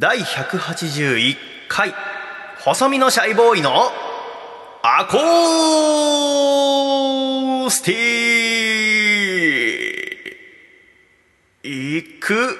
[0.00, 1.36] 第181
[1.68, 1.94] 回。
[2.64, 3.92] 細身のシャイボーイの
[4.82, 7.96] アコースティ
[11.98, 12.58] ック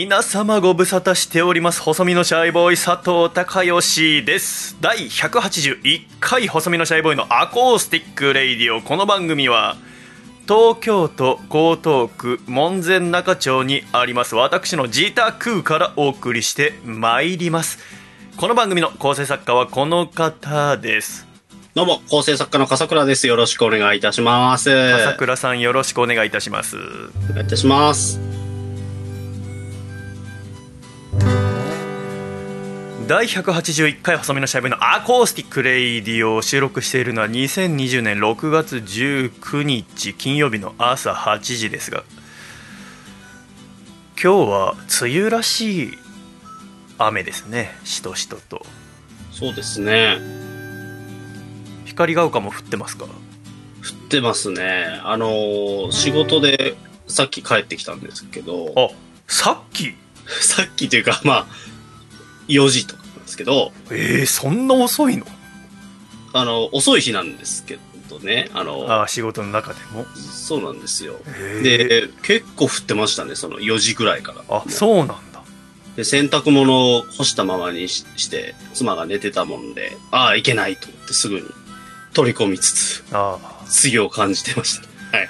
[0.00, 1.82] 皆様ご無沙汰しております。
[1.82, 4.76] 細身のシャイボーイ佐藤孝義です。
[4.80, 8.80] 第181回細身のシャイボーイのアコースティックレイディオ。
[8.80, 9.76] この番組は
[10.46, 14.36] 東京都江東区門前仲町にあります。
[14.36, 17.80] 私の自宅からお送りしてまいります。
[18.36, 21.26] この番組の構成作家はこの方です。
[21.74, 23.26] どうも、構成作家の笠倉です。
[23.26, 24.70] よろしくお願いいたします。
[24.70, 26.76] 朝倉さんよろしくお願いいたします。
[26.76, 28.47] お願いいたします。
[33.08, 42.04] 第181回細身のシャイボーイのアコースティックレイディオを収録しているのは2020年6月19日金曜日の朝8時ですが
[44.22, 45.98] 今日は梅雨らしい
[46.98, 47.70] 雨ですね。
[47.84, 48.66] しとしとと。
[49.32, 50.18] そうですね。
[51.86, 53.06] 光が丘も降ってますか？
[53.06, 55.00] 降ってますね。
[55.02, 56.74] あのー仕事で
[57.06, 58.88] さっき帰ってきたんですけど、あ
[59.28, 59.94] さっき？
[60.42, 61.46] さっきというか、まあ、
[62.48, 65.26] 4時とかなんですけど、えー、そんな遅いの？
[66.32, 67.78] あの、遅い日なんですけ
[68.08, 71.16] どね、あの、あ仕事の中でもそうなんですよ。
[71.62, 74.44] で、結構降ってましたね、その4時ぐらいから。
[74.48, 75.42] あそうなんだ
[75.96, 81.46] で、洗濯物を干したままにしして、妻が寝てたもんで、ああ、いけないと思ってすぐに
[82.12, 85.16] 取り込みつつ、ああ次を感じてました。
[85.16, 85.28] はい。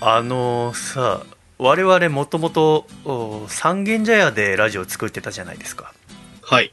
[0.00, 1.22] あのさ
[1.58, 5.94] 我々もともとお三軒茶屋でラジオ作ってたじゃないですか
[6.48, 6.70] はい。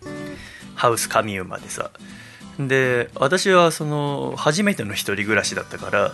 [0.75, 1.89] ハウスカミウマでさ。
[2.59, 6.11] で私はその初めての一人暮らしだったから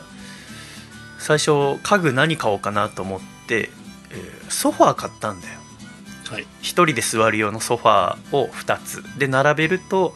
[1.18, 3.70] 最初家具何買おうかなと思って、
[4.12, 5.59] えーソファー買ったんだよ。
[6.31, 6.47] はい。
[6.62, 9.03] 一人で座る用のソファーを2つ。
[9.20, 10.16] で並べると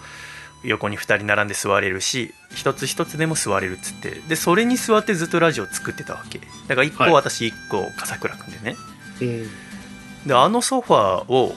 [0.64, 4.22] 横に2人並んで座れるし一つ一つでも座れるっつって。
[4.28, 6.40] でそれに座ってずっとラジオ作ってたわけ。
[6.68, 7.14] だから1個はい。
[7.14, 8.78] 私1個笠倉君でね、
[9.22, 9.50] うん。
[10.28, 11.56] であのソファーを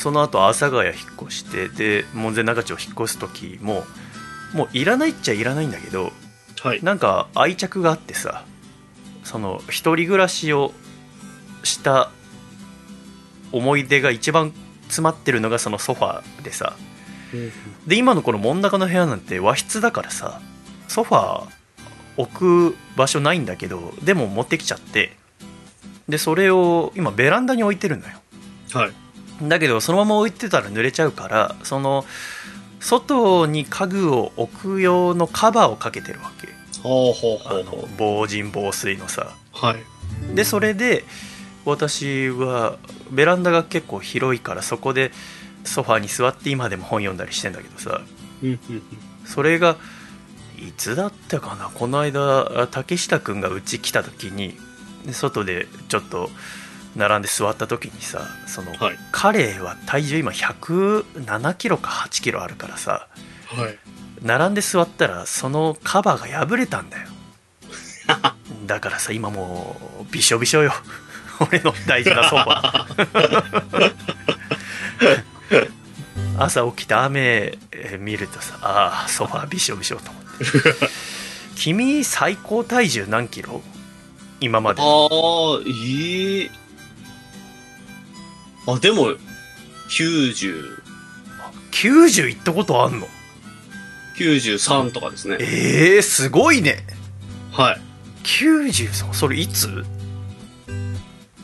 [0.00, 0.96] その後阿佐ヶ谷引っ
[1.26, 3.84] 越してで門前仲町引っ越す時も
[4.54, 6.10] もういらないっちゃいらないんだけど
[6.62, 6.82] はい。
[6.82, 8.44] なんか愛着があってさ
[9.24, 10.72] その一人暮らしを
[11.64, 12.10] した
[13.52, 16.76] 思い出が一番詰まってるのがそのソファーでさ
[17.86, 20.40] で今のこの真ん中の部屋なんて和室だからさ
[20.88, 21.48] ソファー
[22.16, 25.12] 置く場所ないんだけどでも持ってきちゃって
[26.08, 28.14] でそれを今ベランダに置いてるのよ
[28.72, 28.92] はい。
[29.42, 32.04] だけどそのまま置いてたら濡れちゃうからその
[32.80, 36.48] 外に家具を置く用のカバーをかけてるわけ。
[36.82, 37.88] ほうほうほうほう。
[37.98, 39.34] 防塵防水のさ。
[39.52, 40.34] はい。
[40.34, 41.04] でそれで
[41.64, 42.78] 私は
[43.10, 45.12] ベランダが結構広いからそこで
[45.64, 48.00] ソファーに座って今でも本読んだりしてんだけどさ。
[49.26, 49.76] それが
[50.58, 51.70] いつだったかな？
[51.72, 54.56] この間竹下くんがうち来た時に
[55.04, 56.30] で外でちょっと
[56.96, 63.08] 並んで座った時にさその、はい彼は体重今107キロか8キロあるからさ
[63.56, 63.64] うん。
[63.64, 63.78] はい。
[64.22, 67.08] 並んで座ったらそのカバーが破れたんだよ
[68.66, 70.74] だからさ今もうびしょびしょよ
[71.40, 73.94] 俺の大事なソファー
[76.38, 80.88] 朝起きて雨えー見るとさああソファーびしょびしょと思って
[81.56, 83.62] 君最高体重何キロ？
[84.40, 84.88] 今までああ、
[85.66, 86.50] いい。
[88.66, 89.14] あ、でも、
[89.88, 90.82] 90、
[91.72, 93.08] 90いったことあんの
[94.16, 95.36] ？93とかですね。
[95.40, 96.84] えー、すごいね。
[97.52, 97.80] はい。
[98.22, 99.84] 93それいつ？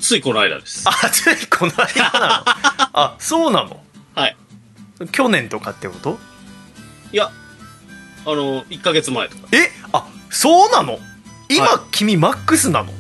[0.01, 0.85] ついこの間です。
[0.87, 2.45] あついこの間なの？
[2.93, 3.83] あそうなの？
[4.15, 4.37] はい。
[5.11, 6.19] 去年とかってこと？
[7.13, 7.31] いや、
[8.25, 9.49] あの、1ヶ月前とか。
[9.53, 10.99] えあそうなの？
[11.49, 11.79] 今、はい。
[11.93, 12.93] 君マックスなの？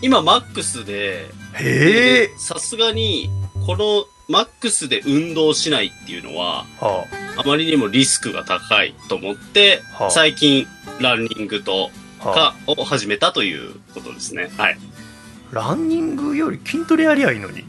[0.00, 3.30] 今、マックスで、へえ、さすがに、
[3.66, 7.06] このマックスで運動しないっていうのは、は
[7.36, 7.42] あ。
[7.46, 10.10] まりにもリスクが高いと思って、はあ。
[10.10, 10.66] 最近、
[11.00, 11.90] ランニングと
[12.20, 12.52] あはあ。
[12.52, 14.50] かを始めたということですね。
[14.56, 14.78] はい。
[15.50, 17.64] ランニングより筋トレやりゃいいのに。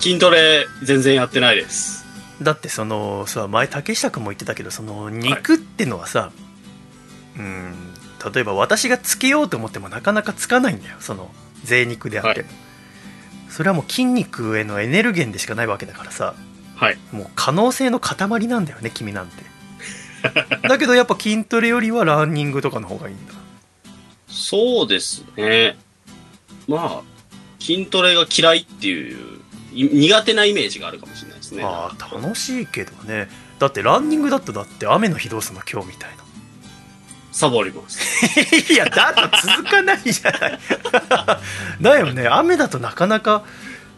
[0.00, 2.02] 筋トレ、全然やってないです。
[2.42, 6.32] だってそのさ前竹下君も言ってたけどその肉ってのはさ、
[7.36, 7.74] うん
[8.34, 11.30] 例えば私がつけようと思ってもなかなかつかないんだよその
[11.64, 12.42] 贅肉であって。
[12.42, 12.48] も、
[13.48, 16.34] それはもう筋肉へのエネルゲンでしかないわけだからさ。
[16.76, 16.98] はい。
[17.12, 19.42] もう可能性の塊なんだよね君なんて。
[20.68, 23.34] だけどやっぱ筋トレよりはランニングとかの方がいいんだ。
[24.28, 25.76] そうですね。
[26.66, 27.02] まあ、
[27.60, 29.40] 筋トレが嫌いっていう、
[29.74, 31.62] い苦手なイメージがあるかもしれないですね。
[31.64, 33.28] ああ楽しいけどね。
[33.58, 35.62] だってランニングだとだって雨の日どうすんの？
[35.70, 36.21] 今日みたいな
[37.32, 37.98] サボります。
[38.72, 40.58] いやだと続かないじゃない。
[41.80, 42.28] だよね。
[42.28, 43.42] 雨だとなかなか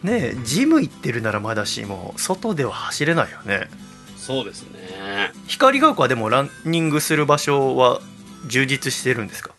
[0.03, 3.69] ねジム行ってるならまだしも外では走れないよね。
[4.17, 5.31] そうですね。
[5.47, 8.01] 光が丘はでもランニングする場所は
[8.47, 9.51] 充実してるんですか？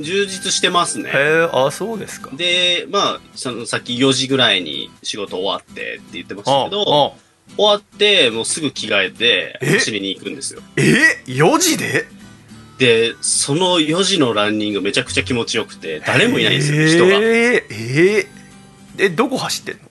[0.00, 1.10] 充実してますね。
[1.10, 2.30] へえあそうですか。
[2.32, 7.18] で、まあ、そのさっき4時ぐらいに仕事終わってって言ってましたあけど、あ
[7.56, 9.72] 終わってもうすぐ着替えてえ？
[9.78, 10.62] 走りに行くんですよ。
[10.76, 12.06] え？4時で？
[12.78, 17.14] で、その4時のランニングめちゃくちゃ気持ちよくて、誰もいないんですよ、人が。
[17.14, 18.26] えー、えー
[19.00, 19.82] えどこ走ってんの？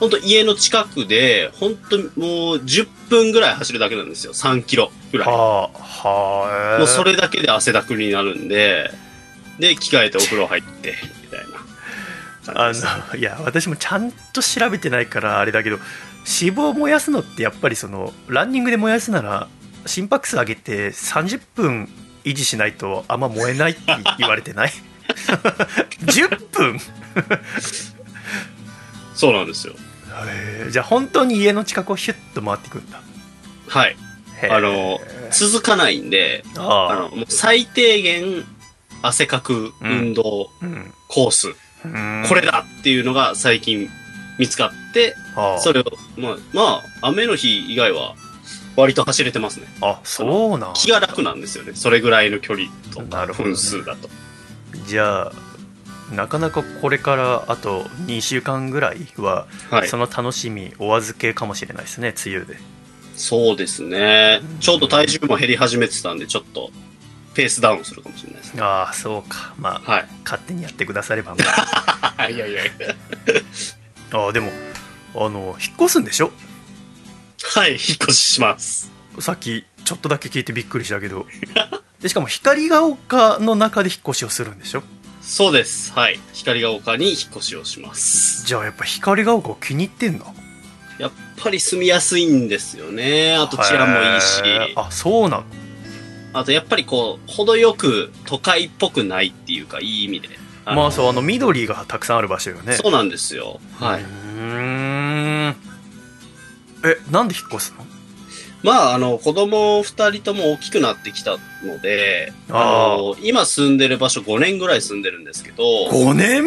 [0.00, 4.32] 本当家の近くで、本当もう10分ぐらい走るだけなんですよ。
[4.32, 5.28] 3キロぐらい。
[5.28, 8.90] はあはあもうそれだけで汗だくになるんで、
[9.58, 11.40] で、着替えてお風呂入って、みたい
[12.48, 12.92] な感あじです。
[13.14, 15.76] のいや私もちゃんと調べてないからあれだけど
[16.40, 19.48] 脂肪を燃やすのってやっぱりそのランニングで燃やすなら
[19.86, 21.88] 心拍数上げて30分
[22.24, 23.80] 維持しないとあんま燃えないって
[24.18, 24.70] 言われてない？
[26.06, 26.78] 10分？
[29.14, 29.74] そうなんですよ。
[30.26, 33.00] へーじゃあ本当に家の近くをヒュッと回っていくんだ。
[33.68, 33.96] はい。
[34.50, 35.00] あの、
[35.30, 37.16] 続かないんで、ああ。
[37.16, 38.44] の、最低限、
[39.02, 40.92] 汗かく運動、あうん。
[41.08, 41.48] コース、
[41.84, 42.24] うん。
[42.28, 43.88] これだっていうのが最近
[44.38, 45.14] 見つかって、
[45.60, 45.84] それを、
[46.16, 46.62] まあ、ま
[47.02, 48.14] あ、雨の日以外は、
[48.76, 49.66] 割と走れてますね。
[49.80, 51.72] あそうなん気が楽なんですよね。
[51.74, 54.08] それぐらいの距離とるほどね分数だと。
[54.86, 55.32] じゃあ
[56.12, 59.96] なかなかこれからあと2週間ぐらいは、はいそ。
[59.96, 62.56] の楽しみお預けかもしれないですね梅雨で
[63.16, 64.40] そうですね。
[64.60, 66.70] ちょっと体重も減り始めてたんで、ちょっと、
[67.32, 68.62] ペースダウンするかもしれないですね。
[68.62, 70.06] ああそうかまあはい。
[70.24, 71.44] 勝手にやってくださればま
[72.16, 72.72] あ いやいやいや。
[74.12, 74.50] ああでも
[75.14, 76.32] あの引っ越すんでしょ？
[77.44, 78.90] はい、引っ越しします。
[79.20, 81.26] さっきちょっとだけ聞いてびっくりしたけど
[82.00, 84.82] でしかも光が丘の中で引っ越しをするんでしょ？
[85.22, 85.92] そうです。
[85.92, 86.20] はい。
[86.32, 88.44] 光が丘に引っ越しをします。
[88.46, 90.34] じゃあやっぱ光が丘を気に入ってんの？
[90.98, 93.34] やっぱり住みやすいんですよね。
[93.36, 94.72] あと治安もいいし。
[94.76, 95.44] あそうなの？
[96.34, 100.28] あとやっぱりこう、程よく都会っぽくないっていうか、いい意味で。
[100.66, 103.60] のまあそうあの緑がたくさんある場所よねそうなんですよ。
[103.78, 104.02] はうい。
[104.02, 105.56] ーん
[106.84, 107.84] えなんで引っ越すの？
[108.62, 116.44] まあ、あの、子供二人とも大きくなってきたので、ああの、今住んでる場所5年ぐらい住んでるんですけど、5年？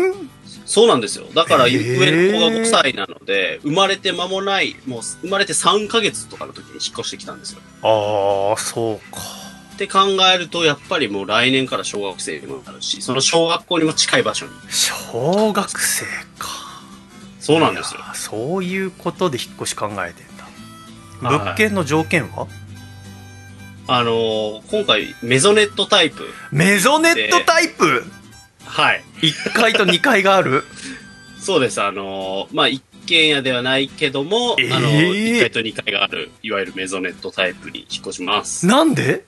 [0.65, 1.25] そうなんですよ。
[1.33, 7.61] だから、上の子が5歳なので、生まれて間もない、もう生まれて3ヶ月とかの時に引っ越してきたんですよ。
[7.83, 9.21] ああそうか。
[9.75, 9.99] って考
[10.33, 14.51] えると、やっぱりもう来年から小学生にもなるし、その小学校にも近い場所に。
[14.69, 16.05] 小学生
[16.39, 16.49] か。
[17.39, 18.01] そうなんですよ。
[18.15, 20.26] そういうことで引っ越し考えてんだはい
[21.21, 22.47] 物件の条件は？
[23.89, 26.27] あのー今回、メゾネットタイプ。
[26.51, 28.03] メゾネットタイプ？
[28.65, 29.03] はい。
[29.21, 30.63] 1階と2階がある？
[31.39, 31.81] そうです。
[31.81, 38.65] あのーまあ、一軒家ではないけども、えーあのー、1階と2階がある、いわゆるメゾネットタイプに引っ越します。
[38.67, 39.23] なんで？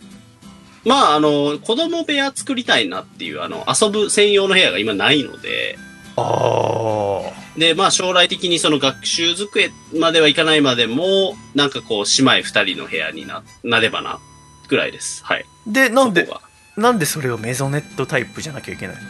[0.86, 5.89] まあ、あのー子供部屋作りたいなっていう、あの、遊ぶ専用の部屋が今ないので、あ
[7.58, 14.20] で、まあ、将来的にその学習机まではいかないまでも、なんかこう、姉妹二人の部屋にな、なればな、
[14.68, 15.24] ぐらいです。
[15.26, 15.46] はい。
[15.68, 16.30] ーでなんで
[16.78, 19.02] なんでそれをメゾネットタイプじゃなきゃいけないの？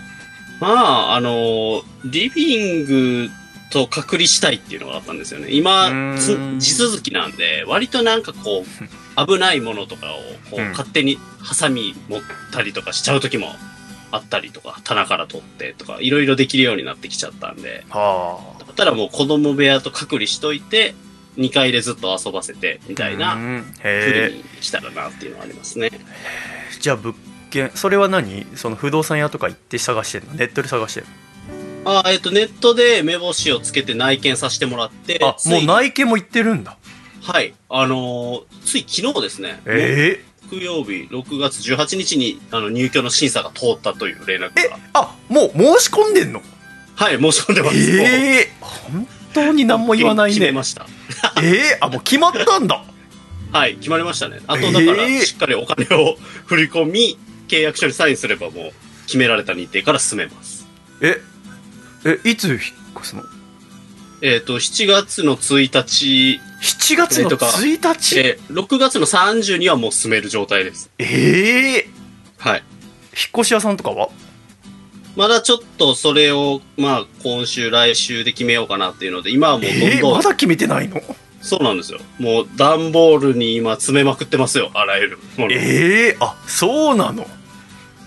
[0.59, 0.67] ま
[1.11, 3.29] あ、あのーリビング
[3.71, 5.49] と隔離したいっていうのがあったんですよね。
[5.51, 6.15] 今、
[6.57, 8.65] 地続きなんで、割となんかこう、
[9.27, 10.17] 危ないものとかを
[10.49, 13.53] こう、うん勝手にハサミ持ったりとかしちゃう時も
[14.11, 18.63] あったりとか、棚から取ってとか、いろいろできるようになってきちゃったんで、はあ。
[18.63, 20.95] だったらもう子供部屋と隔離しといて、
[21.37, 23.73] 2階でずっと遊ばせて、みたいなうん。
[23.77, 25.89] 風へにしたらなっていうのはありますね。
[25.93, 25.99] え。
[26.79, 27.15] じゃあ物
[27.49, 28.45] 件それは何？
[28.55, 30.33] その不動産屋とか行って探してんの？
[30.33, 31.03] ネットで探してん
[31.85, 36.77] あえっ、と、ネットで目星をつけて内見させてもらって、のあもう内見も行ってるんだ。
[37.21, 37.53] はい。
[37.69, 39.61] あのーつい昨日ですね。
[39.65, 44.79] え木曜日、6月18日に、あの、入居の審査が通ったという連絡ええが。
[44.93, 46.41] あもう申し込んでんの？
[46.95, 47.77] はい、申し込んでます。
[47.77, 50.87] ええ本当に何も言わないね決めました。
[51.43, 52.83] ええあもう決まったんだ
[53.51, 54.39] はい、決まりましたね。
[54.47, 58.73] あと、だから、えーしっかりお金を振り込み、契約書にサインすればもう、
[59.05, 60.67] 決められた日程から進めます。
[61.01, 61.21] え
[62.05, 62.59] えいつ引っ
[62.99, 63.23] 越すの？
[64.21, 68.19] えっ、と、7月の1日、7月のえーとか1日？
[68.19, 70.89] えー6月の30にはもう住める状態です。
[70.97, 71.87] ええ
[72.37, 72.59] はい。
[72.59, 72.63] 引っ
[73.37, 74.09] 越し屋さんとかは？
[75.15, 81.01] まだちょっとそれを、まあ、今週、来週で決めようかなっていうので、今はもうどんええどん、まだ決めてないの？
[81.41, 81.99] そうなんですよ。
[82.19, 85.53] もう段ボールに今詰めまくってますよ、あらゆるもの。
[85.53, 87.25] ええあそうなの？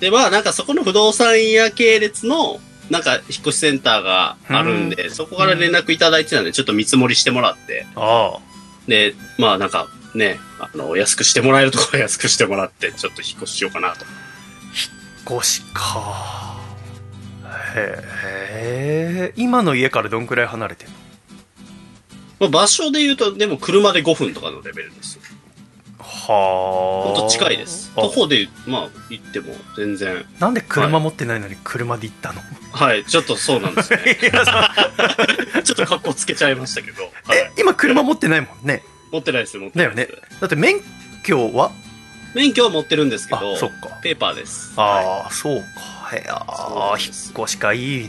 [0.01, 2.61] で、まあなんかそこの不動産屋系列の、
[2.93, 8.41] なんか引っ越しセンターがあるんで、そこから連絡いただいてたんで、ちょっと見積もりしてもらって、ああ。
[8.87, 14.05] で、まあなんかね、あの、安くしてもらえるところは安くしてもらって、ちょっと引っ越ししようかなと。
[15.39, 16.61] 越しか。
[17.75, 19.33] へえ。
[19.37, 20.95] 今の家からどんくらい離れてんの？
[22.41, 25.23] まあ場所で言うと、でも車で5分とかのレベルですよ。
[26.29, 27.91] はほんあと近いです。
[27.97, 30.25] あ徒歩で、まあ行っても全然。
[30.39, 32.41] なんで車持ってないのに車で行ったの、
[32.73, 33.99] はい、ちょっとそうなんですね。
[35.65, 37.03] ちょっと格好つけちゃいましたけど。
[37.03, 37.51] はいえ。
[37.59, 40.17] 今車持ってないもんね持ってないです、持ってだよないです。
[40.17, 40.81] ねだって免
[41.25, 41.71] 許は？
[42.35, 44.73] 免許は持ってるんですけあど、そっかペーパーです。
[44.77, 48.09] あはあ、そうかへやそうなん引っ越しかいい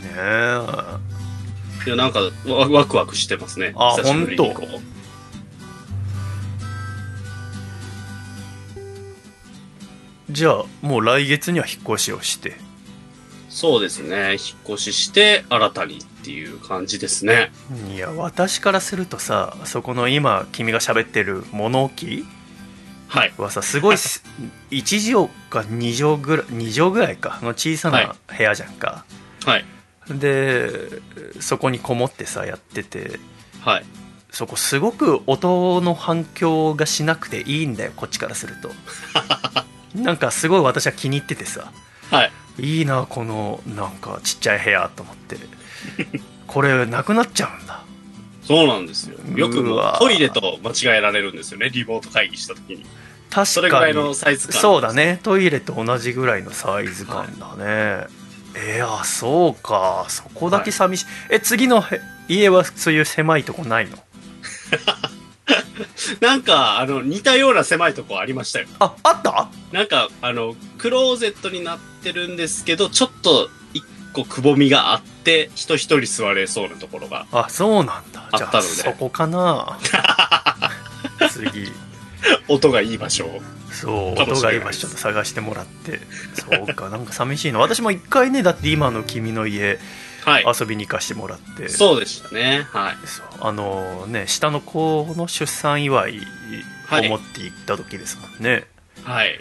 [1.84, 1.86] い。
[1.86, 3.74] いや、なんかワ、ワクワクしてますね。
[3.76, 4.36] あ久し
[10.30, 12.56] じゃあもう来月には引っ越しをして
[13.54, 14.32] そうですね。
[14.32, 14.38] 引っ
[14.74, 17.52] 越しして、新たにっていう感じですね。
[17.94, 22.26] いや私からするとさそこの今君が喋ってる物置
[23.06, 23.32] はい。
[23.38, 24.24] はさすごい す
[24.72, 29.04] 1畳か2畳ぐらい2畳ぐらいかの小さな部屋じゃんか、
[29.44, 29.64] はい。
[30.10, 30.88] で
[31.38, 33.20] そこにこもってさやってて
[33.60, 33.84] はい。
[34.32, 38.72] そこすごく音の反響がしなくていいんだよこっちからすると
[39.94, 41.72] なんかすごい私は気に入っててさ
[42.10, 42.32] はい。
[42.58, 45.36] いいなこのなんかちっちゃい部屋と思って
[46.46, 47.82] これなくなっちゃうんだ
[48.46, 49.18] そうなんですよ。
[49.34, 49.64] よく
[49.98, 51.70] トイレと間違えられるんですよね。
[51.70, 52.84] リモート会議した時に。
[53.46, 54.60] それぐらい確かにのサイズ感。
[54.60, 54.92] そうだ。
[54.92, 58.06] ねトイレと同じぐらいのサイズ感だね、
[58.54, 63.96] えー、あそうかそこだけ寂しい、え次のへ家はそういう狭いとこないの？
[66.20, 68.66] なんか、あの、似たような狭いとこありましたよ。
[68.78, 69.48] ああった？
[69.72, 77.26] なんか、あの、クローゼットになってるんですけど、ちょっと一個くぼみがあって、人一人座れそうなところが。
[77.32, 79.78] あそうなんだじゃああったのでそこかな
[81.30, 81.70] 次
[82.48, 83.42] 音がいい場所を。
[83.72, 86.00] そう音がいい場所ちょっと探してもらって
[86.34, 89.78] そうかなんか寂しいの私も一回ねだって今の君の家はい。
[90.26, 92.66] 遊びに行かしてもらってそうでしたね。
[92.70, 92.94] はい。
[93.40, 96.20] あのね下の子の出産祝い
[96.86, 98.66] はいを持って行った時ですもんね、
[99.02, 99.38] はい。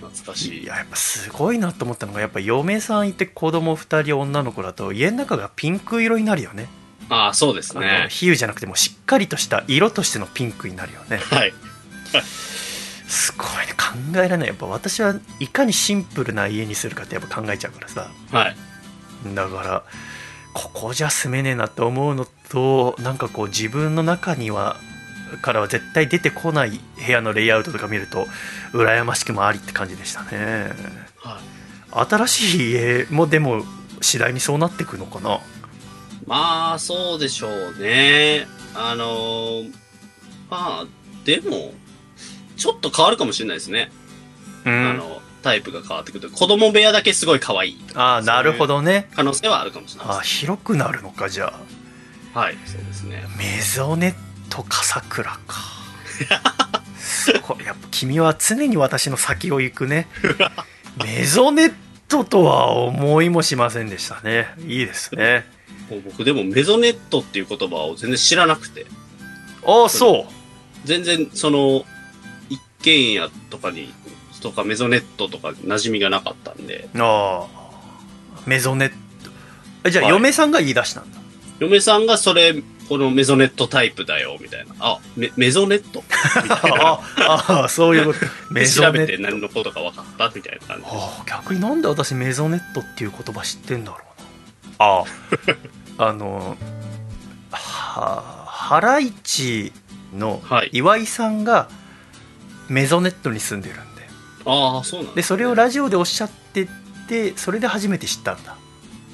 [0.00, 0.62] 懐かしい。
[0.62, 6.68] いややっぱすごいなと思ったのがやっぱ嫁さんいて子供2人女の子だと家の中がピンク色になるよね
[7.08, 8.08] ああ、そうですね。
[8.10, 11.52] 比喩じゃなくてもしっかりとした色としてのピンクになるよねはい。
[13.06, 18.56] すごいね考えられないやっぱ私はいかにシンプルな家にするかってやっぱ考えちゃうからさはい。
[19.34, 19.84] だから
[20.58, 24.78] ここじゃ住めねえなって思うのとなんかこう自分の中には
[25.42, 28.26] からは絶対出てこない部屋のレイアウトとか見ると
[28.72, 30.70] 羨ましくもありって感じでしたね
[31.18, 31.40] は
[32.04, 32.06] い。
[32.08, 33.64] 新しい家もでも
[34.00, 35.40] 次第にそうなっていくのかな？
[36.26, 38.46] まあ、そうでしょうね。
[38.74, 39.72] あのー
[40.50, 40.86] まあ、
[41.24, 41.72] でも、
[42.56, 43.90] ちょっと変わるかもしれないですね。
[44.64, 46.36] うんあの、タイプが変わってくると。
[46.36, 47.78] 子供部屋だけすごい可愛い。
[47.94, 50.20] ああなるほどね可能性はあるかもしれないあ。
[50.20, 51.54] 広くなるのかじゃ
[52.34, 53.24] あはい、そうですね。
[53.38, 54.14] メゾネッ
[54.50, 55.56] ト笠倉か
[56.96, 60.08] すごいやっぱ君は常に私の先を行くね
[61.02, 61.74] メゾネッ
[62.08, 65.46] トとは思いもしませんでしたねいいですね
[66.04, 68.86] 僕でもメゾネットっていう言葉を全然知らなくて、
[69.64, 71.84] ああそう全然その、
[72.48, 73.92] 一軒家とかに、
[74.40, 77.46] とかメゾネットとか馴染みがなかったんで、ああ
[78.46, 78.96] メゾネット。
[79.84, 80.12] えじゃあはい。
[80.14, 81.18] 嫁さんが言い出したんだ、
[81.58, 82.54] 嫁さんがそれ、
[82.88, 84.74] このメゾネットタイプだよ、みたいな。
[84.78, 86.04] あ、メメゾネット？
[86.72, 87.00] あ
[87.48, 88.20] ああそういうこと。
[88.50, 88.98] メでゾネット。
[88.98, 90.84] 調べて何のことか分かったみたいな感じ。
[90.86, 94.00] ああ逆になんで私メゾネットっていう言葉知ってんだろう
[94.78, 94.86] な。
[94.86, 95.04] ああ。
[96.08, 96.56] あの
[97.50, 99.72] はハライチ
[100.16, 100.70] のはい。
[100.72, 101.68] 岩井さんが
[102.68, 103.76] メゾネットに住んでる。
[103.76, 103.85] んで
[104.46, 106.68] ああ、そうなんですそれをラジオでおっしゃって
[107.08, 108.56] てそれで初めて知ったんだ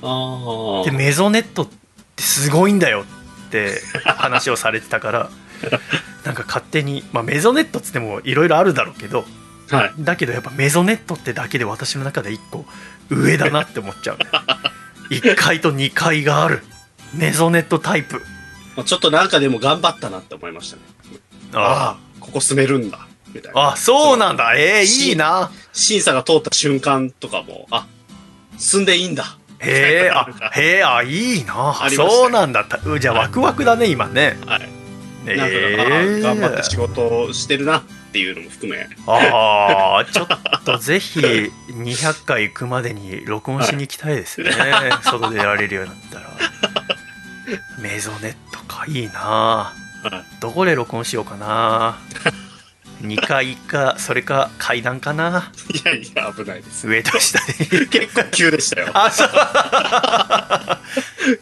[0.02, 0.84] ああ。
[0.84, 1.68] でメゾネットっ
[2.16, 3.04] てすごいんだよ
[3.48, 5.30] って話をされてたから
[6.24, 9.24] なんか勝手に、まあ、メゾネットっつってもいろいろあるだろうけど
[9.70, 9.92] はい。
[9.98, 12.66] だけどやっぱメゾネットってだけで私の中で1個
[13.10, 14.18] 上だなって思っちゃう
[15.12, 16.62] 1階と2階がある
[17.14, 18.22] メゾネットタイプ
[18.76, 20.82] まあちょっとなんかでも頑張ったなって思いましたね。
[21.54, 23.06] あああ、ここ住めるんだ。
[23.34, 23.60] みたいな。
[23.60, 24.54] ああそうなんだ。
[24.56, 25.50] ええいいな。
[25.72, 27.86] 審査が通った瞬間とかも、あ、
[28.58, 29.36] 住んでいいんだ。
[29.58, 31.74] へえあへえあいいな。
[31.90, 32.62] そうなんだ。
[32.62, 34.36] ったうじゃあワクワクだね今ね。
[34.46, 34.68] はい。
[35.26, 38.88] えなんか、えああ頑張って仕事をしてるなっていうのも含め。
[39.06, 40.28] ああちょっ
[40.64, 44.52] とぜひ200回行くまでに録音しに行きたいですよね、
[45.02, 46.32] 外でやられるようになったら。
[47.78, 49.20] メゾネットかいいな。
[49.20, 49.72] は
[50.04, 50.40] い。
[50.40, 51.98] どこで録音しようかな
[53.02, 56.88] 2階かそれか階段かないやいや、危ないです。
[56.88, 57.52] 上と下で
[57.86, 58.90] 結構急でしたよ。
[58.94, 59.28] あそう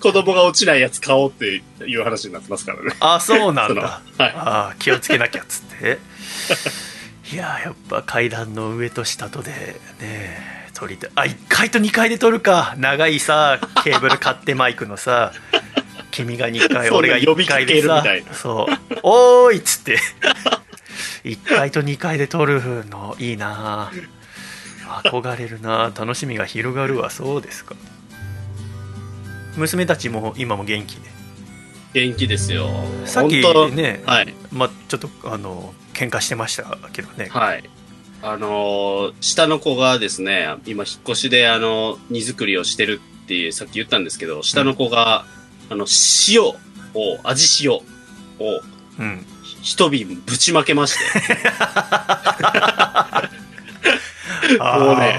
[0.00, 2.95] 子供が落ちないやつ買おうっていう話になってますからね。
[3.00, 4.33] あそうなんだはい。
[4.37, 5.99] ああ気をつけなきゃっつって
[7.33, 15.33] いややっぱ階段の上と下とでね撮りたいあ1階と2階で撮るか長いさケーブル買ってマイクのさ
[16.11, 19.99] 君が2階俺が呼び1かける階でさみたいなそう「おーい!」っつって
[21.25, 23.91] 1階と2階で撮るのいいな。
[25.05, 25.93] 憧れるな。
[25.97, 27.11] 楽しみが広がるわ。
[27.11, 27.75] そうですか。
[29.57, 31.11] 娘たちも今も元気で
[31.93, 32.69] 元気ですよ。
[33.05, 33.41] さっき
[33.75, 34.35] ねはい。
[34.53, 37.69] まあちょっとあの喧嘩してましたけどね、はい。
[38.23, 45.25] あのー下の子がですね、今引っ越しであの、荷造りをしてるってさっき言ったんですけど、下の子が、
[45.69, 45.87] あの、
[46.29, 46.55] 塩を、
[47.25, 47.83] 味塩を
[48.99, 49.25] うん、
[49.62, 51.05] 一瓶ぶちまけまして、
[54.59, 55.19] もうね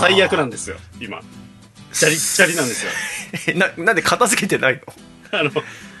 [0.00, 1.20] 最悪なんですよ、今。
[1.92, 2.90] ジャリ ッジャリなんですよ。
[3.56, 4.80] ななんで片付けてない
[5.32, 5.32] の？
[5.38, 5.50] あの、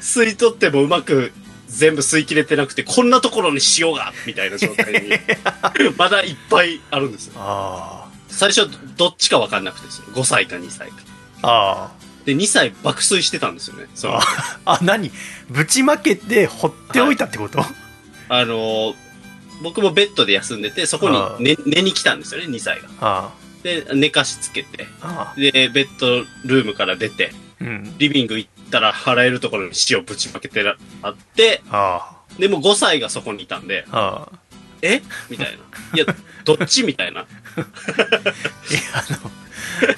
[0.00, 1.32] 吸い取ってもうまく
[1.68, 5.10] 全部吸い切れてなくて、こんなところに塩がみたいな状態に、
[5.96, 7.34] まだいっぱいあるんですよ。
[7.38, 10.04] あ最初、どっちかわかんなくてですよ。
[10.14, 10.96] 5歳か2歳か。
[11.42, 11.92] ああ
[12.26, 13.86] で、2歳爆睡してたんですよね。
[13.94, 14.22] そのあ
[14.64, 15.10] あ何？
[15.48, 17.60] ぶちまけて放っておいたってこと、
[18.28, 18.94] あのー
[19.62, 22.88] 僕もベッドで休んでて、そこに寝寝に来たんですよね、2歳が。
[23.00, 23.30] あ
[23.62, 24.86] で、寝かしつけて、
[25.36, 27.94] で、ベッドルームから出て、うん。
[27.96, 33.86] リビング行ったら払えるところに塩ぶちまけてらあって、あでも5歳がそこにいたんで、
[34.82, 35.02] え？
[35.30, 35.52] みたいな。
[35.94, 36.04] いや、
[36.44, 36.82] どっち？
[36.84, 37.20] みたいな。
[37.22, 37.26] いや
[38.94, 39.30] あの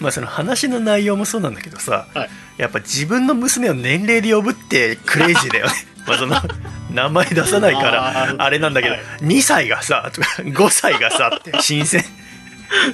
[0.01, 2.31] まあその話の内容もそうなんだけどさ、はい。
[2.57, 5.73] やっぱ自分の娘を年齢で呼ぶってクレイジーだよね。
[6.07, 6.37] まあその
[6.93, 9.03] 名前出さないからあれなんだけど、はい。
[9.23, 12.05] 2歳がさとか5歳がさって新鮮。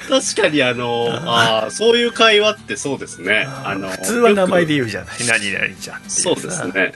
[0.07, 3.45] 確かにあの、ああ、そういう会話ってそうですね。
[3.65, 5.41] あの、普通は名前でよ言うじゃない。
[5.41, 6.93] 何々ちゃんそうですね。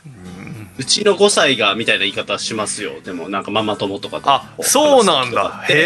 [0.80, 3.02] うちの5歳がみたいな言い方しますよ。
[3.04, 4.32] でもなんかママ友とかと。
[4.32, 5.65] あそうなんだ。
[5.68, 5.78] へへ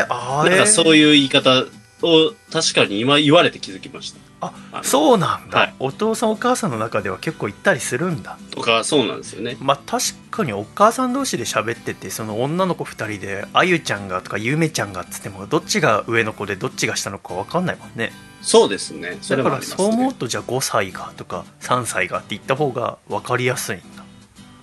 [0.00, 1.64] えあなんかそういう言い方
[2.02, 4.18] を確かに今言われて気づきました。
[4.40, 4.52] あ
[4.82, 5.74] そうなんだ、はい。
[5.78, 8.38] お父さんお母さんの中では結構行ったりするんだ。
[8.50, 9.56] とか、そうなんですよね。
[9.60, 18.12] まあ確かにお母さん同士で喋っててその女の子2人であゆちゃんがとかゆめちゃんがっつってもどっちが上の子でどっちが下の子か分かんないもんね。
[18.40, 19.18] そうですね。
[19.20, 20.14] そだからそう思うね。
[20.14, 24.04] とじゃあ5歳がとか3歳がって言った方が分かりやすいんだ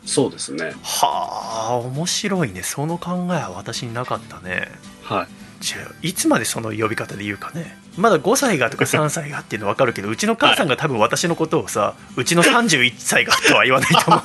[0.06, 0.74] そうですね。
[0.84, 2.63] はあ面白いね。
[2.63, 4.70] その考えは私になかったね。
[5.04, 5.28] はい。
[5.63, 7.78] じゃあいつまでその呼び方で言うかね。
[7.98, 14.18] まだ5歳がとか 3歳がっていうの分かるけどうちの母さんが多分私のことをさうちの31歳がとは言わないと思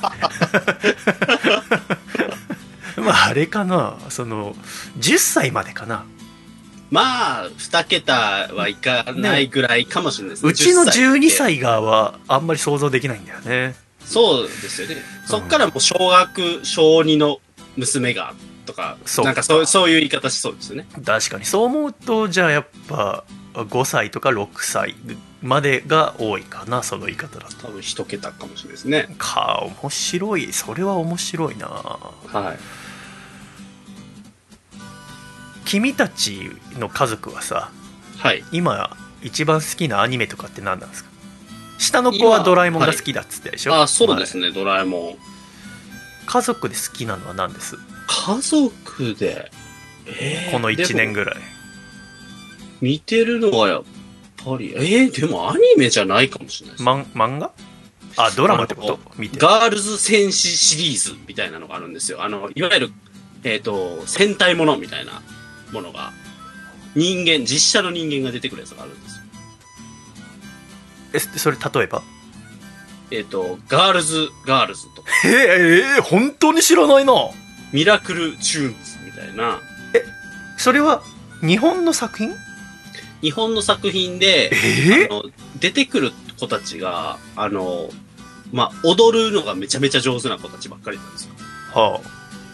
[2.97, 3.01] う。
[3.01, 3.95] まああれかな。
[4.09, 4.55] その
[4.99, 6.05] 10歳までかな。
[6.91, 10.51] まあ、2桁はいかないぐらいかもしれないですね。
[10.51, 10.99] うちの10って。
[10.99, 13.75] 12歳がはあんまり想像できないんだよね
[14.11, 14.97] そうですよね。
[15.25, 17.39] そっからもう小学、小2の
[17.77, 18.33] 娘が、
[18.65, 20.87] とか、そうなんかそうそういう言い方しそうですよね。
[21.05, 24.95] 確かにそう思うとじゃあやっぱ5歳とか6歳
[25.41, 29.15] までが多いかなその言い方だと多分1桁かもしれないですね。
[29.17, 32.59] か面白いそれは面白いなはい。
[35.65, 37.71] 君たちの家族はさ
[38.19, 38.43] はい。
[38.51, 41.10] 今一番好きなアニメとかって何なんですか？
[41.81, 45.17] 下の子はドラえもんが好きだっつってでしょ、あ、そうですねね、ドラえもん。
[46.25, 47.75] 家族で好きなのは何です？
[48.07, 49.51] 家族で、
[50.05, 51.35] えーこの1年ぐらい。
[52.81, 53.83] 見てるのはやっ
[54.37, 56.83] ぱり、えー、でもアニメじゃないかもしれないです。
[56.83, 57.51] マン漫画？
[58.17, 58.99] あドラマってこと？
[59.17, 59.39] 見て。
[59.39, 62.23] ガールズ戦士シリーズみたいなのがあるんですよ。
[62.23, 62.91] あの、いわゆる、
[63.43, 65.21] えっ、と、戦隊ものみたいな
[65.71, 66.11] ものが、
[66.95, 69.10] 人間、実写の人間が出てくるやつがあるんですよ。
[71.13, 72.03] えそれ例えば？
[73.11, 77.13] えっ、と、ガールズ、ガールズとか、えー、えー本当に知らないな。
[77.73, 79.59] ミラクルチューンズみたいな、
[80.57, 81.03] それは
[81.41, 82.33] 日本の作品？
[83.21, 85.07] 日本の作品で、え？
[85.09, 85.23] あの
[85.59, 87.89] 出てくる子たちが、あの、
[88.51, 91.33] まあ、踊るのがめちゃめちゃ上手な子たちばっかりなんですよ。
[91.73, 92.01] は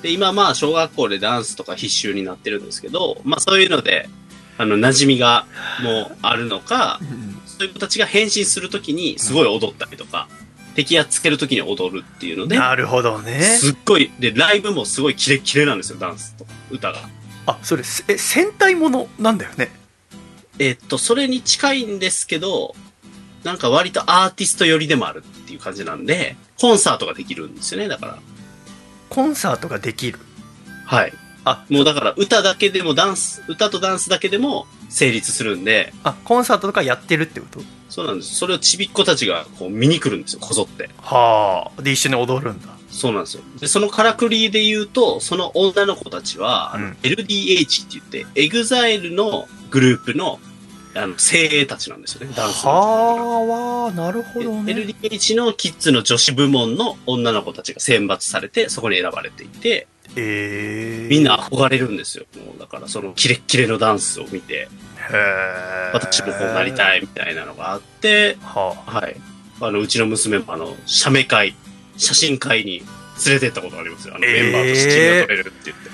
[0.01, 4.09] で、今まあ、小学校でダンスとか必修になってるんですけど、まあ、そういうので、
[4.59, 5.45] あの、馴染みが
[5.81, 6.99] もうあるのか
[7.57, 10.27] そういう子たちが変身するときにすごい踊ったりとか、
[10.75, 16.99] 敵やっつけるときに踊るっていうので、なるほどねすっごい、で、ライブもすごいキレッキレなんですよ、ダンスと歌が。
[17.47, 19.71] あそれせえ戦隊ものなんだよね
[20.59, 22.75] えっと、それに近いんですけど、
[23.43, 28.19] なんか割とアーティスト寄りでもあるっていう感じなんで、コンサートができるんですよね、だから。
[29.09, 30.19] コンサートができる
[30.85, 31.13] はい。
[31.49, 37.61] あ もうだから歌だけでもダンス、歌とダンスだけでも成立するんで、あコンサートとかやってるってこと？
[37.89, 38.35] そうなんです。
[38.35, 40.89] それをちびっ子たちがこう見に来るんですよ、こぞって。
[41.01, 43.43] はあで一緒に踊るんだそうなんですよ。
[43.59, 50.39] で、そのからくりで言うと、その女の子たちは、うん LDH って言って、EXILE のグループの、
[50.97, 52.71] あの、精鋭たちなんですよね、ダンスの。
[52.71, 62.25] はあなるほどね LDH のキッズの女子部門の女の子たちが選抜されて、そこに選ばれていて、ええみんな憧れるんですよ。
[62.45, 64.67] もうだからそのキレッキレのダンスを見て、へ
[65.13, 69.15] え私もこうなりたいみたいなのがあって、ははい。
[69.59, 71.55] あの、うちの娘もあの、写メ会、
[71.97, 72.83] 写真会に
[73.25, 74.15] 連れてったことがありますよ。
[74.15, 75.86] あの、えーメンバーと写真が撮れるって言って。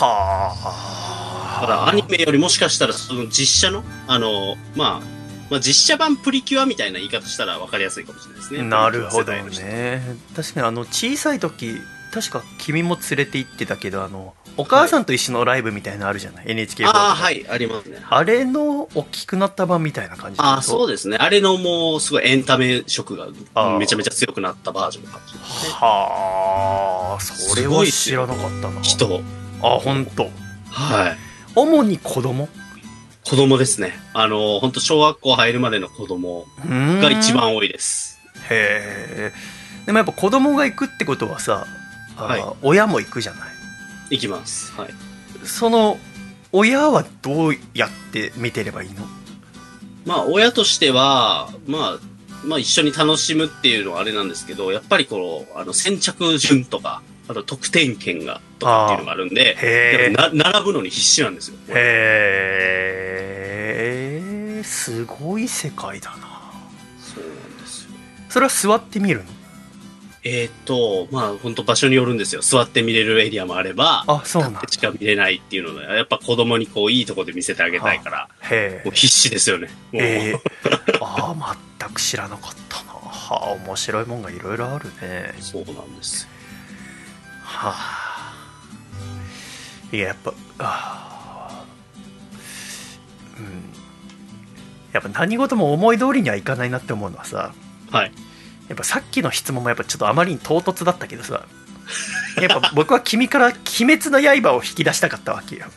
[0.00, 5.12] あはあただ、アニメよりもしかしたら、その実写の、あの、まあ、
[5.50, 8.62] まあ、実写版プリキュアみたいな言い方したら分かりやすいかもしれないですね。
[8.62, 10.00] なるほどね
[10.34, 11.74] 確かにあの小さい時
[12.10, 17.98] 確か君も連れて行ってたけどあのお母さんと一緒のライブみたいなのあるじゃない、NHK ホールああ、はい、ありますね。
[18.08, 21.16] あれの大きくなった版みたいな感じああ、そうでですね。
[21.18, 23.28] あれのもう、すごいエンタメ色が
[23.78, 25.72] めちゃめちゃ強くなったバージョンかもしれないですね。
[25.72, 29.22] はあそれは知らなかったな人。
[29.62, 30.30] あ本当。
[30.70, 31.16] はい。
[31.54, 32.48] 主に子供？
[33.24, 33.92] 子供ですね。
[34.14, 38.18] あの、本当小学校入るまでの子供がが一番多いです。
[38.50, 39.32] へえ
[39.86, 41.66] でもやっぱ子供が行くってことはさ
[42.16, 43.46] あ、はい親も行くじゃな
[44.10, 44.16] い？
[44.16, 44.72] いきます。
[44.72, 44.90] はい。
[45.44, 45.98] その
[46.52, 49.06] 親はどうやって見てればいいの？
[50.04, 51.98] まあ、親としては、まあ、
[52.44, 59.56] まあ一緒に楽しむっていうのはあれなんですけど、やっぱりこの、あの、先着順とか、あと得点圏が、とかっていうのがあるんで、
[60.32, 61.56] 並ぶのに必死なんですよ。
[61.68, 61.72] へ
[64.60, 66.52] えすごい世界だな。
[67.00, 67.90] そうなんですよ。
[68.28, 69.24] それは座ってみるの？
[70.24, 72.42] えーっと、まあ本当場所によるんですよ。
[72.42, 74.60] 座って見れるエリアもあれば、あそうなんだ。
[74.60, 78.28] 立ってしか見れないっていうので、やっぱ子供にこういいとこで見せてあげたいから、
[78.84, 79.68] もう必死ですよね。
[81.00, 82.92] ああ全く知らなかったな。
[82.92, 85.34] はあ面白いもんがいろいろあるね。
[85.40, 86.28] そうなんですよ。
[87.52, 88.32] はあ。
[89.92, 93.62] いややっぱあーうん。
[94.92, 97.54] やっぱ何事も思い通りにはいかないなって思うのはさ
[97.90, 98.12] はい。
[98.68, 101.44] やっぱさっきの質問もやっぱちょっとあまりに唐突だったけどさ
[102.40, 103.46] やっぱ僕は君から
[103.80, 105.66] 「鬼滅の刃」を引き出したかったわけよ。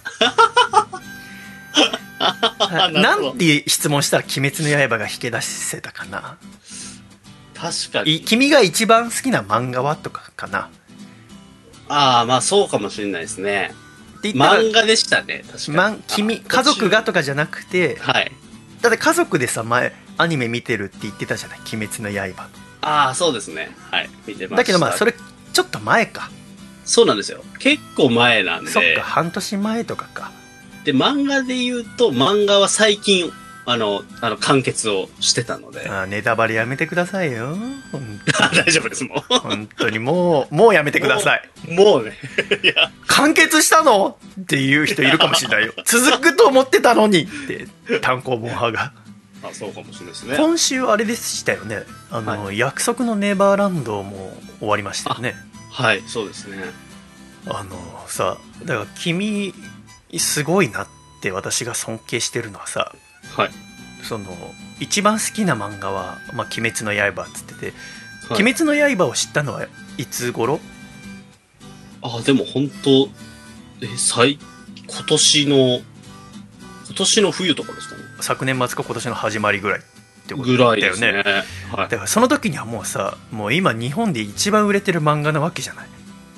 [2.94, 6.38] なんて質問したら「鬼滅の刃」が引き出せたかな？
[7.54, 8.22] 確かいに。
[8.22, 9.96] 君が一番好きな漫画は？
[9.98, 10.70] とかかな
[11.88, 13.74] ああ、まあそうかもしれないですね。
[14.18, 15.78] って言ったら漫画でしたね、確かに。
[15.78, 18.32] まん君あ家族がとかじゃなくてはい。
[18.82, 22.48] だって家族でさ前アニメ見てるって言ってたじゃない「鬼滅の刃
[22.82, 23.76] ああ、そうですね。
[23.92, 24.10] はい。
[24.26, 24.56] 見て」ました。
[24.58, 25.14] だけどまあそれ
[25.54, 26.30] ちょっと前か
[26.86, 27.44] そうなんですよ。
[27.60, 28.72] 結構前なんで。
[28.72, 30.32] そっか半年前とかか
[30.86, 33.34] で、漫画で言うと、漫画は最近、
[33.68, 35.90] あの、あの、完結をしてたので。
[35.90, 37.58] あーネタバレやめてくださいよ
[38.56, 41.74] 大丈夫です、も本当にもうもうやめてくださいう。
[41.74, 42.18] もうね。
[42.64, 44.18] いや、完結したの？
[44.40, 48.92] っていう人いるかもしれないよ 続くと思ってたのにって単行本派が
[49.44, 50.38] あ、そうかもしれないですね。
[50.38, 55.36] 今週あれでしたよねあの、約束のネバーランドも終わりましたよね
[55.72, 56.58] はい、そうですね。
[57.48, 59.54] あのさだから君
[60.18, 60.88] すごいなっ
[61.22, 62.96] て私が尊敬してるのはさ
[63.36, 63.52] はい。
[64.04, 64.26] その
[64.80, 67.74] 一番好きな漫画は「まあ、鬼滅の刃」っつってて
[68.30, 69.66] 「はい鬼滅の刃」を知ったのは
[69.98, 70.60] いつ頃？
[72.02, 73.10] あ、でも本当
[73.82, 74.38] え、最、
[74.88, 78.02] 今年の、今年の冬とかですかね？
[78.22, 79.82] 昨年末か今年の始まりぐらいっ
[80.28, 81.44] てことぐだよねらいですね。
[81.72, 81.90] はい。
[81.90, 85.88] だからその時にはもうさもう今日本で一番売れてる漫画なわけじゃない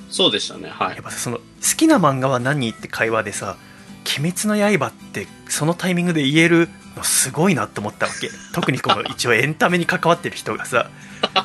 [0.09, 0.69] そうでしたね。
[0.69, 1.03] はいやっ。
[1.03, 1.43] ぱさその好
[1.75, 3.57] きな漫画は何って会話でさ
[4.19, 10.89] 「鬼滅の刃」ってそのタイミングで言えるのすごいなって思ったわけ特にこの 一応エンタメに関わってる人がさ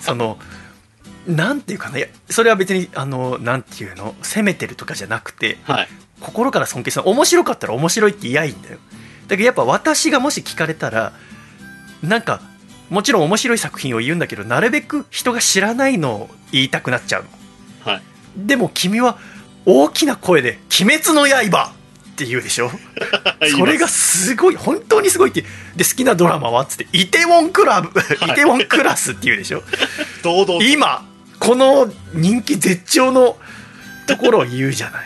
[0.01, 0.39] その
[1.27, 5.89] なんていうかないやそれは別にあのなんていうの責めてるとかじゃなくてはい。
[6.21, 8.79] 心から尊敬する面白かったら面白いって言いやいいんだよ
[9.27, 11.13] だけどやっぱ私がもし聞かれたら
[12.01, 12.41] なんか
[12.91, 18.03] もちろん面白い作品を言うんだけどなるべく人が知らないのを言いたくなっちゃうのはい。
[18.37, 19.19] でも君は
[19.67, 21.73] 大きな声で「鬼滅の刃!」
[22.13, 22.71] って言うでしょ？
[23.59, 25.45] それがすごい本当にすごいって
[25.77, 29.63] で好きなドラマはっつって「イテウォンクラブ」イテウォンクラス」って言うでしょ？
[30.23, 30.63] 堂々と。
[30.63, 31.05] 今
[31.39, 33.37] この人気絶頂の
[34.07, 35.05] ところを言うじゃない。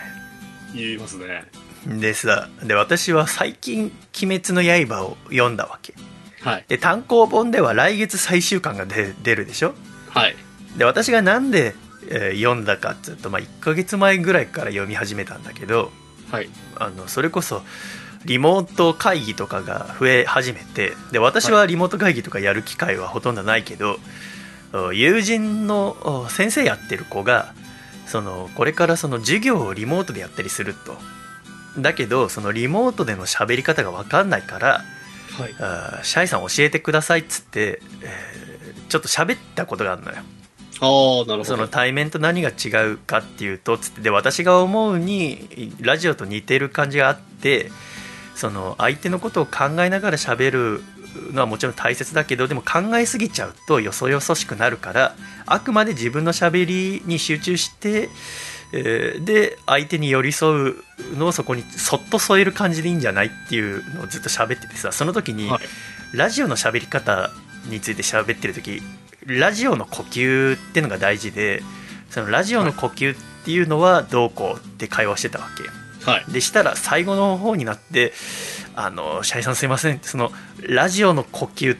[0.75, 1.45] 言いますね。
[1.87, 3.91] でさで私は最近
[4.21, 5.93] 「鬼滅の刃」を読んだわけ。
[6.41, 6.65] はい。
[6.67, 9.73] で単行本では来月最終巻が出出るでしょ？
[10.09, 10.35] はい。
[10.77, 11.73] で私がなんで、
[12.09, 15.91] えー読んだかっつうと、まあ、1ヶ月前ぐらいから読み始めたんだけど
[16.31, 16.49] はい。
[16.77, 17.61] あのそれこそ
[18.25, 23.97] リモート会議とかが増え始めてで私はリモート会議とかやる機会はほとんどないけど、
[24.73, 27.53] お友人のお先生やってる子が
[28.05, 30.97] そのこれからその授業をリモートでやったりすると
[31.79, 34.83] だけどそのリモートでの喋り方が分かんないから
[35.37, 35.55] はい。
[35.59, 38.47] あーシャイさん教えてくださいっつって、えー
[38.89, 40.17] ちょっと喋ったことがあるのよ
[40.79, 41.43] ああ、なるほど。
[41.43, 47.71] その対面と何が違うかっていうとつってで私が思うにラジオと似てる感じがあって
[48.35, 50.83] その相手のことを考えながら喋る
[51.33, 58.09] のはもちろん大切だけどでも考えすぎちゃうとよそよそしくなるからあくまで自分の喋りに集中して、
[58.73, 60.75] えーで相手に寄り添う
[61.17, 65.59] のをそこにそっと添える感じでいいんじゃないっていうのをずっと喋っててさその時に、はい
[66.13, 67.31] ラジオの喋り方
[67.69, 68.81] について喋ってる時
[69.27, 71.61] ラジオの呼吸っていうのが大事で
[72.09, 76.09] そのラジオの呼吸っていうのはどうこうって会話してたわけ。
[76.09, 76.31] はい。
[76.31, 78.13] でしたら最後の方になって
[78.75, 81.77] 「あのシャイさんすいません」そのラジオの呼吸っ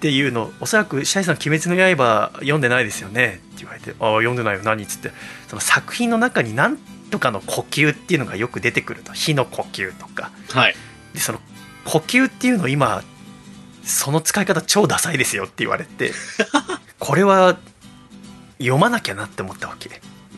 [0.00, 3.40] ていうのおそらくシャイさん「鬼滅の刃」読んでないですよね。
[3.54, 4.60] って言われて「ああ読んでないよ。
[4.62, 5.10] 何?」っつって。
[5.48, 6.76] その作品の中に何
[7.10, 9.12] とかの呼吸っていうのがよく出てくると。
[9.14, 10.30] 火の呼吸とか。
[10.52, 10.76] はい。
[11.14, 11.40] でその
[11.84, 13.02] 呼吸っていうの今
[13.82, 16.12] その使い方超ダサいですよって言われて
[17.10, 17.58] これは
[18.58, 19.90] 読まなきゃなって思ったわけ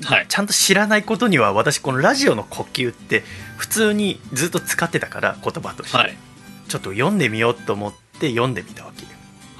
[0.07, 0.27] はい。
[0.27, 3.25] ちゃんと知らないことには私このラジオの呼吸って
[3.59, 6.17] 普通にずっと使ってたから言葉として、はい。
[6.69, 9.05] ちょっと読んでみようと思って読んでみたわけ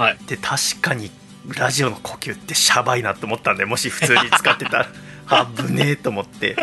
[0.03, 0.19] はい。
[0.27, 1.11] で確かに
[1.49, 4.89] ラジオの呼吸ってシャバいなと思ったんでもし普通に使ってたら
[5.29, 6.57] あぶねえと思って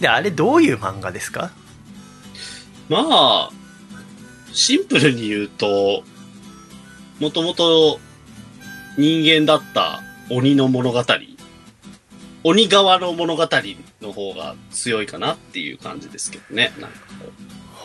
[0.00, 1.52] であれどういう漫画ですか？
[2.88, 3.50] まあ、
[4.52, 6.02] シンプルに言うと、
[7.20, 8.00] もともと
[8.98, 11.04] 人間だった鬼の物語、
[12.42, 13.48] 鬼側の物語
[14.02, 16.72] の方が強いかなっていう感じですけどね。
[16.80, 16.98] なんか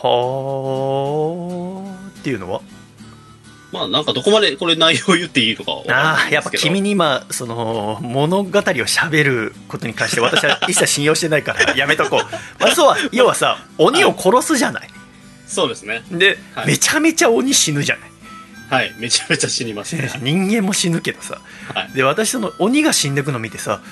[0.02, 2.58] こはあっていうのは？
[2.58, 2.62] う
[3.72, 6.50] まあなんかどこまでこれ内容言っていいのかああやっぱ。
[6.50, 14.88] 君に今その物語を喋ることに関して私は 一切信用してないからやめとこう、まあ、そうは 要はさ鬼を殺すじゃない。
[15.46, 16.02] そうですね。
[16.10, 16.66] で、はい。
[16.66, 18.10] めちゃめちゃ鬼死ぬじゃない
[18.70, 18.94] はい。
[18.98, 20.10] めちゃめちゃ死にますね。
[20.22, 21.40] 人間も死ぬけどさ
[21.74, 21.92] はい。
[21.92, 23.82] で私その鬼が死んでくの見てさ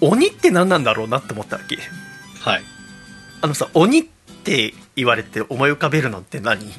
[0.00, 1.78] 鬼って何なんだろうなって思ったわけ
[2.40, 2.62] はい。
[3.40, 4.04] あのさ鬼っ
[4.44, 6.72] て言われて思い浮かべるのって何？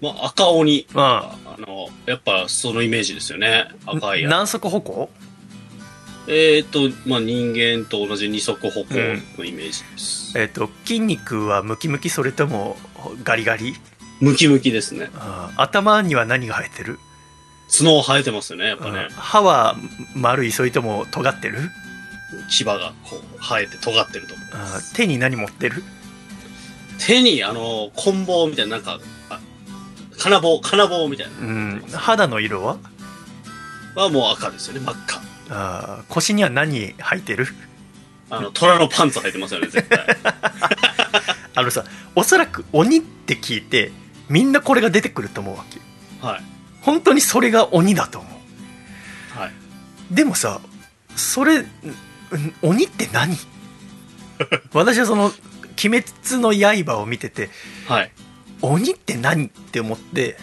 [0.00, 0.86] まあ赤鬼。
[0.92, 3.68] まあの、やっぱそのイメージですよね。
[3.86, 5.10] あ赤いやつ南足歩行？
[6.26, 8.94] えっ、と、まあ人間と同じ二足歩行
[9.38, 10.38] のイメージです。
[10.38, 12.76] えっ、と筋肉はムキムキそれとも
[13.22, 13.74] ガリガリ？
[14.24, 15.10] ムキムキですね。
[15.56, 16.98] 頭には何が生えてる、
[17.70, 19.08] 角生えてますよね、やっぱうんね。
[19.16, 19.76] 歯は
[20.14, 21.70] 丸いそれとも尖ってる？
[22.48, 24.34] 牙がこう生えて尖ってると。
[24.52, 25.82] あー手に何持ってる？
[27.06, 29.40] 手にあの、棍棒みたいな、なんか、あ
[30.18, 32.78] 金棒、金棒みたいなうん肌の色は？
[33.94, 35.22] はもう赤ですよね、真っ赤。
[35.50, 37.46] あー腰には何履いてる？
[38.30, 40.06] あの、虎のパンツ履いてますよね、絶対。
[41.56, 41.84] あのさ
[42.16, 43.92] おそらく鬼って聞いて
[44.28, 45.80] みんなこれが出てくると思うわけ
[46.26, 46.42] はい。
[46.82, 49.52] 本当にそれが鬼だと思うはい。
[50.10, 50.60] でもさ
[51.16, 51.66] それん
[52.62, 53.36] 鬼って何？
[54.72, 55.32] 私はその
[55.84, 56.04] 「鬼滅
[56.42, 57.50] の刃」を見てて
[57.88, 58.12] はい。
[58.60, 60.38] 鬼って何って思って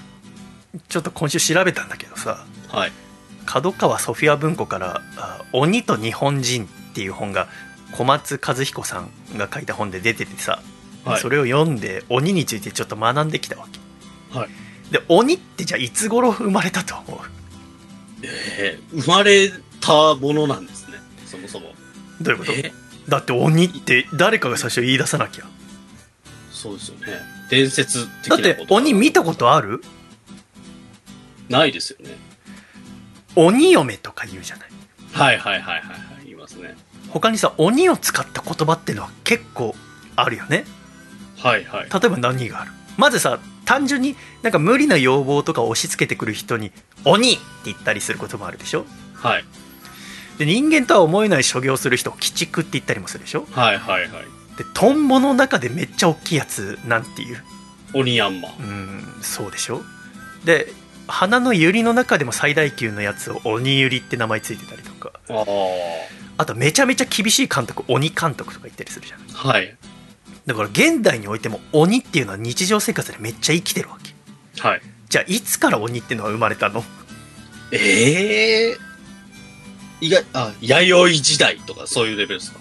[0.88, 2.92] ちょっと今週調べたんだけどさはい。
[3.46, 7.48] 角川ソフィア文庫からあ「鬼と日本人」っていう本が
[7.92, 10.62] 小松和彦さんが書いた本で出ててさ、
[11.06, 14.50] はいそれを読んで鬼についてちょっと学んできたわけはい。
[14.92, 17.20] で鬼ってじゃあいつ頃生まれたと思う？
[18.24, 21.74] えー生まれたものなんですね、そもそも。
[22.22, 22.52] どういうこと？
[22.52, 22.72] え？
[23.10, 25.46] だって鬼って誰かが最初言い出さなきゃ
[26.52, 27.08] そうですよね。
[27.50, 28.66] 伝説的だって。
[28.70, 29.82] 鬼見たことある？
[31.50, 32.16] ないですよね。
[33.36, 34.70] 鬼嫁とか言うじゃない
[35.14, 36.26] はいはいはいはいはい。
[36.26, 36.76] 言いますね。
[37.10, 39.74] 他にさ鬼を使った言葉っていうのは結構
[40.16, 40.66] あるよね
[41.42, 41.90] はいはい。
[41.90, 42.72] 例えば何がある？
[42.98, 46.72] まずさ単純になんか無理な要望とかを押し付けてくる人に
[47.06, 48.86] 「鬼!」って言ったりすることもあるでしょ？
[49.16, 49.46] はい。
[50.38, 53.48] で人間とは思えない所業する人を鬼畜って言ったりもするでしょ？
[53.52, 54.10] はいはいはい。
[54.58, 57.38] でトンボの中でめっちゃ大きいやつなんていう？
[57.94, 58.50] 鬼ヤンマ。
[58.60, 59.82] うんそうでしょ？
[60.46, 60.68] で
[61.08, 65.46] 花のユリの中でも最大級のやつを鬼ユリって名前ついてたりとかああ。
[66.38, 69.76] あとめちゃめちゃ厳しい監督鬼監督とか言ったりするじゃんはい。
[70.46, 74.14] だから現代においても鬼っていうのは日常生活でめっちゃ生きてるわけ。
[74.62, 74.82] はい。
[75.10, 76.84] じゃあいつから鬼っていうのは生まれたの？
[77.72, 78.78] ええ
[80.02, 82.60] 意外、あ、弥生時代とかそういうレベルですか？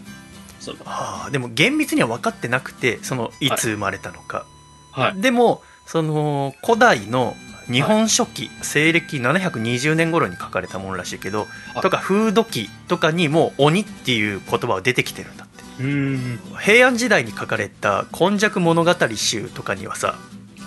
[0.61, 0.79] その。
[0.85, 3.51] あーでも厳密には分かってなくてそのい。
[3.51, 4.45] つ生まれたのか、
[4.93, 5.21] はい。
[5.21, 7.35] でもその古代の
[7.67, 15.47] 日本書紀、西暦720年頃に書かれたものらしいけど、はいとか風土記とかにも鬼っていう言葉は出てきてるんだ
[15.81, 16.41] うん。
[16.59, 20.17] 平安時代に書かれた「今昔物語集」とかにはさ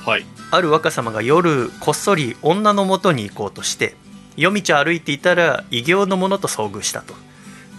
[0.06, 0.26] はい。
[0.52, 3.96] ある若様が夜こっそり女の元に行こうとして
[4.38, 7.16] 夜道を歩いていたら異形の者と遭遇したと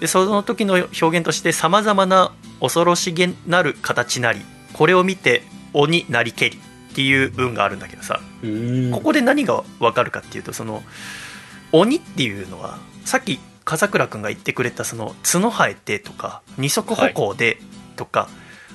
[0.01, 4.41] でその時の表現としてさまざまな恐ろしげなる形なり
[4.73, 5.43] これを見て
[5.73, 6.59] 鬼なりけり
[6.91, 10.83] っていう文があるんだけどさうんここで何がわかるかっていうとその
[11.73, 17.59] 鬼っていうのはさっき笠倉君が言ってくれたその角生えてとか二足歩行で
[17.97, 18.29] とか、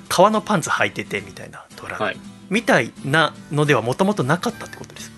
[0.08, 2.18] 革のパンツ履いててみたいなトラはい。
[2.50, 5.12] みたいなのではもともとなかったってことです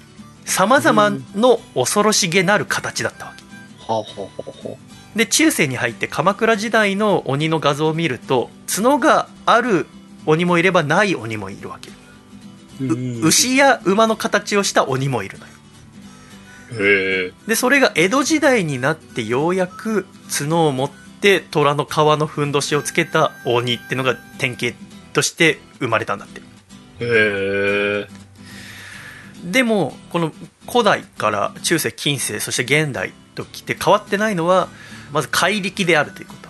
[0.46, 3.44] さまざまの恐ろしげなる形だったわけ。
[3.86, 4.30] はあ、はあは
[4.66, 4.78] あは
[5.16, 9.88] で中世に入って鎌倉時代の鬼の画像を見ると角がある
[10.26, 11.94] 鬼もいればない鬼もいるわけ、あ、
[12.82, 12.86] う
[13.28, 15.54] 牛や馬の形をした鬼もいるのよ。
[16.72, 24.78] でそれが江戸時代になってようやく角を持って虎の皮のふんどしをつけた鬼ってのが典型
[25.14, 26.40] として生まれたんだって。
[26.40, 26.44] へ
[27.02, 28.08] え。
[29.44, 30.32] でもこの
[30.70, 34.70] 古代から中世近世そして現代ときて変わってないのは
[35.12, 36.50] まず怪力であるということ。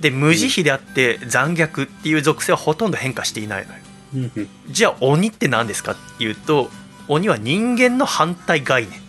[0.00, 3.80] で無慈悲であって残虐っていう属性はほとんど変化していないのよ。
[4.14, 4.48] うん。
[4.68, 6.68] じゃあ鬼って何ですかっていうと
[7.08, 9.03] 鬼は人間の反対概念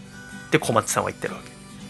[0.55, 1.39] って小松さんは言ってるわ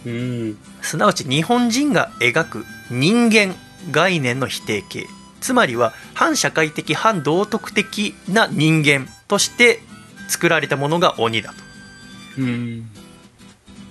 [0.03, 0.57] けうん。
[0.81, 3.55] すなわち日本人が描く人間
[3.91, 5.05] 概念の否定形
[5.41, 9.79] つまりは反社会的反道徳的な人間として
[10.27, 11.55] 作られたものが鬼だと
[12.39, 12.89] うん。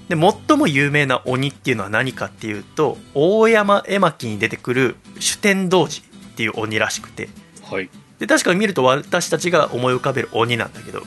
[0.08, 6.02] で最も有名な鬼っていうのは何かっていうと大山絵巻に出てくる主天童子っ
[6.36, 7.28] ていう鬼らしくて
[7.62, 7.88] はい。
[8.18, 11.02] で確かに見ると私たちが思い浮かべる鬼なんだけど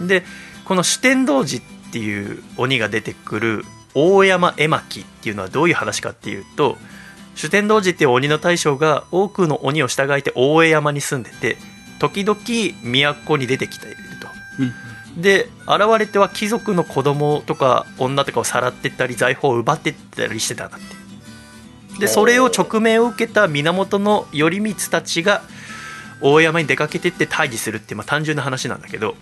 [0.00, 0.22] で
[0.64, 6.78] この主天童子っていう鬼が出てくる大山絵巻っていうのはどういう話かっていうと
[7.34, 11.56] 主天童子っていう鬼の大将が多くの鬼を従えて大江山に住んでて
[11.98, 12.38] 時々
[13.24, 15.20] 都に出てきていると。
[15.20, 21.02] で現れては貴族の子供とか女とかをさらってったり財宝を奪ってったりしてたんだって。
[22.00, 25.42] でそれを直命を受けた源頼光たちが
[26.22, 29.14] 大山に出かけてって対峙するって、まあ、単純な話なんだけど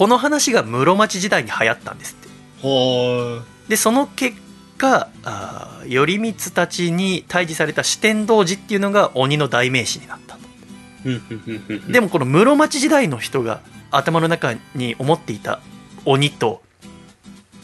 [0.00, 4.34] この話が室町時代に流行ったんですってはでその結
[4.78, 11.92] 果あー頼光たちに対峙された四天童子っていうのが鬼の代名詞になったとい。
[11.92, 13.60] でもこの室町時代の人が
[13.90, 15.60] 頭の中に思っていた
[16.06, 16.62] 鬼と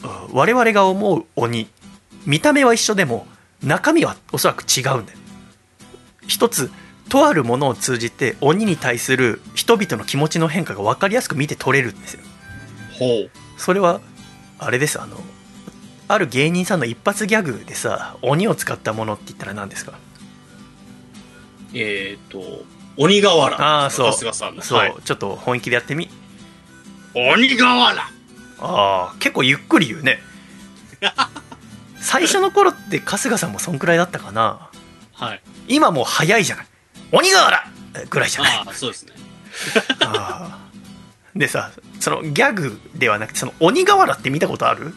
[0.03, 1.67] うん我々が思う鬼
[2.27, 3.25] 見た目は一緒でも
[3.63, 5.17] 中身はおそらく違うんだよ
[6.27, 6.69] 一つ
[7.09, 12.21] とあるものを通じて鬼に対する人々の気持ちの変化が分かりやすく見て取れるんですよ。
[13.57, 14.01] それは
[14.59, 15.17] あれですあの
[16.07, 19.93] ある芸人さんの一発ギャグでさ鬼を使ったものって言ったら何ですか？
[21.73, 22.41] えっ、と、
[22.95, 23.61] 鬼瓦。
[23.61, 24.11] ああそう。
[24.11, 24.61] 春日さんの。
[24.61, 24.95] そう、はい。
[25.03, 26.09] ちょっと本気でやってみ。
[27.13, 28.01] 鬼瓦。
[28.01, 28.09] あ
[28.59, 30.19] あ結構ゆっくり言うね。
[31.99, 34.69] 最初の頃って春日さんもそんくらいだったかな？
[35.11, 35.41] はい。
[35.67, 36.67] 今もう早いじゃない。
[37.11, 37.67] 鬼瓦
[38.09, 38.57] ぐらいじゃない。
[38.59, 39.11] ああ、そうですね。
[40.01, 40.66] あー
[41.37, 44.93] でさそのギャグではなくてその鬼瓦って見たことある？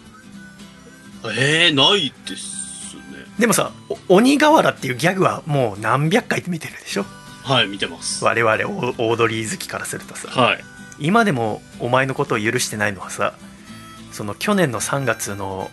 [1.36, 3.02] ええないですね。
[3.38, 3.72] でもさ
[4.08, 7.04] お鬼瓦っていうギャグはもう何百回って見てるでしょ？
[7.42, 8.24] はい、見てます。
[8.24, 10.64] 我々オードリー好きからするとさはい。
[10.98, 13.34] 今でもお前のことを許してないのはさ
[14.12, 15.70] その去年の3月の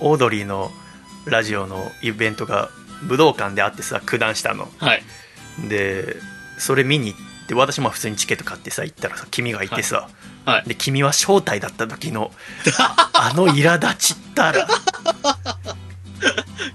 [0.00, 0.70] おオードリーの
[1.24, 2.70] ラジオのイベントが
[3.02, 5.02] 武道館であってさ九段したのはい。
[5.68, 6.16] で
[6.58, 10.08] それ見に行って私も普通にチケット買ってさ行ったらさ君がいてさ、
[10.44, 10.68] はい。
[10.68, 12.30] で君は正体だった時の
[12.78, 14.68] あ あの苛立ちったら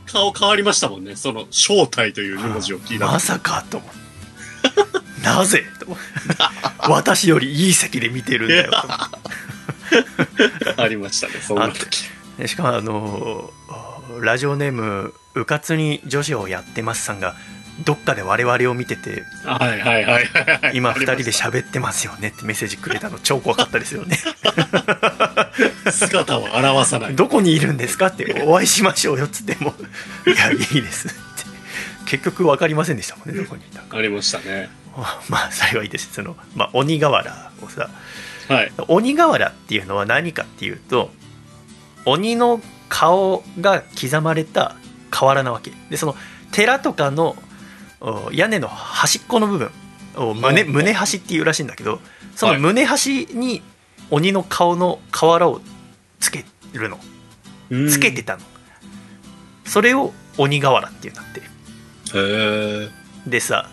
[0.05, 1.15] 顔変わりましたもんね。
[1.15, 3.05] その、正体という文字を聞いた。
[3.05, 4.01] まさかと思って
[5.23, 5.63] なぜ？
[5.79, 5.87] と
[6.89, 8.71] 私よりいい席で見てるんだよ
[10.77, 13.51] ありましたねそんな時としかもあの
[14.19, 17.35] ラジオネーム「うかつに女子をやってます」さんが
[17.83, 24.17] どっかで我々を見ててはいはいはいはい今2人で喋ってますよねってメッセージくれたの超怖かったですよね。
[25.91, 27.15] 姿を表さない。
[27.15, 29.73] どこにいるんですかってお会いしましょうよっつっても
[30.25, 31.17] いやいいですって。
[32.05, 33.97] 結局分かりませんでしたもんねどこにいたか。
[33.97, 34.69] ありましたね。
[35.29, 36.13] まあ幸いです。
[36.13, 37.89] その、まあ、鬼瓦をさ
[38.49, 38.71] はい。
[38.87, 41.11] 鬼瓦っていうのは何かっていうと
[42.05, 44.75] 鬼の顔が刻まれた
[45.09, 45.71] 瓦なわけ。
[45.89, 46.15] でその
[46.51, 47.35] 寺とかのお
[48.31, 49.71] 屋根の端っこの部分
[50.15, 51.99] を胸胸端っていうらしいんだけど
[52.35, 52.61] そのはい。
[52.61, 53.61] 胸端に
[54.09, 55.61] 鬼の顔の瓦を
[56.19, 56.99] つけるの。
[57.89, 58.43] つけてたの、
[59.63, 61.39] それを鬼瓦っていうんだって。
[61.39, 61.43] へ
[62.15, 62.89] え
[63.25, 63.69] でさ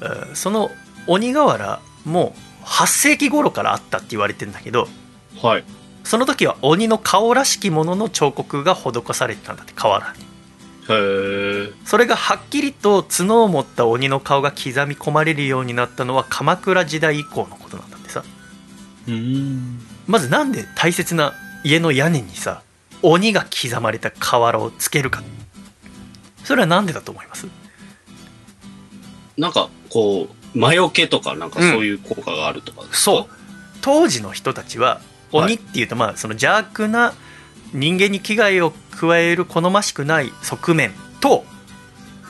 [0.00, 0.70] うんその
[1.06, 2.34] 鬼瓦も
[2.64, 4.88] 8世紀頃からあったって言われてんだけど
[5.40, 5.64] はい。
[6.02, 10.29] その時は鬼の顔らしきものの彫刻が施されてたんだって瓦に
[11.84, 18.24] それがはっきりと角を持った鬼の顔が刻み込まれるようになったのは鎌倉時代以降のことなんだってさ。
[19.08, 19.80] うん。
[20.06, 21.34] まずなんで大切な
[21.64, 22.62] 家の屋根にさ
[23.02, 25.22] 鬼が刻まれた瓦をつけるか。
[26.44, 27.46] それはなんでだと思います？
[29.36, 32.96] なんかこう魔除けとかなんかそういう効果があるとかですか？
[32.96, 33.26] そう。
[33.82, 35.00] 当時の人たちは
[35.32, 37.14] 鬼っていうとまあその邪悪な
[37.72, 41.44] 人間に危害を加える好ましくない側面と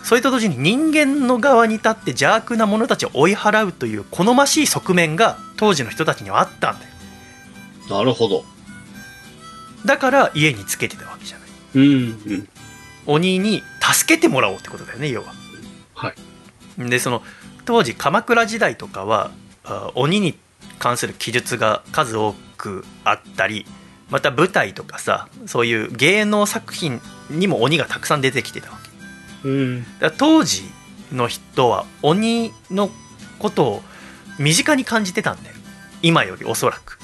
[0.03, 6.91] それと同時に人間の側に立って邪悪な者たちを追い払うという好ましい側面が当時の人たちにはあったんだよ。
[7.99, 8.45] なるほど。
[9.85, 11.49] だから家につけてたわけじゃない。
[11.75, 12.49] うんうん。
[13.07, 15.33] 鬼に助けてもらおうってことだよね要は。
[15.95, 16.13] は
[16.79, 16.89] い。
[16.89, 17.23] でその
[17.65, 19.31] 当時鎌倉時代とかは
[19.65, 20.39] あ鬼に
[20.79, 23.67] 関する記述が数多くあったり
[24.11, 27.01] また舞台とかさそういう芸能作品
[27.31, 28.79] にも鬼がたくさん出てきてたわ
[29.43, 29.49] け。
[29.49, 29.99] うん。
[30.01, 30.65] だ当時
[31.13, 32.91] の人は鬼の
[33.39, 33.83] ことを
[34.39, 35.57] 身近に感じてたんだよ。
[36.03, 36.99] 今よりおそらく。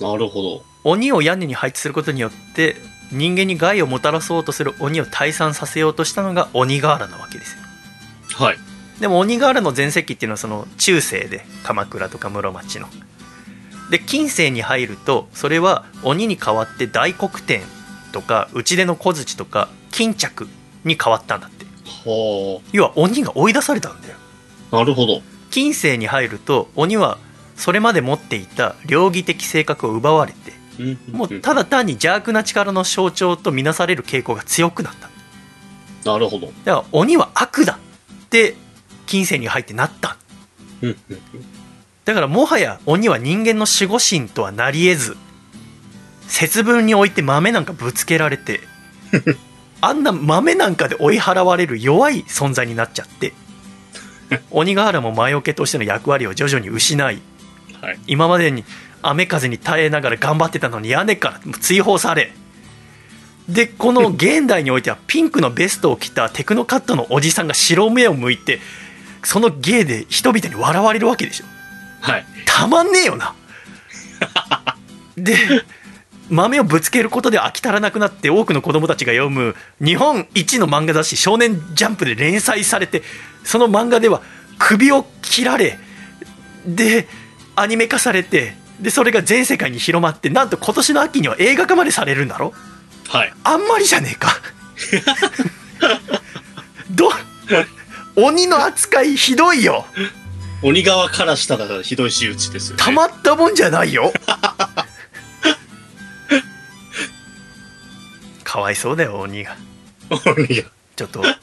[0.00, 0.62] なるほど。
[0.84, 2.76] 鬼を屋根に配置することによって
[3.10, 7.62] 人間に害をもたらそうとする鬼を退散させようとしたのが鬼瓦なわけですよ。
[8.36, 8.58] はい。
[9.00, 12.88] でも鬼瓦の全盛期っていうのはその中世で鎌倉とか室町の
[13.90, 17.62] で近世に入るとそれは鬼に代わって大黒天
[18.12, 20.48] とか内出の小槌とか巾着
[20.84, 21.66] に変わったんだって。
[21.86, 24.14] は要は鬼が追い出されたんだよ。
[24.72, 25.22] あなるほど。
[25.50, 27.18] 近世に入ると鬼は
[27.56, 35.08] それまで持っていた両義的性格を奪われてうんもうただ単に邪悪な力の象徴とみなされる傾向が強くなった。
[36.10, 36.46] なるほど。
[36.46, 37.78] だから鬼は悪だ
[38.24, 38.54] って
[39.06, 40.16] 近世に入ってなった。
[40.82, 41.18] うんうん
[42.06, 45.16] だからもはや鬼は人間の守護神とはなり得ず
[46.28, 48.60] 節分において豆なんかぶつけられて
[49.82, 53.34] あんな豆なんかで追い払われる弱い存在になっちゃって
[54.50, 57.20] 鬼瓦も魔除けとしての役割を徐々に失い
[57.80, 57.98] はい。
[58.06, 58.64] 今までに
[59.02, 62.32] 雨風に耐えながら頑張ってたのに屋根から追放され
[63.48, 68.60] でこの現代においてはピンクのベストを着たテクノカットのおじさんが白目を向いて
[69.24, 71.44] その芸で人々に笑われるわけでしょ
[72.10, 72.26] はい。
[72.44, 73.34] たまんねえよな。
[75.16, 75.36] で
[76.30, 83.02] 豆をぶつけることで飽き足らなくなって多くの子供たちが読む日本一の漫画雑誌「少年ジャンプ」で連載されて
[83.44, 84.22] その漫画では
[84.58, 85.78] 首を切られ
[86.66, 87.06] で
[87.54, 92.52] アニメ化されてでそれが全世界に広まってなんと今年の秋には映画化までされるんだろ？
[93.08, 93.32] はい。
[93.44, 94.28] あんまりじゃねえか。
[96.90, 97.10] ど
[98.16, 99.86] 鬼の扱いひどいよ
[100.62, 102.82] 鬼側からしたらひどい仕打ちですよね。
[102.82, 104.12] たまったもんじゃないよ。
[108.42, 109.56] かわいそうだよ鬼が。
[110.10, 110.64] 鬼が。
[110.96, 111.34] ちょっと、うん、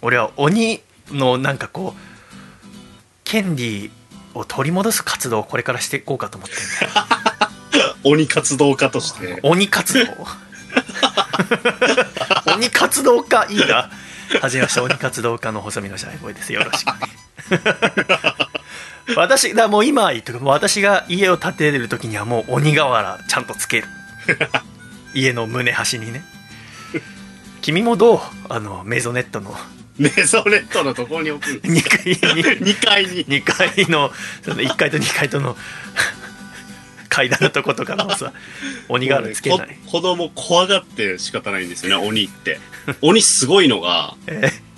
[0.00, 2.00] 俺は鬼のなんかこう
[3.22, 3.92] 権利
[4.34, 6.58] を取り戻す活動をこれからしていこうかと思ってん
[6.90, 7.92] だよ。
[8.04, 9.38] 鬼活動家として。
[9.42, 10.26] 鬼活動。
[12.54, 13.90] 鬼活動家いいな
[14.40, 16.52] はじめまして鬼活動家の細身のシャイボーイです。
[16.52, 16.88] よろしく
[19.16, 23.86] 私だもう今言ってもう私が家を建てる時にはもう鬼瓦ちゃんとつける。
[25.14, 26.22] 家の胸端にね。
[27.60, 28.18] 君もどう
[28.48, 29.54] あのメゾネットの
[29.98, 32.42] メゾネットのところに置くんです2階に。
[32.74, 33.26] 2階に。
[33.26, 34.10] 2階の
[34.42, 35.56] その1階と2階との
[37.12, 38.32] 階段のとことかのさ
[38.88, 42.58] 鬼瓦つけない、ねこ子供怖がって仕方ないんですよね鬼って
[43.02, 44.72] 鬼すごいのがえー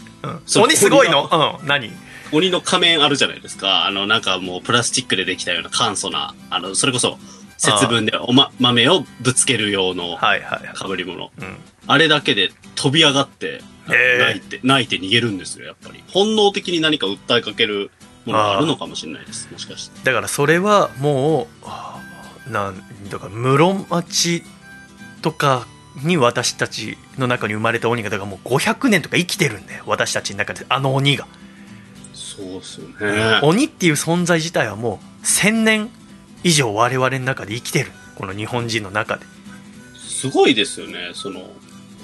[0.57, 1.59] うん鬼すごいの？
[1.61, 1.93] うん何？
[2.33, 3.87] 鬼の仮面あるじゃないですか。
[3.87, 7.19] あの、なんかもうプラスチックでできたような簡素な、あの、それこそ、
[7.59, 10.91] 節分でおま、豆をぶつける用のはいはいはい。
[10.91, 11.31] 被り物。
[11.39, 11.57] うん。
[11.87, 16.03] あれだけで飛び上がって、泣いて、泣いて逃げるんですよ、やっぱり。
[16.09, 17.91] 本能的に何か訴えかける
[18.25, 19.49] ものがあるのかもしれないです。
[19.53, 20.01] もしかして。
[20.03, 21.69] だからそれはもう、
[22.49, 24.43] なんだか室町
[25.23, 25.67] とか
[26.03, 31.27] に私たちの中に生まれた鬼がだからもう500年とか生きてるんだよ私たちの中であの鬼が、
[32.13, 33.41] そうですよね。
[33.43, 35.91] 鬼っていう存在自体はもう1000年
[36.43, 39.25] 以上我々の中で生きてるこの日本人の中で
[39.97, 41.11] すごいですよね。
[41.13, 41.43] その、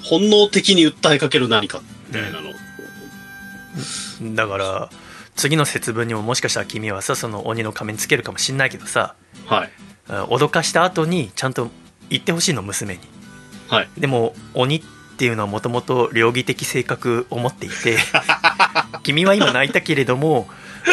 [0.03, 2.51] 本能的に訴えかける何かみたいなの。
[4.35, 4.89] だから
[5.35, 9.15] 次の節分にももしかしたら君はさその鬼の仮面つけるかもしんないけどさ
[9.47, 9.69] はい。
[10.11, 11.69] あ脅かした後にちゃんと
[12.09, 12.99] 言ってほしいの娘に。
[13.69, 13.89] はい。
[13.97, 14.81] でも鬼っ
[15.17, 17.97] ていうのはもともと両義的性格を持っていて
[19.03, 20.49] 君は今泣いたけれども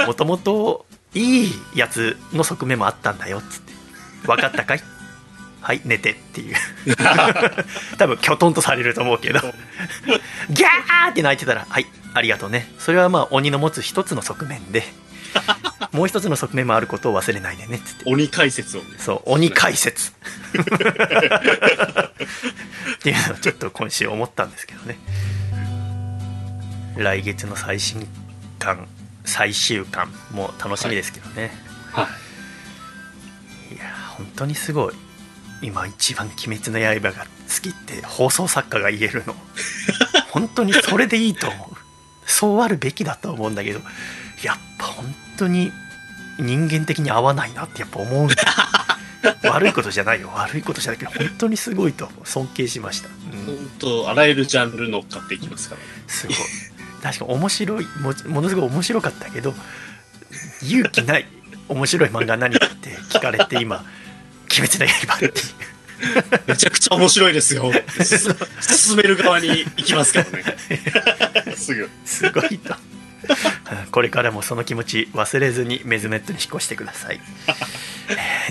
[0.06, 3.72] もともといいやつの側面もあったんだよっつって。
[4.26, 4.82] 分かったかい？
[5.60, 6.56] はい寝てっていう。
[7.98, 9.40] 多分きょとんとされると思うけど。
[10.50, 12.72] ギャーって泣いてたらはいありがとうね。
[12.78, 14.84] それはまあ鬼の持つ一つの側面で
[15.92, 17.76] もう一つの側面もあることを忘れないでね。
[17.76, 18.96] っつって鬼解説をね。
[18.98, 20.12] そう鬼解説。
[20.12, 20.14] っ
[23.00, 24.98] ていうのをちょっと今週思ったんですけどね。
[26.96, 28.06] 来月の最新
[28.58, 28.88] 刊
[29.24, 31.52] 最終巻も楽しみですけどね、
[31.92, 32.08] は
[33.70, 33.74] い。
[33.74, 33.84] い、や
[34.16, 34.94] 本当にすごい。
[35.60, 39.34] 今一番「鬼滅の刃」が好きって放送作家が言えるの。
[40.30, 41.76] 本当にそれでいいと思う。
[42.26, 43.80] そうあるべきだと思うんだけど
[44.42, 45.72] やっぱ本当に
[46.38, 48.28] 人間的に合わないなってやっぱ思う
[49.48, 55.86] 悪いことじゃないよ悪いことじゃないけど本当にすごいと尊敬しました、うん本当あらゆるジャンル乗っかっていきますからね。
[56.06, 56.36] すごい
[57.02, 59.54] 確か面白いもものすごい面白かったけど
[60.62, 61.26] 勇気ない
[61.68, 63.84] 面白い漫画何って聞かれて今
[64.50, 65.32] 「鬼滅の刃」っていう
[66.46, 67.72] めちゃくちゃ面白いですよ。
[68.02, 68.18] す
[68.60, 70.44] 進める側に行きますからね。
[71.56, 71.88] すぐ。
[72.04, 72.97] すごいとうん
[73.90, 77.20] これからもその気持ち忘れずにメズメットに引っ越してください。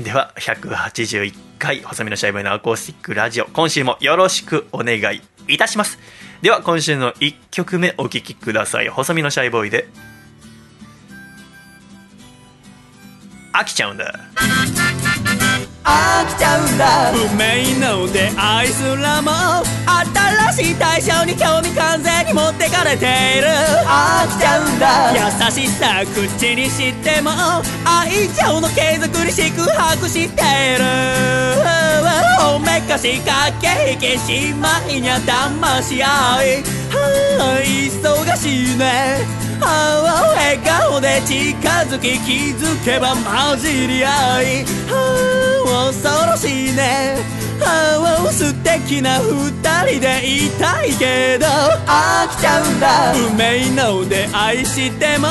[0.04, 6.00] では181回細身のシャイボーイのアコースティックラジオ今週もよろしくお願いいたします。
[6.42, 8.90] では今週の1曲目お聴きください。
[8.90, 9.88] 細身のシャイボーイで
[13.54, 14.14] 飽きちゃうんだ。
[15.88, 17.12] 飽きちゃうんだ。
[17.32, 19.32] 運命の出会いすらも
[20.52, 23.06] 新しい対象に興味完全に持ってかれて
[23.38, 23.48] いる。
[23.88, 25.14] 飽きちゃうんだ。
[25.14, 25.20] 優
[25.50, 27.32] しさ口にしても
[27.86, 30.42] 愛情の継続に四苦八苦して
[30.76, 30.84] いる。
[32.56, 36.64] おめかし駆け引きしまいにゃ騙し合い。
[36.92, 36.98] は
[37.40, 39.26] あ忙しいね。
[39.60, 41.58] はあ笑顔で近
[41.90, 44.66] づき気づけば混じり合い。
[44.90, 44.96] は
[45.68, 47.18] あ恐ろしいね。
[47.60, 49.52] はあ素敵な二
[49.86, 51.46] 人でいたいけど。
[51.86, 53.14] 飽きちゃうんだ。
[53.14, 55.28] 運命の出会いしても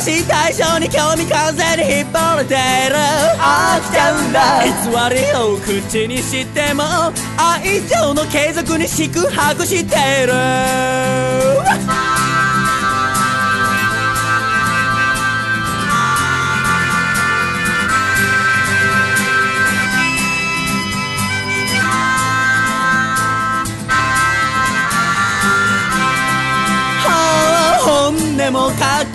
[0.00, 2.58] 新しい対象に興味完全に引っ張られてる。
[3.38, 4.64] 飽きちゃうんだ。
[4.64, 4.70] 偽
[5.14, 6.82] りを口にしても
[7.36, 10.32] 愛情の継続に四苦八苦してる。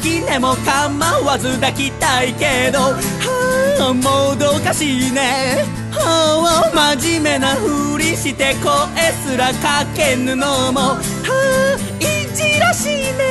[0.04, 5.64] も垣根も構わず抱きたいけどはあもどかしいね。
[5.92, 13.24] はあ真面目なふりして声すらかけぬのもはあいじらしいね。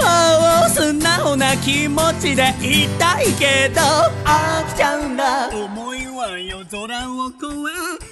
[0.00, 3.80] はあ素直な気持ちでいたいけど
[4.24, 6.82] 飽きちゃんだ思いは夜空
[7.12, 7.36] を越
[8.08, 8.11] え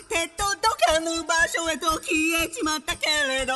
[0.91, 3.53] 手届かぬ場所へと消えちまったけれど。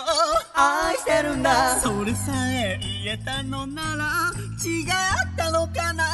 [0.55, 1.81] 愛してるんだ。
[1.81, 4.31] それさえ言えたのなら
[4.65, 4.87] 違っ
[5.37, 6.05] たのかな。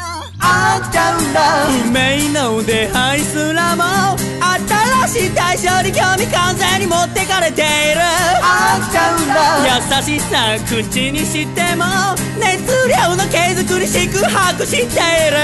[0.41, 1.69] 飽きちゃうんだ。
[1.87, 3.85] 運命の出会いすらも
[5.09, 7.65] 新しい対象に興味完全に持ってかれてい
[7.95, 8.01] る。
[8.41, 9.67] 飽きちゃうんだ。
[9.77, 11.85] 優しさ口にしても
[12.39, 15.37] 熱量の継続に四苦八苦している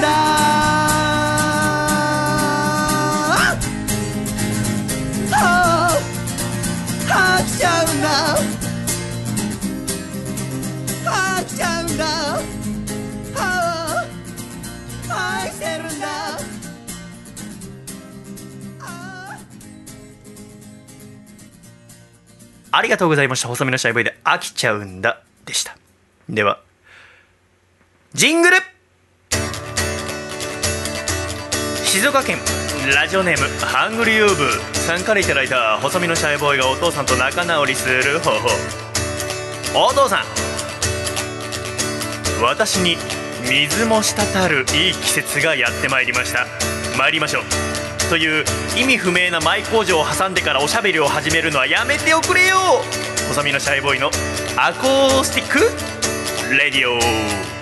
[0.00, 0.08] だ。
[7.12, 8.08] 飽きちゃうんだ
[11.04, 12.04] 飽きちゃうんだ
[15.08, 16.06] 愛してるんだ。
[18.80, 19.38] あー
[22.72, 23.48] ありがとうございました。
[23.48, 25.76] 細身のシャイボーイで飽きちゃうんだでした。
[26.28, 26.60] では
[28.14, 28.56] ジングル。
[31.90, 32.38] 静岡県
[32.94, 34.52] ラジオネームハングリーウーブ。
[34.78, 38.48] さんからいただいた細身のシャイボーイがお父さんと仲直りする方法。
[39.74, 40.24] お父さん
[42.40, 42.96] 私に
[43.42, 46.46] 水も滴るいい季節がやってまいりました。
[46.96, 47.42] 参りましょう。
[48.08, 48.44] という
[48.78, 52.56] 意味不明なマイ工場を挟んでからおしゃべりを始めるのはやめておくれよ。
[53.26, 54.12] 細身のシャイボーイの
[54.56, 55.58] アコースティック
[56.54, 57.59] レディオ。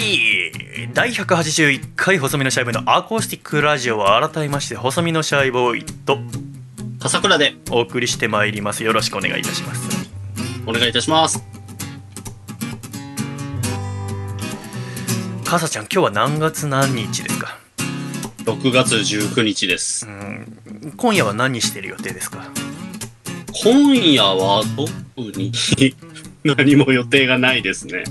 [0.00, 6.18] シャイ第181回細身のシャイボーイのアコースティックラジオは改めまして細身のシャイボーイと
[7.00, 7.56] 笠倉で。
[7.70, 8.84] お送りしてまいります。
[8.84, 10.08] よろしくお願いいたします。
[10.66, 11.42] お願いいたします。
[15.44, 17.58] かさちゃん今日は何月何日ですか
[18.44, 20.06] ？6月19日です。
[20.06, 20.94] うん。
[20.96, 22.44] 今夜は何してる予定ですか？
[23.64, 24.62] 今夜は
[25.16, 25.52] 特に
[26.44, 28.04] 何も予定がないですね。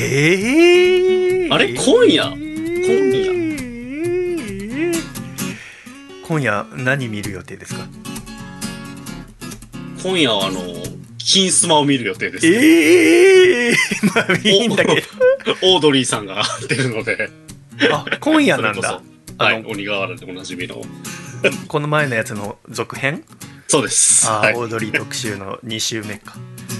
[0.00, 1.74] えー、あれ？
[1.74, 2.32] 今夜？
[6.24, 6.66] 今夜？
[6.76, 7.86] 何見る予定ですか？
[10.02, 10.60] 今夜はあの、
[11.18, 12.56] 金スマを見る予定です、ね。
[12.56, 13.74] ええー、
[14.14, 15.00] まあいいんだけ
[15.44, 17.30] どオードリーさんが出るので。
[17.90, 19.00] あ今夜なんだ。
[19.38, 20.82] はい、鬼瓦でおなじみの。
[21.68, 23.24] この前のやつの続編？
[23.66, 24.28] そうです。
[24.28, 24.54] あ、はい。
[24.54, 26.36] オードリー特集の2週目か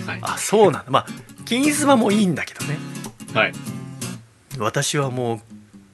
[0.07, 0.19] はい。
[0.23, 0.91] あそうなんだ。
[0.91, 1.07] まあ
[1.45, 2.79] 金スマもいいんだけどね。
[3.35, 3.53] はい。
[4.59, 5.41] 私はもう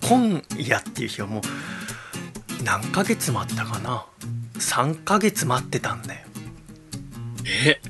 [0.06, 4.04] 今夜っていう日はもう何ヶ月待ったかな。
[4.59, 6.26] 3ヶ月待ってたんだよ。
[7.66, 7.80] え、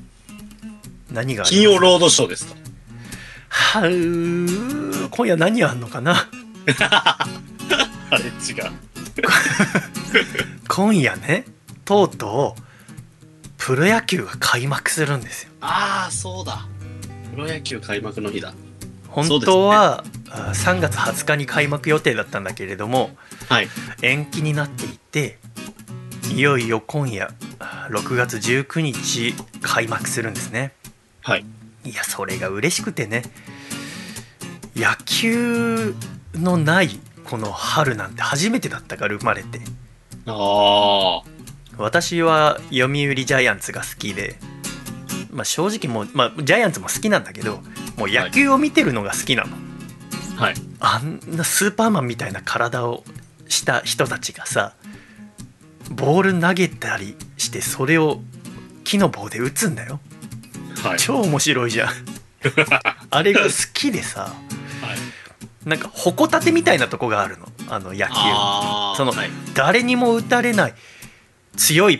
[1.11, 2.55] 何が金曜ロードショーですか？
[3.49, 3.89] はう
[5.09, 6.15] 今夜何あんのかな？
[6.79, 7.27] あ
[8.17, 8.71] れ違う。
[10.67, 11.45] 今夜ね
[11.83, 12.61] とうとう
[13.59, 16.65] プロ野球が開幕するんですよああ、そうだ。
[17.31, 18.53] プロ野球開幕の日だ。
[19.09, 23.11] 本当は、あ3月20日に開幕予定だったんだけれども
[23.49, 23.67] はい。
[24.01, 25.37] 延期になっていて
[26.33, 30.73] いよいよ今夜あ6月19日開幕するんですね
[31.21, 31.45] はい。
[31.83, 33.23] いやそれが嬉しくてね
[34.75, 35.95] 野球
[36.35, 36.89] のない
[37.25, 39.59] この春なんて初めてだったから生まれて
[40.27, 41.38] ああ。
[41.79, 44.35] 私は読売ジャイアンツが好きで、
[45.31, 47.61] まあ、正直もう、まあ、ジャイアンツも好きなんだけど
[47.97, 49.55] もう野球を見てるのが好きなの、
[50.35, 50.53] はい。
[50.81, 53.03] あんなスーパーマンみたいな体を
[53.47, 54.73] した人たちがさ
[55.89, 58.19] ボール投げたりしてそれを
[58.83, 59.99] 木の棒で打つんだよ
[60.83, 60.97] はい。
[60.97, 61.89] 超面白いじゃん
[63.09, 64.29] あれが好きでさは
[65.65, 65.69] い。
[65.69, 68.13] なんか矛盾みたいなとこがあるのあの野球。
[68.97, 69.29] そのはい。
[69.53, 70.73] 誰にも打たれない
[71.57, 71.99] 強い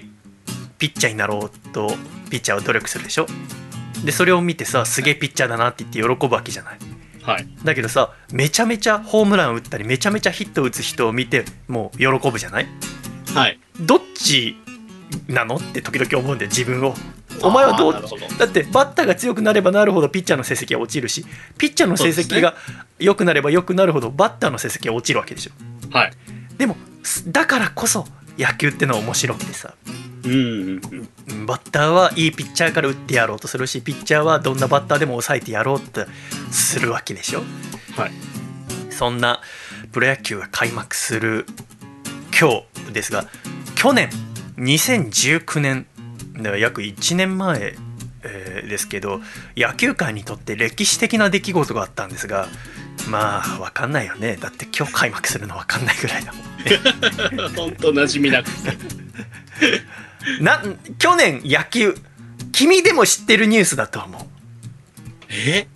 [0.77, 1.91] ピッチャーになろうと
[2.29, 3.25] ピッチャーは努力するでしょ？
[4.05, 6.77] でそれを見てさすげえピッチャーだなって言って喜ぶわけじゃない？
[7.23, 7.47] はい。
[7.63, 12.67] だけどさめちゃめちゃホームラン打ったりめちゃめちゃヒット打つ人を見てもう喜ぶじゃない？
[13.33, 13.59] はい。
[13.81, 14.55] どっち
[15.27, 15.55] なの？
[15.55, 16.93] って時々思うんだよ自分を。
[17.41, 17.93] お前はどう？
[17.93, 17.99] だ
[18.45, 21.25] ってバッターが強くなればなるほどピッチャーの成績は落ちるし
[21.57, 22.55] ピッチャーの成績が
[22.99, 25.51] 良くなれば良くなるほどバッターの成績は落ちるわけでしょ？
[25.97, 26.13] はい。
[26.57, 28.05] でもすだからこそ
[28.39, 29.75] 野球ってのは面白くてさ
[30.23, 31.45] うんうんうん。
[31.45, 36.05] バッターはいいピッチャーから打ってやろうとするしピッチャーはどんなバッターでも抑えてやろうと
[36.51, 37.41] するわけでしょ
[37.95, 38.11] はい。
[38.91, 39.41] そんな
[39.91, 41.45] プロ野球が開幕する
[42.37, 43.27] 今日ですが
[43.75, 44.09] 去年
[44.57, 45.85] 2019年
[46.59, 47.75] 約1年前、
[48.23, 49.21] えーですけど
[49.57, 52.47] 野球界にとって歴史的な出来事があったんですが
[53.09, 56.48] まあ分かんないよねだって今日開幕するの分かんないぐらいだもんね
[57.55, 58.77] 本当馴染みなくて。
[60.43, 60.61] な
[60.97, 61.95] 去年野球。
[62.51, 64.21] 君でも知ってるニュースだと思う。
[65.29, 65.67] え？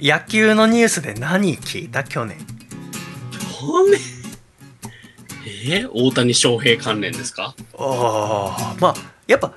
[0.00, 2.38] 野球のニュースで何聞いた去年。
[3.60, 4.00] 去年？
[5.46, 5.86] え？
[5.86, 7.54] ー大谷翔平関連ですか？
[7.78, 8.94] ああまあ
[9.28, 9.52] やっぱ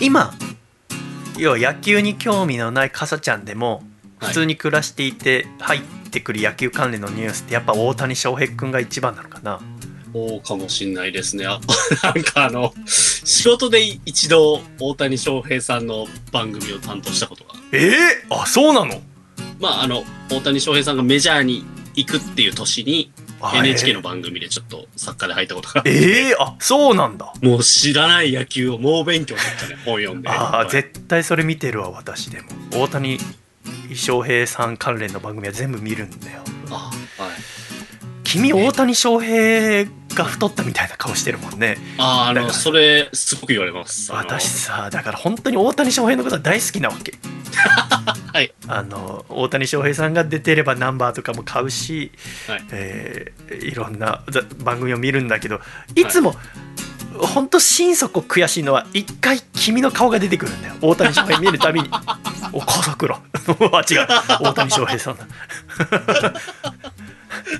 [0.00, 0.34] 今
[1.38, 3.82] 要は野球に興味のないかさちゃんでも
[4.20, 4.28] はい。
[4.28, 9.60] 普通に暮らしていて入ってくる野球関連のニュースってやっぱ大谷翔平君が一番なのかな
[10.14, 11.44] そうかもしんないですね。
[11.46, 11.60] あ
[12.04, 17.50] なんかあの、仕事で一度大谷翔平さんの番組を担当したことが。
[17.72, 17.92] ええ
[18.30, 19.02] あそうなの？
[19.58, 21.64] まああの、大谷翔平さんがメジャーに
[21.96, 23.10] 行くっていう年に
[23.40, 25.82] あ NHK の番組でちょっと作家で入ったことが。
[25.84, 30.28] ええあそうなんだもう知らない野球を猛勉強しましたね、本読んで。
[30.28, 33.18] ああはい絶対それ見てるわ私でも大谷
[33.94, 37.30] 翔平さん関連の番組は全部見るんだよあはい。
[38.24, 41.76] 君大谷翔平が太ったみたいな顔してるもんね。
[41.98, 44.12] ああ、あの、それ、すごく言われます。
[44.12, 47.14] 私さだから本当に大谷翔平のことは大好きなわけ。
[48.32, 48.52] はい。
[48.66, 52.12] あの大谷翔平さんが出てればナンバーとかも買うし、
[52.48, 52.64] はい。
[52.72, 55.60] えーいろんなざ番組を見るんだけど
[55.94, 56.34] いつも、
[57.18, 60.74] 本当心底悔しいのは一回君の顔が出てくるんだよ。
[60.80, 61.88] 大谷翔平見るたびに
[62.52, 63.20] 「お笠倉」あ
[63.88, 64.06] 違う。
[64.40, 65.26] 大谷翔平さんだ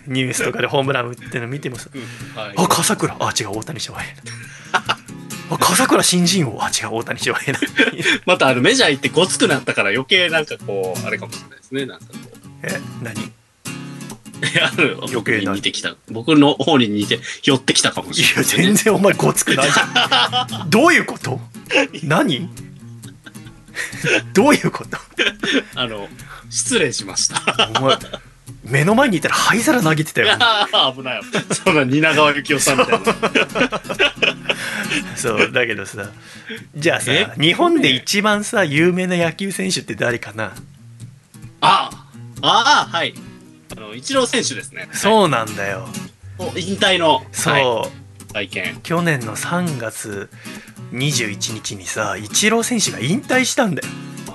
[0.06, 2.54] ニュースとかでホームラン打ってるの見てもさうんはい。
[2.56, 3.16] あ笠倉。
[3.20, 4.04] あ違う大谷翔平。
[4.04, 4.22] だ
[5.50, 6.64] あ笠倉新人王。
[6.64, 7.60] あ違う大谷翔平だ。
[8.26, 11.86] またあのメジャー行ってごつくなったから余計なんかこう、あれかもしれないですね。
[11.86, 12.38] なんかこう。
[12.62, 13.20] え何？
[13.22, 15.54] いやある余計な。
[15.54, 15.96] 似てきた。
[16.10, 18.64] 僕の方に似て、寄ってきたかもいやしれないですね。
[18.64, 19.70] 全然お前ごつくない。
[19.70, 21.40] じゃんどういうこと？
[22.02, 22.48] 何？
[24.34, 24.98] どういうこと？
[25.74, 26.08] あの、
[26.50, 27.70] 失礼しました。
[27.80, 27.96] お前
[28.64, 30.28] 目の前にいたら灰皿投げてたよ
[30.97, 31.22] 危ない。
[31.53, 33.05] そんな蜷川幸雄さんみたいな。
[35.16, 36.11] そうだけどさ
[36.76, 37.32] じゃあさえ？
[37.38, 40.53] 日本で一番さ有名な野球選手って誰かな？
[41.61, 41.90] あ
[42.42, 43.14] あ、あはい。
[43.76, 44.88] あの、イチロー選手ですね。
[44.92, 45.88] そうなんだよ
[46.38, 46.42] う。
[46.59, 47.90] 引退の、そう、はい、
[48.35, 48.80] 体験。
[48.82, 50.28] 去年の3月
[50.93, 53.89] 21日にさイチロー選手が引退したんだよ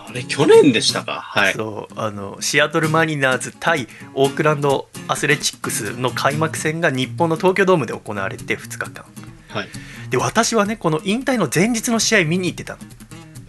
[0.07, 1.21] あれ、去年でしたか？
[1.21, 1.53] はい。
[1.53, 9.05] そうあのシアトルマリナーズ対オークランドアスレチックスの開幕戦が日本の東京ドームで行われて2日間
[9.49, 9.67] はい。
[10.09, 12.79] で私はねこの引退の前日の試合見に行ってたの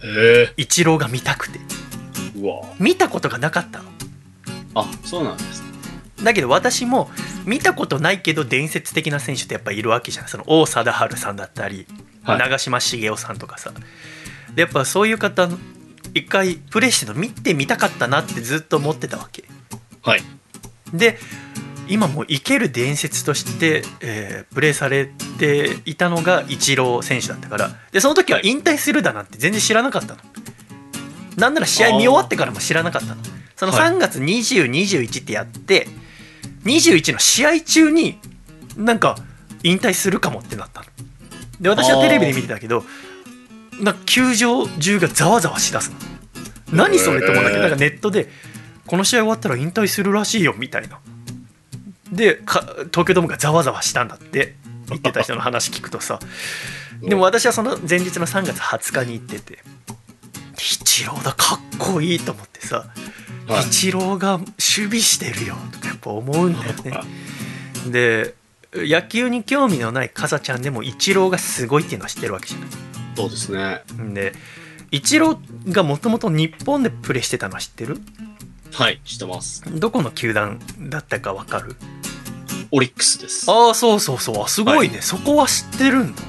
[0.03, 0.53] へえ。
[0.57, 1.59] イチローが見たくて
[2.35, 3.89] うわ見たことがなかったの
[4.75, 5.70] あ、そうなんですね。
[6.23, 7.09] だけど私も
[7.45, 10.27] 見たことないけど伝説的な選手ってやっぱいるわけじゃん。
[10.27, 11.87] その王貞治さんだったり、
[12.23, 12.39] はい。
[12.39, 13.71] 長嶋茂雄さんとかさ。
[14.55, 15.49] でやっぱそういう方
[16.13, 19.45] 一回プレーしてるの見てみたかったなってずっと思ってたわけ。
[20.01, 20.21] はい。
[20.93, 21.17] で
[21.87, 25.05] 今もう生ける伝説として、えープレーされ
[25.39, 27.71] ていたのがイチロー選手だったから。
[27.91, 30.19] でその時は引退するだなんて全然知らなかったの。
[31.37, 33.21] なんなら試合見終わってからも知らなかったの。
[33.55, 33.91] そのはい。
[33.91, 35.87] 3月2021ってやって
[36.65, 38.19] 21の試合中に
[38.77, 39.17] なんか
[39.63, 40.87] 引退するかもってなったの。
[41.59, 42.83] で私はテレビで見てたけど
[43.79, 45.97] なんか球場中がざわざわしだすの。
[46.73, 48.29] 何それって思うんだけどなんかネットで
[48.87, 50.99] この試合終わったら引退するらしいよみたいな。
[52.11, 54.55] でか東京ドームがざわざわしたんだって
[54.89, 56.19] 言ってた人の話聞くとさ。
[57.01, 59.63] でも私はその前日の3月20日に行ってて
[60.53, 66.99] イチローだかっこいいと思ってさ、はいイチローが守備してるよとかやっぱ思うんだよね。
[67.91, 68.35] で
[68.73, 72.69] 野球に興味のないかさちゃんでもイチローがすごいっていうのは知ってるわけじゃない。
[73.17, 73.81] そうですね。
[74.13, 74.33] で
[74.91, 77.99] イチローがもともと日本でプレーしてたのは知ってる？
[78.73, 79.63] はい、知ってます。
[79.79, 81.75] どこの球団だったかわかる？
[82.71, 83.51] オリックスです。
[83.51, 84.43] ああそうそうそう。
[84.43, 86.21] あすごいね、そこは知ってるんだ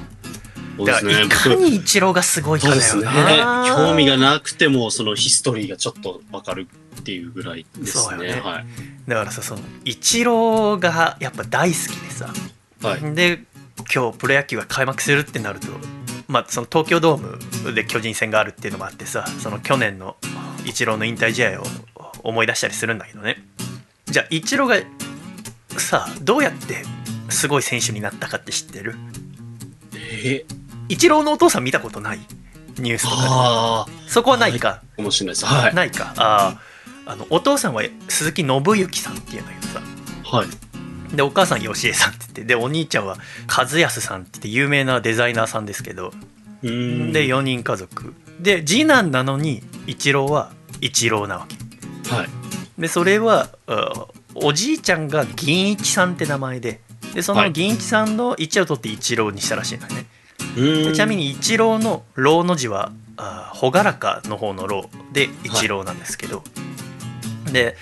[0.85, 1.29] だからい。
[1.29, 3.65] かにイチローがすごいかだよな。
[3.67, 6.67] 興味がなくても、そのヒストリーがちょっとわかる
[6.99, 8.33] っていうぐらいですね。
[8.33, 8.65] ねはい。
[9.07, 12.33] だからさそのイチローがやっぱ大好きでさ
[12.81, 13.15] はい。
[13.15, 13.43] で
[13.93, 15.67] 今日プロ野球が開幕するってなると、
[16.27, 20.15] まあ、その東京ドームで巨人戦があるっていうのもあってさその去年の
[20.65, 21.65] イチローの引退試合を
[22.23, 23.43] 思い出したりするんだけどね
[24.05, 24.85] じゃあイチロー
[25.73, 26.83] がさどうやって
[27.29, 28.95] すごい選手になったかって知ってる？
[30.23, 30.45] え
[30.89, 32.19] イチローのお父さん見たことない？
[32.79, 35.45] ニュースとかそこはないか、あ、かもしれないです。
[35.45, 35.75] はい。
[35.75, 36.13] ないか。
[36.17, 37.11] あー。
[37.11, 39.81] あのお父さんは鈴木信之さんっていうんだけどさ。
[40.37, 40.47] はい。
[41.15, 42.43] でお母さん吉江さんって言って。
[42.45, 43.17] でお兄ちゃんは
[43.47, 46.11] 和康さんって言って有名なデザイナーさんですけど。
[46.61, 48.15] で4人家族。
[48.39, 52.15] で次男なのに一郎は一郎なわけ。
[52.15, 52.29] はい。
[52.81, 56.81] でそれはあおじいちゃんが銀一さんって名前で。
[57.13, 57.53] でそのはい。
[57.53, 59.85] 銀一さんの一を取って一郎にしたらしいんで
[60.55, 66.43] ちなみに一郎の郎の字はあ朗らかの方の郎で一郎なんですけど、
[67.51, 67.75] で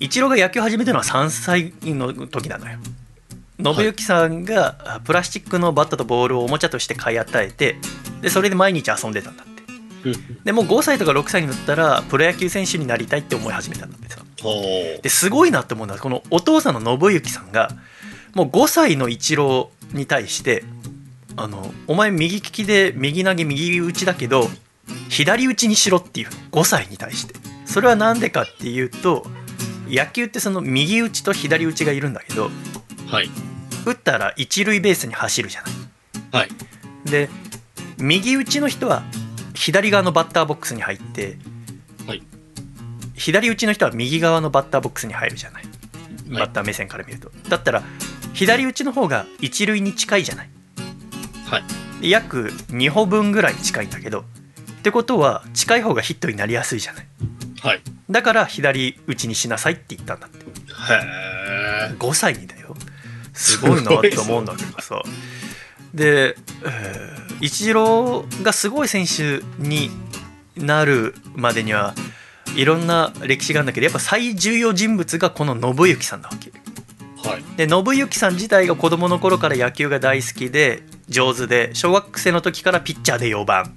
[0.00, 2.78] イチローが野球始めたのは3歳の時なのよ。
[3.58, 7.76] 信行さんがあプラスチックのバットとボールをおもちゃとして買い与えて。
[8.20, 9.62] でそれで毎日遊んでたんだって。
[10.08, 10.44] うん。
[10.44, 14.20] でもう5歳とか6歳になったらプロ野球選手になりたいって思い始めたんだってさ。
[15.02, 17.70] ですごいなって思うのはこのお父さんの信行さんが
[18.34, 20.62] もう5歳のイチローに対して
[21.36, 24.48] あのお前右利きで右投げ右打ちだけど
[25.08, 27.34] 左打ちにしろっていう5歳に対して。
[27.66, 29.26] それは何でかっていうと
[29.88, 32.48] 野球ってその右打ちと左打ちがいるんだけど
[33.08, 33.28] はい。
[33.84, 35.72] 打ったら一塁ベースに走るじゃない。
[36.42, 36.50] はい。
[37.10, 37.28] で
[37.98, 39.02] 右打ちの人は
[39.54, 41.36] 左側のバッターボックスに入って、
[42.06, 42.22] はい。
[43.14, 46.40] 左打ちの人は右側のバッターボックスに入るじゃない、はい。
[46.40, 47.30] バッター目線から見ると。
[47.48, 47.82] だったら
[48.32, 50.50] 左打ちの方が一塁に近いじゃない
[51.46, 51.64] はい。
[52.02, 54.24] で約2歩分ぐらい近いんだけどっ
[54.82, 57.06] てことは近い方がヒットになりやすいじゃない
[57.62, 57.80] はい。
[58.10, 60.42] だから左打ちにしなさいって言ったんだってへ
[61.90, 61.94] え。
[61.98, 62.76] 5歳にだよ
[63.32, 65.02] すごいなって思うんだけどさ
[65.94, 69.90] で、えーイチローがすごい選手に
[70.56, 71.94] なるまでには
[72.56, 76.50] いろんな歴史があるんだけどやっぱ最重要人物がこの信行さんなわけ
[77.28, 77.42] はい。
[77.56, 83.74] で信行さん自体が子供の頃から野球が大好きで上手で小学生の時からピッチャーで4番。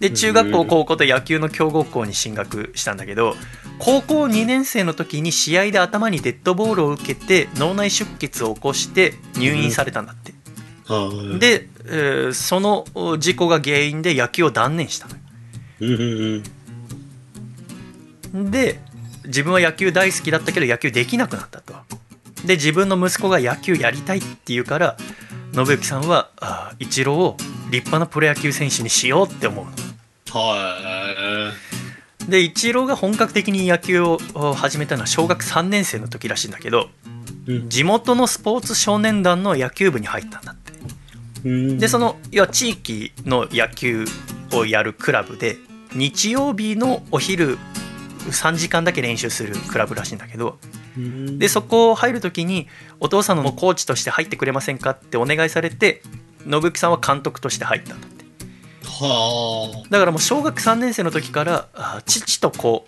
[0.00, 3.34] で中学校うん高校と野球の強豪校に進学したんだけど
[3.78, 10.34] 高校2年生の時に試合で頭にデッドボールを受けて脳内出血を起こして入院されたんだって、
[10.86, 12.84] はい。、で、えーその
[13.18, 16.42] 事故が原因で野球を断念したのよ。
[18.50, 18.80] で
[19.24, 21.74] 自分は野球大好きだったけど野球できなくなったと。
[22.44, 24.96] で自分の息子が野球やりたいって言うから
[25.64, 27.36] 信行さんはあーイチローを
[27.70, 29.64] 立派なプロ野球選手にしようって思う。
[29.64, 31.52] のは
[32.28, 36.90] でイチローが本格的に野球をお始めたのは小学3年生の時らしいんだけど
[37.48, 37.52] い。
[37.52, 37.68] うん。
[37.70, 40.72] 地元のスポーツ少年団の野球部に入ったんだって。
[41.44, 41.78] うん。
[41.78, 44.04] でその要は地域の野球
[44.52, 45.56] をやるクラブで
[45.94, 47.56] 日曜日のお昼
[48.30, 50.75] 3時間だけ練習するクラブらしいんだけどうん
[51.38, 52.68] でそこ入る時に
[53.00, 56.02] お父さんのコーチとして入ってくれませんかってお願いされて
[56.44, 58.24] 信行さんは監督として入ったんだって。
[58.84, 62.86] はだからもう小学3年生の時からあ父と子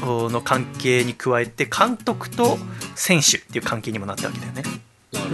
[0.00, 2.58] の関係に加えて監督と
[2.94, 4.62] 選手っていう関係にもなったわけだよね。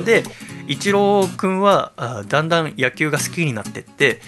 [0.04, 0.24] で
[0.66, 4.20] イチロー君はあだんだん野球が好きになってって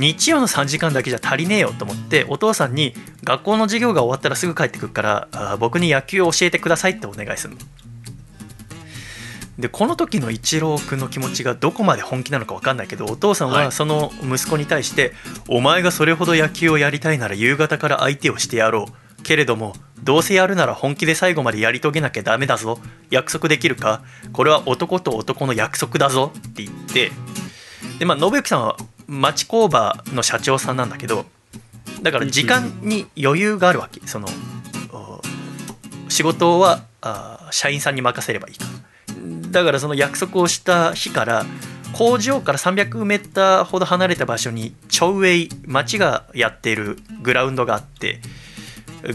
[0.00, 7.60] 日曜の3時間だけじゃ足りねえよと思ってお父さんに学校の授業が終わったらすぐ帰ってくるからあ僕に野球を教えてくださいってお願いするの。
[9.58, 13.72] でこの時のイチロー君の気持ちがどこまで本気なのか分かんないけどお父さんははい。
[13.72, 15.12] その息子に対して
[15.48, 19.22] 「お前がそれほど野球をやりたいなら夕方から相手をしてやろう。
[19.22, 22.78] けれどもどうせやるなら本気で最後までやり遂げなきゃダメだぞ。
[23.10, 24.00] 約束できるか？
[24.32, 27.12] これは男と男の約束だぞ」って言って。
[27.98, 28.76] でまあ信行さんは
[29.10, 31.26] 町工場の社長さんなんだけど
[32.02, 34.00] だから時間に余裕があるわけ。
[34.06, 34.28] その
[34.92, 35.20] お
[36.08, 38.64] 仕事はあ社員さんに任せればいいか。
[38.64, 41.44] らだからその約束をした日から
[41.92, 48.20] 工場から300メーターほど離れた場所にチョウェイ町がやっているグラウンドがあって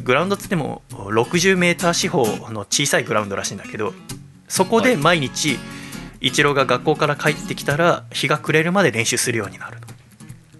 [0.03, 3.93] グラウンドっつっても60メーター四方の小さいグラウンドらしいんだけど
[4.47, 5.59] そこで毎日イチ
[6.43, 9.78] ローが学校から帰ってきたら日が暮れるまで練習するようになる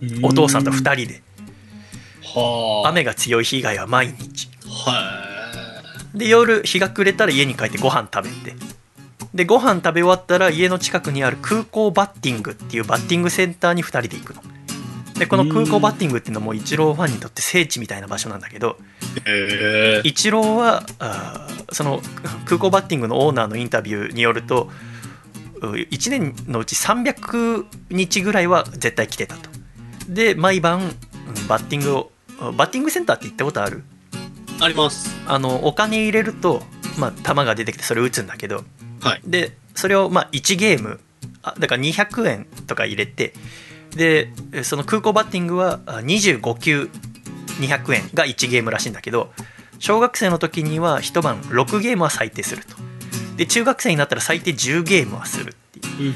[0.02, 1.22] のお父さんと2人で。
[2.24, 2.90] はあ。
[2.90, 4.50] 雨が強い日以外は毎日。
[4.68, 5.24] は
[6.14, 8.56] で夜日が暮れたら家に帰ってご飯食べて。
[9.34, 14.42] でご飯食べ終わったら家の近くにある空港バッティングっていうバッティングセンターに2人で行くの。
[15.18, 18.78] でこの空港バッティングっていうのもイチローファンにとって聖地みたいな場所なんだけど
[19.26, 20.02] え。
[20.04, 22.02] イチローはあーその
[22.46, 24.70] 空港バッティングのオーナーのインタビューによると
[25.74, 29.50] 1年のうち300日ぐらいは絶対来てたと
[30.08, 32.12] で毎晩うんバッティングを
[32.54, 33.84] バッティングセンターって行ったことある？
[34.62, 35.10] あります。
[35.28, 36.62] あのお金入れると、
[36.98, 38.64] まあ、球が出てきてそれ打つんだけど
[39.02, 39.22] はい。
[39.26, 41.00] でそれをまあ1ゲーム
[41.42, 43.34] あだから200円とか入れて
[43.96, 44.32] で
[44.64, 46.90] その空港バッティングはあ25球
[47.60, 49.32] 200円が1ゲームらしいんだけど
[49.80, 52.76] 小学生の時には一晩6ゲームは最低すると
[53.36, 56.16] で中学生になったら最低10ゲームはするっていううん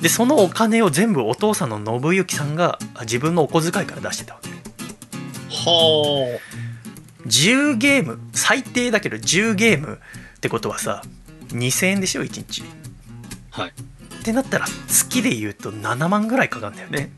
[0.00, 6.38] でそのお金を全部お父さんの信行さんがあ自分のお小遣いから出してたわけは
[7.26, 10.00] 10ゲーム最低だけど10ゲーム
[10.36, 11.02] ってことはさ
[11.48, 12.62] 2000円でしょ1日
[13.52, 13.62] あ。
[13.62, 13.70] はい。
[13.70, 17.10] ってなったら月で言うと7万ぐらいかかるんだよね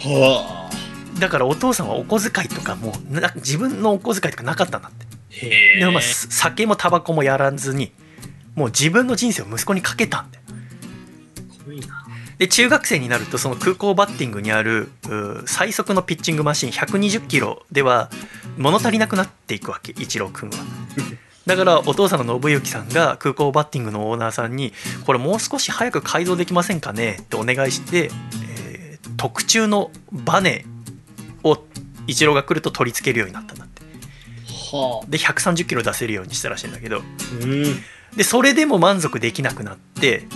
[0.00, 1.20] はあ。
[1.20, 2.92] だからお父さんはお小遣いとかも
[3.36, 5.80] 自分のお小遣いとかなかったんだってへえ。
[5.80, 7.92] でもまあす酒もタバコもやらずに
[8.54, 10.44] もう自分の人生を息子にかけたんだよ。
[12.38, 18.10] で中学生になるとその空港バッティングにあるう最速のピッチングマシン120キロでは
[18.58, 20.56] 物足りなくなっていくわけイチロー君は。
[21.46, 24.72] だからお父さんの信行さんが空港バッティングのオーナーさんに
[25.04, 28.10] 「これもう少し早く改造できませんかね?」ってお願いして、
[28.42, 28.84] えー
[29.16, 30.66] 特注のバネ
[31.44, 31.56] を
[32.06, 33.82] イチローが来ると取り付けるようになったんだって
[34.70, 35.06] はあ。
[35.08, 37.02] で130キロ出せるようにしたらしいんだけど
[37.40, 37.82] うん。
[38.16, 40.26] でそれでも満足できなくなって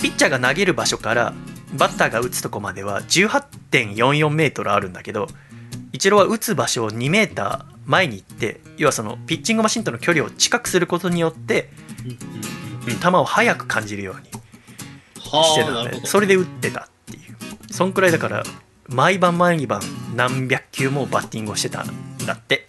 [0.00, 1.34] ピッチャーが投げる場所から
[1.74, 5.26] バッターが打つとこまでは18.44メートルあるんだけど
[5.92, 11.70] イチローは打つ場所を2メーター前に行って要はそのピッチングマシンとの距離を近くすることによって
[13.00, 14.26] 球を速く感じるように
[15.16, 16.06] してはあ、たので。
[16.06, 17.36] それで打ってたっていう。
[17.72, 18.44] そんくらいだから
[18.88, 19.80] 毎晩毎晩
[20.14, 21.86] 何百球もバッティングをしてたん
[22.26, 22.66] だって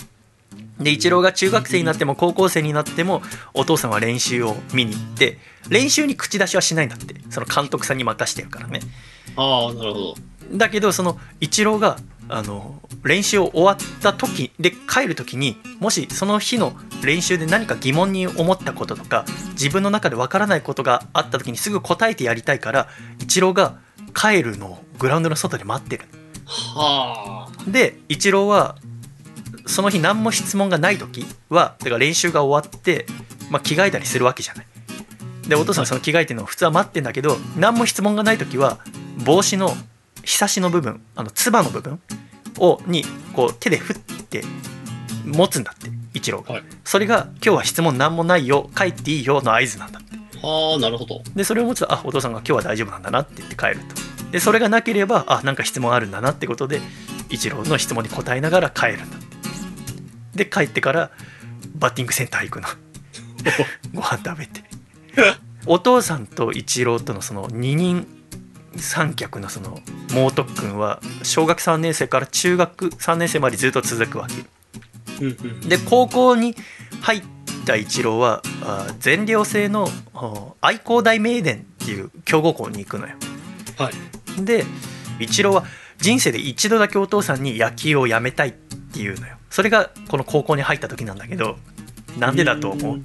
[0.79, 3.21] でイチローが中学生になっても高校生になっても
[3.53, 8.79] お父さんは練習を見に行って練習に口出しはしないんだってその監督さんに任してるからね
[9.35, 10.15] ああ、なるほど。
[10.51, 11.97] だけどそのイチローが
[12.29, 16.73] あの練習を終わった時で帰る時にもしその日の
[17.03, 22.87] 練習で何か疑問に思ったこととか自分の中でわからないことがあった時にすぐ答えてやりたいから
[23.21, 23.79] イチローが
[24.13, 26.05] 帰るのをグラウンドの外で待ってる
[26.45, 27.69] はあ。
[27.69, 28.77] でイチローは
[29.67, 33.05] その日何も質問がない時はだから練習が終わって、
[33.49, 34.67] まあ、着替えたりするわけじゃない。
[35.47, 38.79] でお父さんはその着替えてるのを普通は待ってんだけど何も質問がない時は
[39.23, 39.73] 帽子の
[40.23, 42.01] ひさしの部分あのつばの部分
[42.59, 43.03] をに
[43.33, 44.43] こう手で振って
[45.25, 46.63] 持つんだってイチローが、はい。
[46.83, 50.17] それが「今日は質問何もないよ帰っていいよ」の合図なんだって。
[50.41, 51.21] はあ、なるほど。
[51.35, 54.31] でそれを持つとあお父さんが今日は大丈夫なんだなって言って帰ると。
[54.31, 56.81] でそれがなければあなんか質問あるんだなってことで
[57.29, 59.36] 一郎の質問に答えながら帰るんだって
[60.37, 61.11] で帰ってから
[61.75, 62.67] バッティングセンター行くの。
[63.93, 64.63] ご飯食べて。
[65.65, 68.07] お父さんと一郎とのその二人
[68.77, 69.81] 三脚のその
[70.13, 74.35] 猛特訓は小学3年生から中学3年生までずっと続くわけ。
[75.25, 75.59] うんうん。
[75.61, 76.55] で高校に
[77.01, 77.23] 入っ
[77.65, 83.15] た一郎はあ全寮制のあ愛工大名電っていう強豪校に行くのよ。
[83.77, 84.45] はい。
[84.45, 84.65] で
[85.19, 85.65] 一郎は
[85.97, 91.57] 人生で一度だけお父さんに野球をやめたいっていうのよそれがこの高校に入った時なんだけど
[92.19, 93.01] なんでだと思う？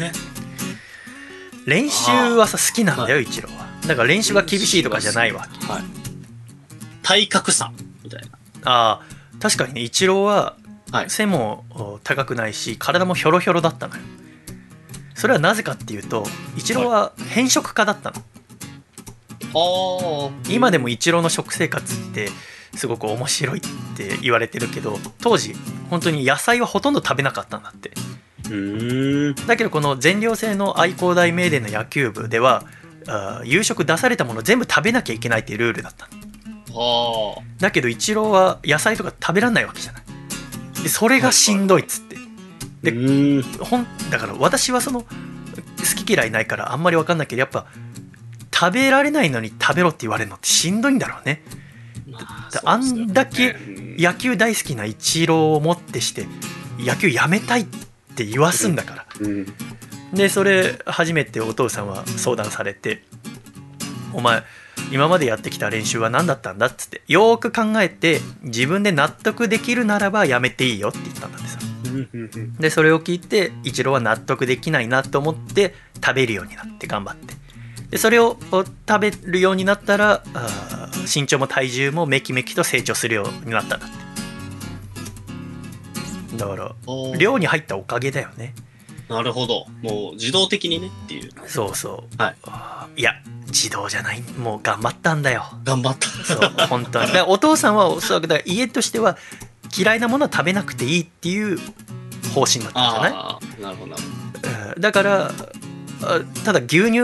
[0.00, 0.12] え
[1.66, 3.66] 練習はさ好きなんだよ一郎は。
[3.86, 5.66] だから練習が厳しいとかじゃないわけ。
[5.66, 5.82] はい。
[7.02, 7.72] 体格差
[8.04, 8.28] みたいな。
[8.64, 10.56] あー確かにね一郎は
[10.92, 11.10] はい。
[11.10, 14.02] 背もお高くないし体もひょろひょろだったのよ。
[15.14, 16.24] それはなぜかっていうと
[16.56, 18.16] 一郎は偏食家だったの。
[19.54, 20.30] ああ。
[20.48, 22.28] 今でもイチローの食生活って
[22.74, 23.62] すごく面白いっ
[23.96, 25.54] て言われてるけど当時
[25.90, 27.90] 本当に野菜はほとんど食べなかったんだって。
[29.46, 32.64] だけどこの全寮制の愛工大名電の野球部では
[33.44, 36.08] 夕食出されたもの全部食べなきゃいけないっていうルールだった。
[37.58, 40.02] だけどイチローは野菜とか食べらんないわけじゃない。
[40.82, 42.16] でそれがしんどいっつって。
[42.82, 42.92] で
[44.10, 45.06] だから私はその好
[46.04, 47.66] き嫌いないからあんまり分かんないけどやっぱ
[48.54, 51.42] 食べられないのに食べろって言われるのってしんどいんだろうね。
[51.48, 51.65] ま
[52.64, 53.56] あんだけ
[53.98, 56.26] 野球大好きなイチローをもってして
[56.78, 57.66] 野球やめたいっ
[58.14, 59.06] て言わすんだから。
[59.20, 59.46] うん。
[60.12, 63.02] でそれ初めてお父さんは相談されて
[64.14, 64.42] 「お前
[64.92, 71.58] 今までやってきた練習は何だったんだ?」っつってよーく考えて自分で納得できるならばやめていいよって言ったんだってさ。
[72.60, 75.74] でそれを聞いてイチローは納得できないなと思って
[76.04, 77.34] 食べるようになって頑張って
[77.90, 80.22] でそれをお食べるようになったら
[81.12, 83.90] 身長も体重もめきめきと成長するようになったんだっ
[86.30, 86.36] て。
[86.36, 86.74] だから
[87.16, 88.54] 寮に入ったおかげだよね。
[89.08, 89.66] なるほど。
[89.82, 91.30] もう自動的にねっていう。
[91.46, 92.30] そうそう、は
[92.96, 93.00] い。
[93.00, 93.12] いや
[93.46, 94.20] 自動じゃない。
[94.36, 95.44] もう頑張ったんだよ。
[95.64, 96.08] 頑張った。
[96.08, 97.12] そう本当に。
[97.12, 99.16] だお父さんはおそらくだ家としては
[99.76, 101.58] 嫌いなものは食べなくていいっていう
[102.34, 103.12] 方針だったんじゃない？
[103.12, 104.08] ああ、なるほどなるほ
[104.74, 104.80] うん。
[104.80, 105.30] だからあ
[106.44, 107.00] ただ牛乳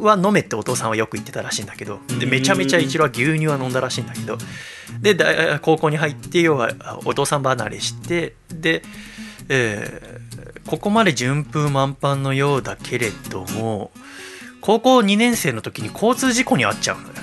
[0.00, 4.38] は飲めってお父さんはよく言ってたらしいんだけどでめちゃめちゃ一郎は牛乳は飲んだらしいんだけど
[5.00, 8.82] でだ高校に入って要はあお父さん離れしてで、
[9.48, 10.24] えー
[10.66, 13.90] ここまで順風満帆のようだけれども
[14.60, 17.14] 高校2年生の時に交通事故に遭っちゃうのよ。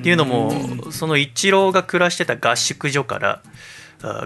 [0.00, 3.48] っていうのもその一郎が暮らしてた合宿所からあ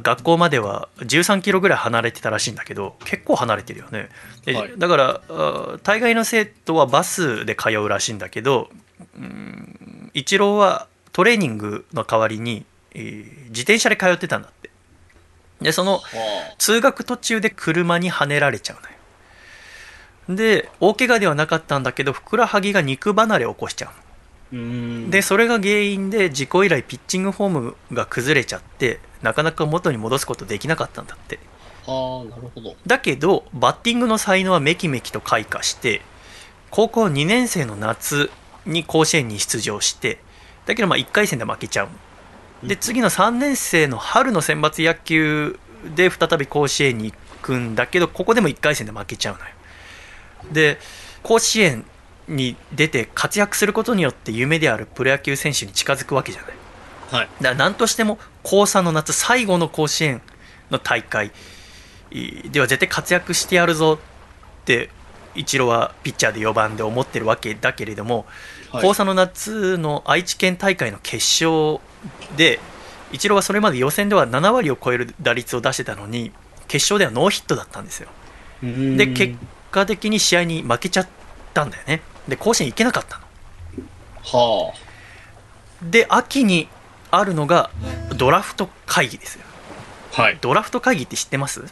[0.02, 4.08] 学校までは13キロぐらい離れてたらしいんだけど結構離れてるよね、
[4.44, 4.72] ではい。
[4.76, 8.70] だからあ大概の生徒はバスで通うらしいんだけど
[9.16, 12.64] うん一郎はトレーニングの代わりに、
[12.94, 14.70] えー自転車で通ってたんだって。
[15.62, 16.08] でそのは
[16.58, 18.88] 通学途中で車にはねられちゃうの
[20.36, 20.36] よ。
[20.36, 23.90] で大怪我ではなかったんだけどふくらはぎが肉離れを起こしちゃ
[24.52, 25.10] う。
[25.10, 31.38] でそれが原因で事故以来ピッチングフォームが崩れちゃってなかなか元に戻すことできなかったんだって。
[31.86, 32.76] はあ、なるほど。
[32.86, 36.02] だけどバッティングの才能はめきめきと開花して
[36.70, 38.30] 高校2年生の夏
[38.66, 40.18] に甲子園に出場して
[40.66, 41.88] だけどまあ1回戦で負けちゃう。
[42.66, 45.58] で次の3年生の春の選抜野球
[45.94, 49.46] で再び甲子園に行くんだけどここでも1回戦で負けちゃうのよ。
[50.52, 50.78] で
[51.22, 51.84] 甲子園
[52.26, 56.57] に出て活躍することによって夢であるプロ野球選手に近づくわけじゃない
[57.10, 57.28] はい。
[57.40, 60.22] だから何としても高3の夏最後の甲子園
[60.70, 61.30] の大会
[62.50, 63.98] では絶対活躍してやるぞ
[64.62, 64.90] って
[65.34, 68.26] イチローはピッチャーで4番で思ってるわけだけれども、
[68.70, 68.82] はい。
[68.82, 71.80] 高3の夏の愛知県大会の決勝
[72.36, 72.60] で
[73.12, 76.32] イチローはそれまで予選では7割を超える打率を出してたのに
[76.66, 78.08] 決勝ではノーヒットだったんですよ。
[78.62, 79.36] で結
[79.70, 81.08] 果的に試合に負けちゃっ
[81.54, 82.02] たんだよね。
[82.26, 83.24] で甲子園行けなかったの。
[84.24, 84.74] は
[85.82, 86.68] で秋に
[87.10, 87.70] あるのが
[88.16, 89.44] ドラフト会議ですよ
[90.16, 90.22] あ。
[90.22, 90.38] はい。
[90.40, 91.64] ドラフト会議って知ってます？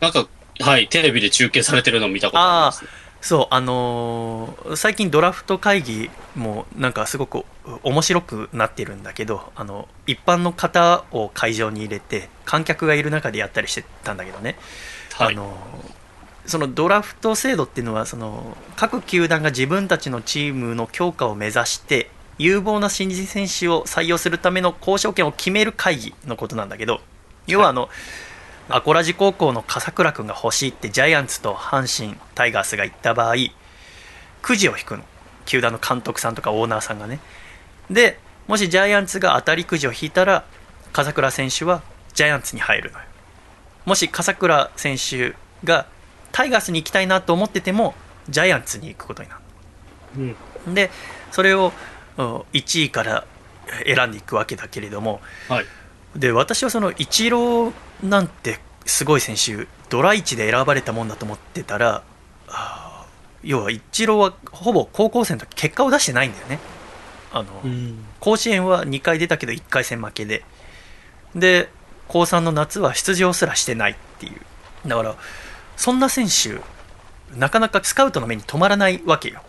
[0.00, 0.26] なんか、
[0.60, 2.84] はい、テレビで中継されてるの見たことあります。
[3.20, 7.44] そうあのー最近ドラフト会議もなんかすごく
[7.82, 14.56] 面白くなってるんだけどあの一般の方を会場に入れて観客がいる中でやったりしてたんだけどね、
[15.12, 15.34] はい。
[15.34, 15.54] あの
[16.46, 27.02] そのドラフト制度っていうのはその各球団が自分たちのチームの強化を目指して有望な新人選手を採用するための交渉権を決める会議のことなんだけど
[27.46, 27.90] 要はあの、
[28.70, 33.34] アコラジ高校の笠倉君が欲しいってジャイアンツと阪神タイガースが言った場合
[34.40, 35.04] くじを引くの。
[35.44, 37.18] 球団の監督さんとかオーナーさんがね。
[37.90, 40.44] でもしジャイアンツが当たりくじを引いたら
[40.92, 41.82] 笠倉選手は
[42.14, 43.04] ジャイアンツに入るのよ。
[43.84, 45.34] もし笠倉選手
[45.64, 45.86] が
[46.32, 47.94] タイガースに行きたいなと思ってても
[48.28, 49.40] ジャイアンツに行くことにな
[50.16, 50.28] うん。
[50.28, 50.36] る
[50.74, 50.90] で
[51.32, 51.99] それをうん
[52.52, 53.24] 1位から
[53.86, 55.20] 選んでいくわけだけれども。
[55.48, 55.66] はい。
[56.16, 62.02] で私はそのイチローなんてすごい選手ドラ1で選ばれたもんだと思ってたら
[63.44, 66.58] 要はイチローはほぼ高校生の時結果を出してないんだよね。
[67.32, 68.04] あの、うん。
[68.18, 70.44] 甲子園は2回出たけど1回戦負けで。
[71.34, 71.68] で
[72.08, 74.88] 高3の夏は出場すらしてないっていう。
[74.88, 75.14] だから
[75.76, 76.60] そんな選手
[77.38, 79.42] なかなかスカウトの目に留まらないわけよ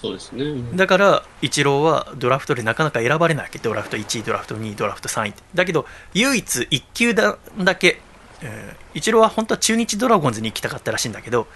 [0.00, 0.44] そうですね。
[0.74, 3.58] だからイチローはドラフトでなかなか選ばれないわけ。
[3.58, 8.00] ドラフト1位ドラフト2位ドラフト3位だけど唯一1球だだけ、
[8.40, 11.46] えーイチローは本当は中日ドラゴンズに行きたかったらしいんだけど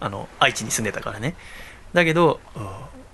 [0.00, 1.36] あの愛知に住んでたからね。
[1.92, 2.40] だけど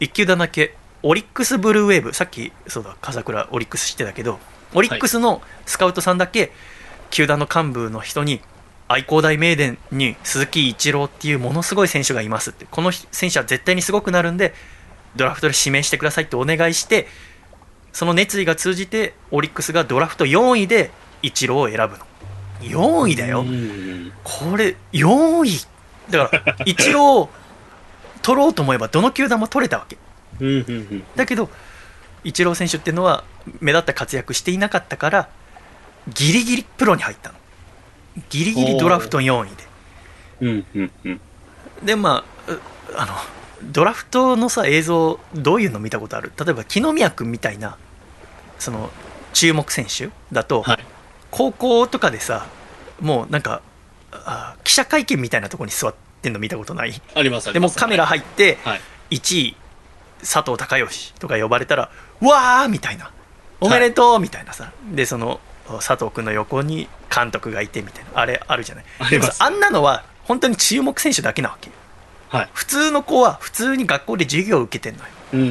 [0.01, 2.14] 1球団だけオリックスブルーウェーブ。
[2.14, 4.39] さっきそうだ笠倉オリックス知ってたけど
[4.74, 6.53] オリックスのスカウトさんだけ、
[7.11, 8.41] 球団の幹部の人に
[8.89, 12.66] 愛工大名電に鈴木一郎っていうものすごい選手がいますって。
[12.70, 14.55] この選手は絶対にすごくなるんで
[15.17, 17.07] ドラフトで指名してくださいってお願いして
[17.93, 20.91] その熱意が通じてオリックスがドラフト4位で
[21.23, 22.05] イチローを選ぶの
[22.61, 24.12] 4位だよ、うん。
[24.25, 25.67] これ4位
[26.11, 27.31] だから イチローを
[28.23, 29.97] 取ろうと思えばどの球団も取れたわけ。
[31.15, 31.51] だけど
[32.25, 33.23] イチロー選手っていうのは
[33.61, 35.28] 目立った活躍していなかったから
[36.09, 37.36] ギリギリプロに入ったの
[38.31, 39.65] ギリギリドラフト4位で
[40.41, 40.66] うん。
[40.74, 40.91] うん。
[41.05, 41.20] うん。
[41.82, 42.61] でまあう
[42.97, 43.15] あの
[43.62, 46.32] ドラフトのさ映像どういうの見たことある？
[46.39, 47.78] 例えば木の宮君みたいな
[48.59, 48.90] その
[49.32, 50.78] 注目選手だと、はい。
[51.31, 52.47] 高校とかでさ
[53.01, 53.62] もうなんか
[54.12, 56.93] あ記者会見みたいなところに座ってんの見たことない？
[57.14, 57.76] あります、あでります。
[57.76, 58.81] もカメラ入ってはい。
[59.10, 59.56] 1位
[60.20, 61.90] 佐藤孝義とか呼ばれたら
[62.20, 63.10] わーみたいな。
[63.60, 68.10] おめでとうみたいなさ、でその佐藤君の横に監督がいてみたいな。
[68.14, 68.85] あれあるじゃない？
[68.98, 69.10] あります。
[69.10, 71.70] でもさあんなのは本当に注目選手だけなわけ
[72.35, 72.48] はい。
[72.52, 75.40] 普通の子は普通に学校で授業を受けてんのようん。
[75.40, 75.47] うん。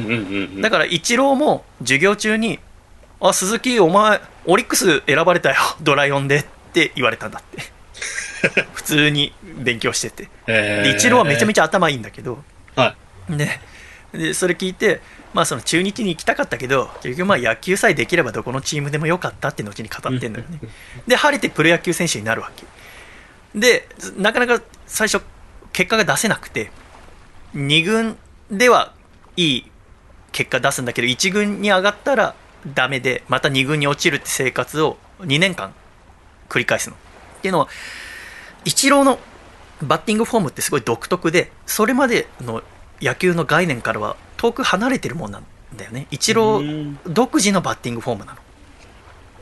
[0.54, 0.60] うん。
[0.60, 2.58] だからイチローも授業中に
[3.20, 6.44] 「あ鈴木お前オリックス選ばれたよドラ4で」っ
[6.74, 12.80] て言われたんだって 普通に勉強しててえでイチローはめちゃめちちゃ頭いいんだけどゃ。
[12.82, 12.96] は
[13.30, 13.36] い。
[13.38, 13.60] で
[14.12, 15.00] でそれ聞いて、
[15.32, 20.60] まあ、その中日に行きたかったけど結局まあ野球さえできればどこのチームでもよかったって後に語ってんだよね
[21.08, 22.64] で晴れてプロ野球選手になるわけ
[23.58, 23.88] で
[24.18, 25.24] なかなか最初
[25.74, 26.70] 結果が出せなくて
[27.54, 28.16] 2軍
[28.50, 28.94] では
[29.36, 29.70] いい
[30.32, 32.34] 結果出すんだけど1軍に上がったら
[32.72, 35.74] ダメでまた2軍に落ちるって生活を2年間
[36.48, 36.96] 繰り返すの。
[36.96, 36.98] っ
[37.42, 37.68] ていうのは
[38.64, 39.18] イチローの
[39.82, 42.62] バッティングフォームってすごい独特でそれまでの
[43.02, 45.46] 野球の概念からは遠く離れてるもんなん
[45.76, 46.06] だよね。
[46.10, 47.12] イチローうん。
[47.12, 48.38] 独自のバッティングフォームなの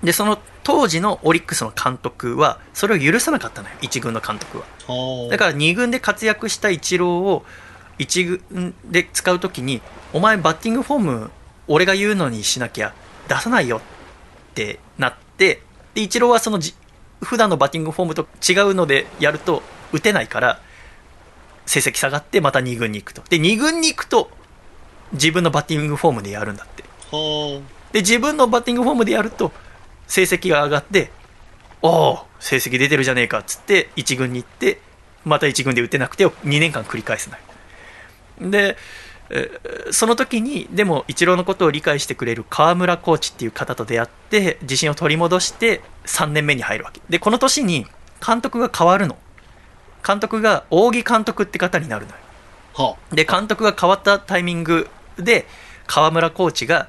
[0.03, 4.65] でその当時のオリックスの監督はそれを許さなかったのよ1軍の監督は。
[4.87, 7.45] はあだから2軍で活躍したイチローを
[7.99, 9.81] 1軍で使うときに
[10.13, 11.31] お前バッティングフォーム
[11.69, 12.95] 俺が言うのにしなきゃ
[13.29, 13.81] 出さないよっ
[14.55, 15.63] てなって
[15.95, 16.75] でイチローはそのじ
[17.23, 19.63] 普段のバッティングフォームと違うのでやると
[19.93, 20.61] 打てないから
[21.67, 23.23] 成績下がってまた2軍に行くと。
[23.29, 24.31] で2軍に行くと
[25.13, 26.83] 自分のバッティングフォームでやるんだって。
[27.13, 27.63] は
[27.93, 29.53] で自分のバッティングフォームでやると
[30.13, 31.11] 成績が上がって
[31.81, 34.79] おお成績出てるじゃねえかっつって1軍に行って
[35.25, 37.37] また1軍で打てなくてを2年間繰り返すの
[38.45, 38.51] よ。
[38.51, 38.77] で
[39.31, 47.01] えーその時にでもイチローのことを理解してくれる河村コーチっていう方と出会って自信を取り戻して3年目に入るわけ。
[47.09, 47.87] でこの年に
[48.27, 49.17] 監督が変わるの。
[50.07, 52.99] 監督が扇監督って方になるのよ。
[53.13, 55.47] で監督が変わったタイミングで
[55.87, 56.89] 河村コーチが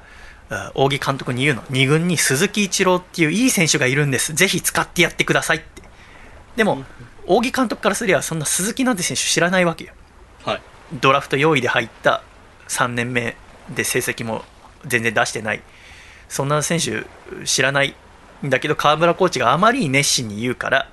[0.50, 1.62] あ扇監督に言うの。
[1.64, 4.34] 2軍に鈴木一郎っていういい選手がいるんです。
[4.34, 5.82] ぜひ使ってやってくださいって。
[6.56, 6.84] でも
[7.26, 9.92] 扇監督からすりゃそんな鈴木なんて選手知らないわけよ。
[10.44, 10.62] あはい。
[11.00, 12.22] ドラフト4位で入った
[12.68, 13.36] 3年目
[13.74, 14.42] で成績も
[14.86, 15.62] 全然出してない。
[16.28, 17.04] そんな選手
[17.44, 17.94] 知らない
[18.44, 20.88] んだけど河村コーチがあまりに熱心に言うから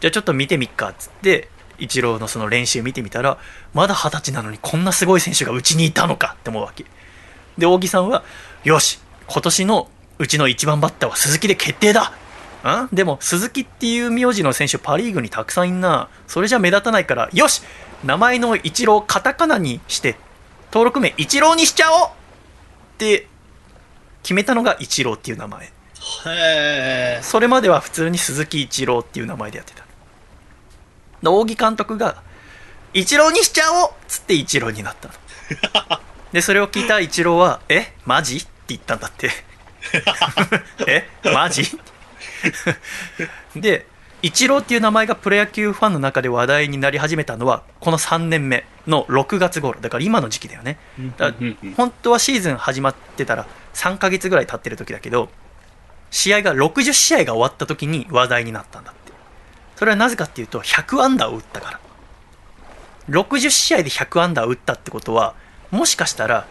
[0.00, 3.38] じゃあちょっと見てみっかっつってイチローのその練習見てみたら
[3.74, 6.84] まだ二十歳なのにこんなすごい選手がうちにいたのかって思うわけ。
[7.58, 8.22] で扇さんは
[8.66, 8.98] よし
[9.28, 9.88] 今年の
[10.18, 12.12] うちの一番バッターは鈴木で決定だ。
[12.64, 12.88] ん？
[12.92, 16.08] でも鈴木っていう名字の選手パ・リーグにたくさんいんな。
[16.26, 17.62] それじゃ目立たないからよし
[18.04, 20.16] 名前のイチローカタカナにして
[20.72, 22.08] 登録名イチローにしちゃおう！
[22.08, 22.10] っ
[22.98, 23.28] て
[24.24, 25.66] 決めたのがイチローっていう名前。
[25.66, 25.70] へ
[26.26, 29.84] えそれまでは普通に鈴木一郎っていう名前でやってた。
[31.22, 32.20] で扇監督が
[32.94, 35.14] 「一郎にしちゃおう!」っつって一郎になったの。
[36.32, 37.94] でそれを聞いた一郎は「え？
[38.04, 38.44] マジ?」
[38.74, 39.30] 言ったんだって。
[40.86, 41.08] え？
[41.32, 41.64] マジ？
[43.56, 43.86] で
[44.22, 49.80] 一郎っていう名前がプロ野球ファンの中で話題になり始めたのはこの3年目の6月頃。
[49.80, 50.78] だから今の時期だよね。
[51.16, 51.32] だ
[51.76, 55.28] 本当はシーズン始まってたら3ヶ月ぐらい経ってる時だけど
[56.10, 59.12] 試合が60試合が終わった時に話題になったんだって。
[59.76, 61.80] それはなぜかっていうと100安打を打ったから。
[63.10, 65.34] 60試合で100安打を打ったってことは
[65.70, 66.46] もしかしたら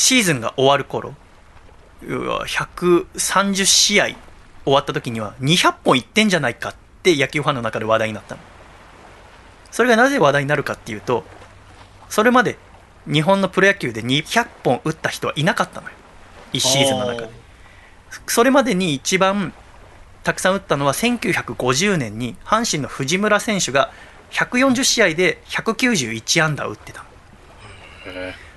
[0.00, 1.14] シーズンが終わる頃
[2.02, 4.06] うわ130試合
[4.64, 8.40] 終わった時には200本いってんじゃないかって野球ファンの中で話題になったの。
[9.70, 11.22] それがなぜ話題になるかっていうと
[12.08, 12.56] それまで
[13.06, 15.92] 日本のプロ野球で200本打った人はいなかったのよ。
[16.54, 17.30] 1シーズンの中で。
[18.26, 19.52] それまでに一番
[20.24, 23.92] たくさん打ったのは1950年に阪神の藤村選手が
[24.30, 27.04] 140試合で191安打を打ってた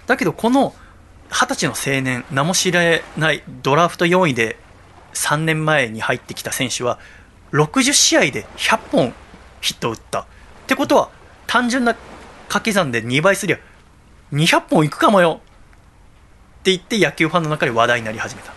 [0.07, 0.73] だけどこの
[1.33, 4.57] 20歳の青年名も知れないドラフト4位で
[5.13, 6.99] 3年前に入ってきた選手は
[7.51, 9.13] 60試合で100本
[9.61, 10.21] ヒットを打った。
[10.21, 10.25] っ
[10.67, 11.09] てことは
[11.47, 13.57] 単純な掛け算で2倍すりゃ
[14.31, 15.41] 200本いくかもよ。
[16.59, 18.53] って言って野球ファンの中で話題になり始めた。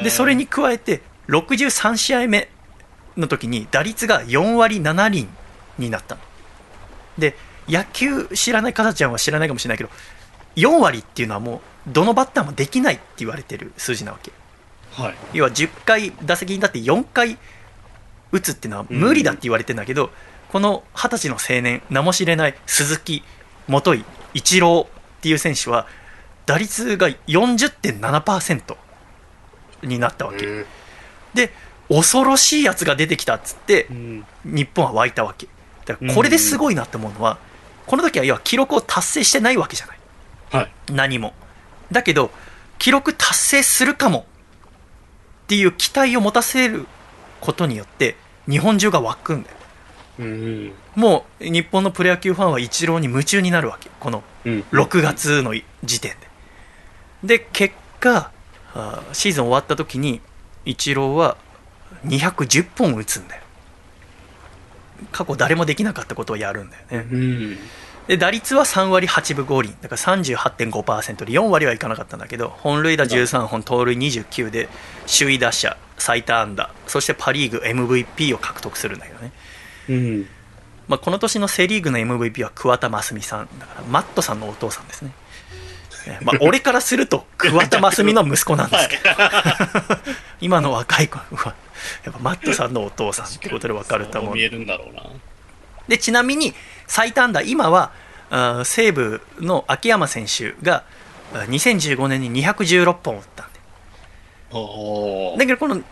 [0.00, 2.48] えでそれに加えて63試合目
[3.16, 5.28] の時に打率が4割7厘
[5.78, 6.20] になったの。
[7.18, 7.36] で
[7.68, 9.90] 野球知らない方ちゃんは知らないかもしれないけど
[10.56, 11.56] 4割っていうのはも
[11.86, 14.32] うどのバッターもできないって言われてる数字なわけ。
[14.92, 15.14] はい。
[15.32, 17.38] 要は10回打席に立って4回
[18.32, 20.10] 打つっていうのは無理だって言われてるんだけど、
[20.50, 23.22] この20歳の青年名も知れない鈴木
[23.66, 24.04] 元井
[24.34, 24.86] 一郎
[25.18, 25.86] っていう選手は
[26.46, 28.76] 打率が40.7%
[29.82, 30.66] になったわけ、うん
[31.34, 31.50] で
[31.88, 34.26] 恐ろしいやつが出てきたっつってうん。
[34.44, 35.48] 日本は湧いたわけ。
[35.84, 37.38] だからこれですごいなって思うのは
[37.86, 39.98] この時は要は記録を達成してないわけじゃない
[40.50, 40.72] はい。
[40.92, 41.34] 何も。
[41.92, 42.30] だけど
[42.78, 44.26] 記録達成するかも
[45.44, 46.86] っていう期待を持たせる
[47.40, 48.16] ことによって
[48.48, 49.56] 日本中が湧くんだよ
[50.20, 54.64] うんもう日本のプロ野球ファンはイチローに夢中になるわけこのうん。
[54.72, 56.12] 6月の時点
[57.22, 57.38] で。
[57.38, 58.30] で結果
[59.12, 60.20] シーズン終わった時に
[60.64, 61.36] イチローは
[62.06, 63.42] 210本打つんだよ。
[65.12, 67.08] 過去誰もできなかったことをやるんだよね。
[67.10, 67.58] うん
[68.06, 69.74] で打率は3割8分5厘。
[69.80, 74.68] だから38.5%で4割はいかなかったんだけど本塁打13本盗塁29で
[75.06, 76.70] 首位打者最多安打。
[76.86, 79.32] そしてパ・リーグ MVP を獲得するんだけどね、
[79.88, 80.28] うん。
[80.86, 85.12] まあ、この年のセ・リーグの MVP は桑田真澄さんだからマットさんのお父さんですね。
[86.06, 89.02] ねまあ、 俺からすると桑田真澄の息子なんですけど、
[90.42, 91.54] 今の若い子は
[92.04, 94.34] やっぱマットさんのお父さんってことで分かると思う。
[94.34, 95.04] 見えるんだろうな
[95.88, 96.54] でちなみに
[96.86, 97.92] 最多安打今は
[98.64, 100.84] 西武の秋山選手が
[101.32, 103.60] あ2015年に216本打ったんで。
[105.38, 105.82] だけどこの、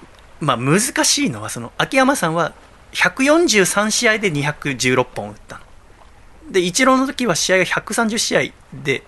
[0.40, 2.52] まあ、難しいのはその秋山さんは
[2.92, 6.52] 143試合で216本打ったの。
[6.52, 8.40] でイチローの時は試合が130試合
[8.72, 9.02] で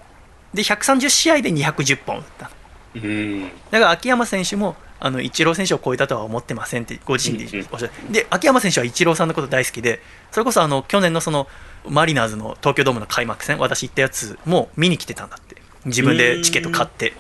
[0.55, 2.51] で130試合で210本打ったの。
[2.97, 3.49] うん。
[3.71, 8.11] だから秋山選手もあのイチロー選手を超えたとは思ってませんってご自身でおっしゃって。
[8.11, 10.01] で秋山選手はイチローさんのこと大好きで
[10.31, 11.47] それこそあの去年のその
[11.87, 15.57] マリナーズの東京ドームの開幕戦私行ったやつも見に来てたんだって。
[15.85, 17.13] 自分でチケット買って。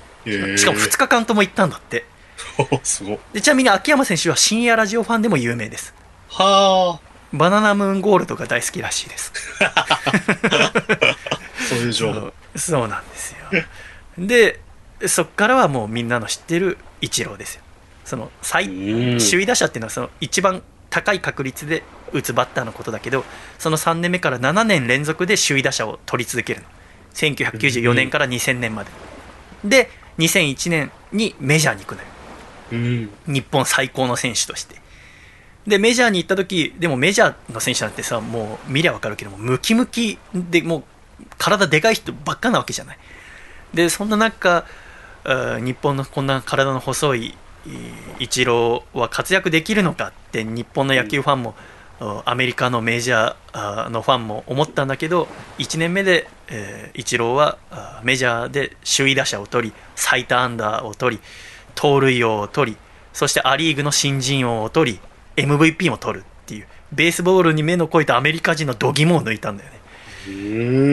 [0.56, 2.06] しかも2日間とも行ったんだって。
[2.70, 2.81] 日。
[2.85, 3.19] すごい。
[3.35, 5.93] でちなみに秋山選手は深夜ラジオファンでも有名です。
[6.31, 6.98] は
[7.35, 9.31] バナナムーンゴールドが大好きらしいです。
[9.61, 9.86] あ、
[11.69, 12.32] そういう情報。
[12.56, 13.62] そうなんですよ。
[14.16, 14.61] で
[15.06, 17.64] そっからはもうみんなの知ってるイチローですよ
[18.05, 19.18] その最うん。
[19.18, 21.82] 首位打者っていうのはその一番高い確率で
[22.12, 23.24] 打つバッターのことだけど
[23.59, 26.66] その3年目から7年連続で首位打者を取り続けるの。
[27.14, 28.90] 1994年から2000年まで。
[29.64, 32.09] で2001年にメジャーに行くのよ。
[32.72, 33.10] うん。
[33.26, 34.76] 日本最高の選手として。
[35.66, 40.85] でメジャーに行った時でもメジャーの選手なんてさもう見りゃ分かるけどもムキムキでもう
[41.39, 42.98] 体でかい人ばっかなわけじゃない。
[43.72, 44.66] でそんな中
[45.24, 47.44] 日本のこんな体の細いえー
[48.19, 51.55] イチローは活躍できるのかって日本の野球ファンも、
[52.01, 55.28] あアメリカのメジャーのファンも思ったんだけど
[55.59, 57.59] 1年目で、えーイチローは
[58.03, 61.23] メジャーで首位打者を取り最多安打を取り
[61.74, 62.77] 盗塁王を取り
[63.12, 65.01] そしてア・リーグの新人王を取り
[65.36, 69.81] MVP も取るっていうベースボールに目の肥えたアメリカ人の度肝を抜いたんだよね。
[70.28, 70.31] う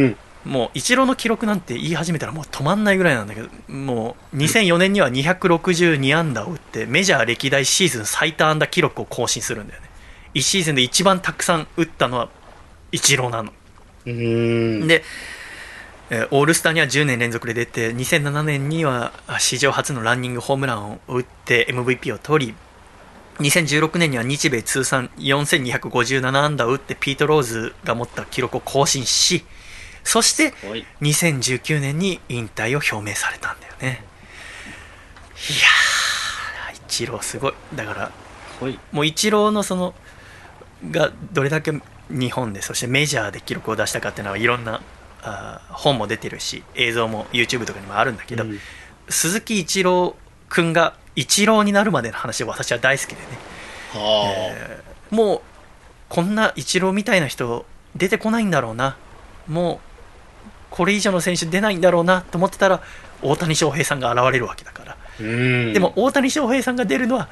[0.08, 0.18] ん。
[0.46, 9.90] もうイチローの記録なんて言い始めたらもう止まんないぐらいなんだけどもう2004年には262安打を打ってメジャー歴代シーズン最多安打記録を更新するんだよね
[10.34, 12.30] 1シーズンで一番たくさん打ったのは
[12.92, 13.54] イチローなの
[14.06, 14.88] うん。
[14.88, 15.04] で、
[16.10, 22.56] えーオールスターには10年連続で出て2007年にはあ史上初のランニングホームランを打って MVP を取り
[23.40, 29.46] 2016年には日米通算4257安打を打ってピート・ローズが持った記録を更新し
[30.04, 30.86] そしてはい。
[31.02, 34.04] 2019年に引退を表明されたんだよね。
[35.50, 37.54] いやーイチローすごい。
[37.76, 38.12] だから
[38.60, 38.80] はい。
[38.92, 39.94] もうイチローのその
[40.90, 41.74] がどれだけ
[42.10, 44.82] 日本でそしてメジャーで記録を出したかっていうのはいろんな
[45.22, 48.60] あー本も出てるし映像も YouTube とかにもあるんだけど、うん。
[49.10, 50.16] 鈴木一郎
[50.50, 53.22] 君がイチローになるまでの話を私は大好きでね、
[53.94, 54.26] は
[54.58, 55.42] えーもう
[56.08, 57.66] こんなイチローみたいな人
[57.96, 58.98] 出てこないんだろうな。
[59.48, 59.80] もう
[60.72, 62.82] これ以上の選手出ないんだろうなと思ってたら
[63.22, 64.98] 大谷翔平さんが現れるわけだから。
[65.20, 67.30] でも、大谷翔平さんが出るのは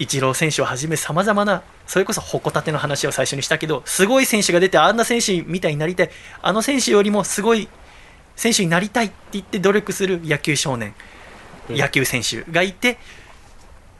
[0.00, 7.68] イチロー選手をはじめさまざまなそれこそ矛盾の話を最初にしたけどすごい選手が出てあんな選手みたいになりたいあの選手よりもすごい
[8.34, 10.94] 選手になりたいって言って努力する野球少年
[11.68, 11.76] うん。
[11.76, 12.98] 野球選手がいて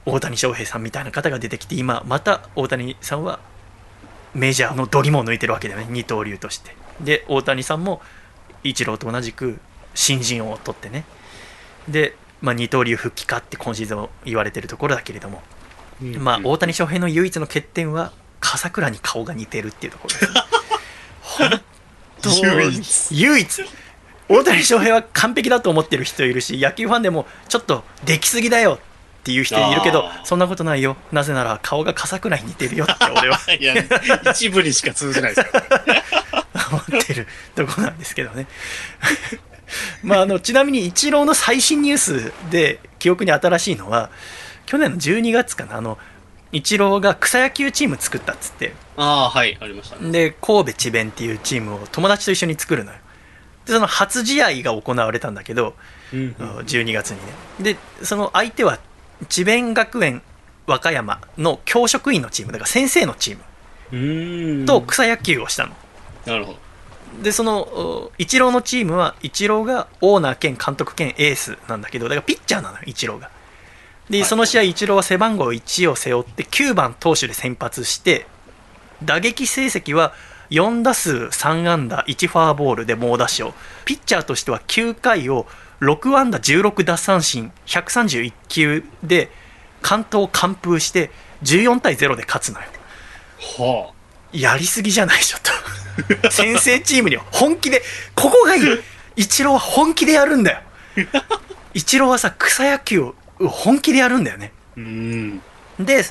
[0.07, 3.39] 大谷翔平さんみたいな方が出てきて今また大谷さんは
[4.35, 5.87] メジャーのドリも抜いてるわけだよね。
[5.91, 6.75] 二刀流として。
[7.01, 8.01] で大谷さんも
[8.65, 9.59] イチローと同じく
[9.95, 11.05] 新人王を取ってね。
[11.89, 15.43] で、まあ、二刀流復帰かって今シーズン言われてるところだけれども、
[16.03, 16.17] うん。
[16.19, 20.29] まあ、大谷翔平の唯一の欠点は笠倉に顔が似てるっていうところです。
[21.23, 21.61] 本
[22.23, 22.43] 当に。
[22.51, 23.23] 唯一。
[23.23, 23.65] 唯一
[24.29, 28.79] 大谷翔平は完璧だと思ってる人いるし野球ファンでもちょっとできすぎだよ
[29.21, 30.97] っていう人いるけどそんなことないよ。
[31.13, 33.39] なぜなら顔が笠倉に似てるよって俺は。
[33.59, 33.75] いや、
[34.31, 35.63] 一部にしか通じないですか
[36.33, 36.40] ら。
[36.71, 38.47] 思ってるとこなんですけどね。
[40.03, 44.11] まああのちなみにイチローの最新ニュースで記憶に新しいのは
[44.67, 45.99] 去年の12月かなあの
[46.53, 48.73] イチローが草野球チーム作ったっつって。
[48.97, 50.11] ああ、はい、ありましたね。
[50.11, 52.99] で神戸智弁っていうチームを友達と一緒に作るのよ。
[53.67, 55.77] でその初試合が行われたんだけど
[56.13, 57.75] うん12月にね。
[57.75, 58.79] でその相手は
[59.29, 60.23] 智弁学園
[60.67, 62.53] 和歌山の教職員のチーム。
[62.53, 63.43] だから先生のチーム。
[63.93, 64.67] うん。
[64.67, 65.75] と草野球をしたの、
[66.27, 66.59] なるほど。
[67.23, 73.31] でそのおイチローのチームはイチローがオーナー兼監督兼エースなんだけどだからピッチャーなのよイチローが。
[74.09, 74.29] で、はい。
[74.29, 78.27] その試合イチローは背番号1を背負って9番投手で先発して
[79.03, 80.13] 打撃成績は
[80.51, 83.55] 4打数3安打1フォアボールで猛打賞。
[83.85, 85.47] ピッチャーとしては9回を
[85.81, 89.31] 6安打16奪三振131球で
[89.83, 91.11] 完投完封して
[91.43, 92.67] 14対0で勝つのよ。
[93.59, 93.93] は
[94.33, 95.17] やりすぎじゃない？
[95.19, 95.51] でしょと
[96.31, 97.83] 先生チームには本気で
[98.15, 98.63] ここがいい。
[99.17, 100.61] イチローは本気でやるんだよ。
[101.75, 104.53] イチローはさ草野球を本気でやるんだよね。
[105.79, 106.05] で、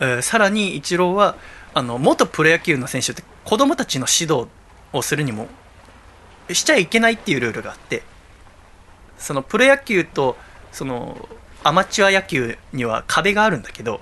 [0.00, 1.36] えーさらにイチローは
[1.74, 4.48] あの元プロ野球の選手って子供たちの指導
[4.92, 5.48] をするにも
[6.52, 8.02] しちゃいけないっていうルールがあって
[9.18, 10.36] そのプロ野球と
[10.72, 11.28] その
[11.64, 14.00] アマチュア野球には壁があるんだけど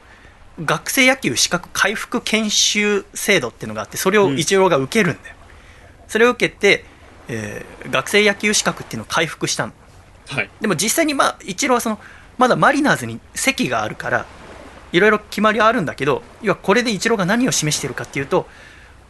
[0.64, 5.36] 学生野球資格回復研修制度っていうのがあってそれをイチローが受けるんだよ、
[6.08, 6.84] それを受けて、
[7.28, 9.72] えー学生野球資格っていうのを回復したの
[10.28, 10.50] はい。
[10.60, 11.98] でも実際にまあイチローはその
[12.38, 14.26] まだマリナーズに席があるから
[14.92, 18.46] いろいろ決まりはあるんだけど要はこれでイチローが何を示してるかっていうと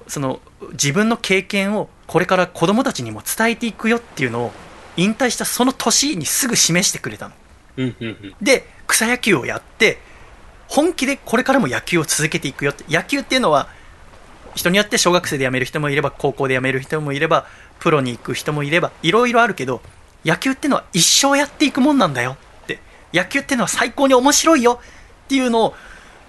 [0.09, 0.41] その
[0.73, 4.53] 自分の経験をこれから子供たちにも伝えていくよっていうのを
[4.97, 7.35] 引退したその年にすぐ示してくれたの
[7.79, 8.35] うんうんうん。
[8.41, 9.99] で草野球をやって
[10.69, 12.85] 本気でこれからも野球を続けていくよって。
[12.89, 13.69] 野球っていうのは
[14.55, 17.47] 人によって小学生で辞める人もいれば高校で辞める人もいれば
[17.79, 19.83] プロに行く人もいればいろいろあるけど
[20.25, 22.81] 野球っていうのは一生やっていくもんなんだよって。
[23.13, 25.75] 野球っていうのは最高に面白いよっていうのを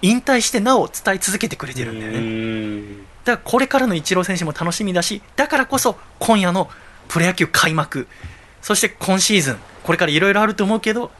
[0.02, 3.08] 引退してなお伝え続けてくれてるんだよね。
[3.28, 6.70] だからこれからのイチロー選手も楽しみだしだからこそ今夜の
[7.08, 8.08] プロ野球開幕
[8.62, 11.10] そして今シーズンこれからいろいろあると思うけど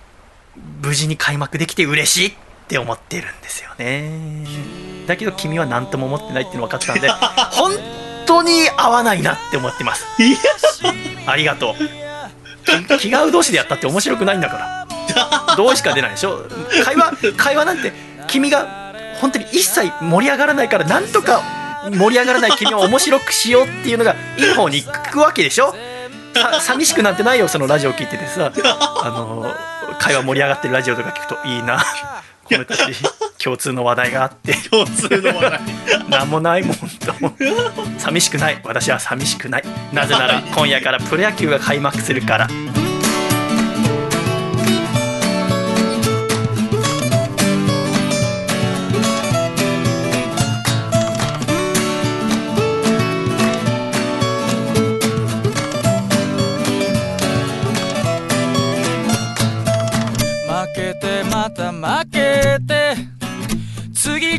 [0.82, 2.36] 無事に開幕できて嬉しい
[2.68, 4.12] って思ってるんですよね。
[5.06, 7.72] だけど君は何とも思ってないっていうの分かったんで本
[8.26, 10.04] 当に合わないなって思ってます。
[10.22, 10.38] いや、
[11.26, 11.74] ありがとう。
[12.98, 15.56] き気が合う同士でやったって面白くないんだから。
[15.56, 16.46] 同しか出ないでしょ。
[16.84, 17.90] 会話会話なんて
[18.26, 21.40] 君が本当に一切盛り上がらないからなんとか
[21.90, 25.74] 盛り上がらない君を面白くしようっていうのがいい方に行くわけでしょ。
[26.34, 28.52] さ寂しくなんてないよそのラジオ聞いててさ。
[29.02, 29.54] あの
[29.98, 31.82] 会話盛り上がってるラジオとか聞くといいな
[32.48, 34.54] この人たち共通の話題があって。
[34.68, 35.60] 共通の話題。
[36.08, 36.86] なんもないもんと
[37.98, 38.60] 寂しくない。
[38.64, 39.64] 私は寂しくない。
[39.92, 42.48] なぜなら今夜からプロ野球が開幕するから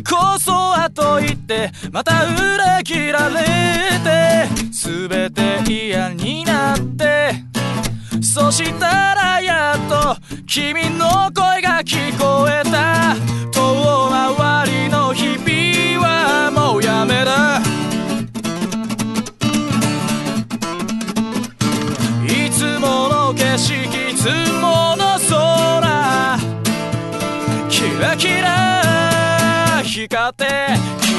[0.02, 3.40] こそはと言ってまた裏切られ
[4.04, 7.32] て全て嫌になって
[8.22, 10.16] そしたらやっと
[10.46, 13.14] 君の声が聞こえた。
[13.52, 17.60] 遠回りの日々はもうやめだ。
[22.26, 24.14] いつもの景色
[30.10, 31.09] ラ光って。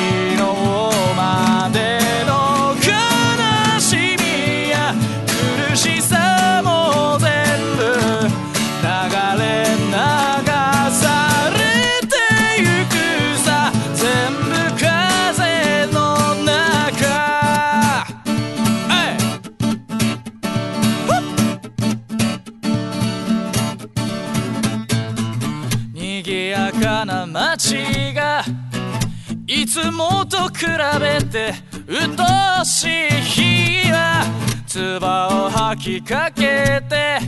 [29.72, 30.66] つもと比
[31.00, 31.54] べて
[31.88, 34.26] 鬱陶しい日は
[34.68, 37.20] 唾を吐きかけて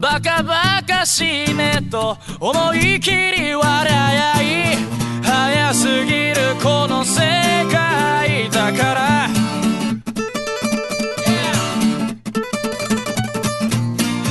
[0.00, 3.84] バカバカしいねと思い切り笑
[4.40, 4.76] い
[5.22, 7.20] 早すぎるこの世
[7.70, 9.28] 界だから。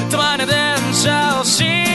[0.10, 1.90] たまに電車を尻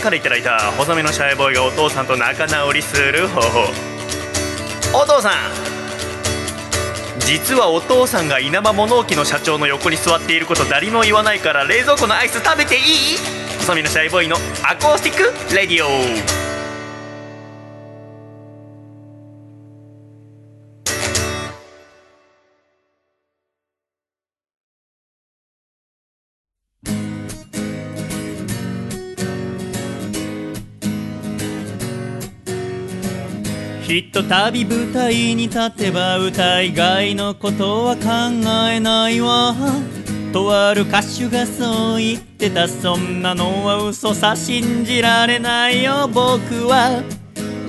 [0.00, 3.68] からいただいた細身のシャイボーイがお父さんと仲直りする方法。
[4.92, 5.32] お父さん
[7.20, 12.82] 実はお父さんが稲葉物置の社長の横に座っていること誰も言わないから冷蔵庫のアイス食べていい？
[13.58, 16.39] 細身のシャイボーイのアコースティックレディオ。
[33.90, 38.00] ひとたび舞台に立てば歌以外のことは考
[38.70, 39.52] えないわ。
[40.32, 46.06] とある歌手がそう言ってたそんなのは嘘さ信じられないよ。
[46.06, 47.02] 僕は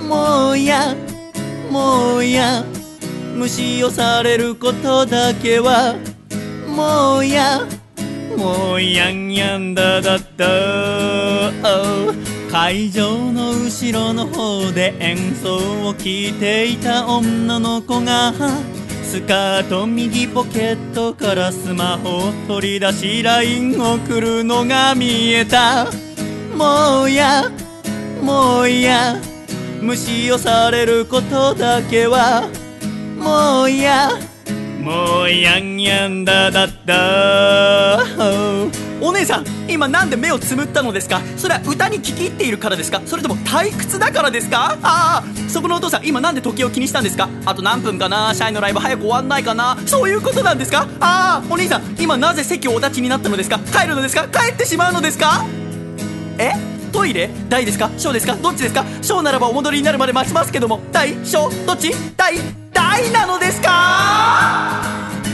[0.08, 0.94] もうや
[1.72, 2.62] もうや
[3.34, 5.96] 無視をされることだけは
[6.68, 7.66] もうや
[8.38, 12.31] もうやんやんだだった。
[12.52, 18.34] 会場の後ろの方で演奏を聴いていた女の子が
[19.02, 25.86] スカート右ポケットからスマホを取り出し LINE 送るのが見えた。
[26.54, 27.50] もうや
[28.22, 29.16] もうや
[29.80, 32.50] 無視をされることだけは。
[33.18, 34.10] もうや
[34.82, 37.96] もうやんやんだだった
[39.02, 41.20] お姉さん今なんで目をつむったのですか？
[41.36, 43.02] それは歌に聞き入っているからですか？
[43.04, 44.78] それとも退屈だからですか？
[44.82, 47.28] ああそこのお父さん今なんで時計を気にしたんですか？
[47.44, 48.32] あと何分かな？
[48.32, 49.76] シャイのライブ早く終わんないかな？
[49.86, 50.86] そういうことなんですか？
[51.00, 53.58] ああお兄さん今なぜ席をお立ちになったのですか？
[53.58, 54.28] 帰るのですか？
[54.28, 55.44] 帰ってしまうのですか？
[56.38, 56.52] え？
[56.92, 57.28] トイレ？
[57.48, 57.90] 大ですか？
[57.98, 58.36] 小ですか？
[58.36, 58.84] どっちですか？
[59.02, 60.80] 小ならばお戻りになるまで待ちますけども。
[60.92, 61.92] 大小どっち？
[62.16, 62.34] 大
[62.72, 64.91] 大なのですか？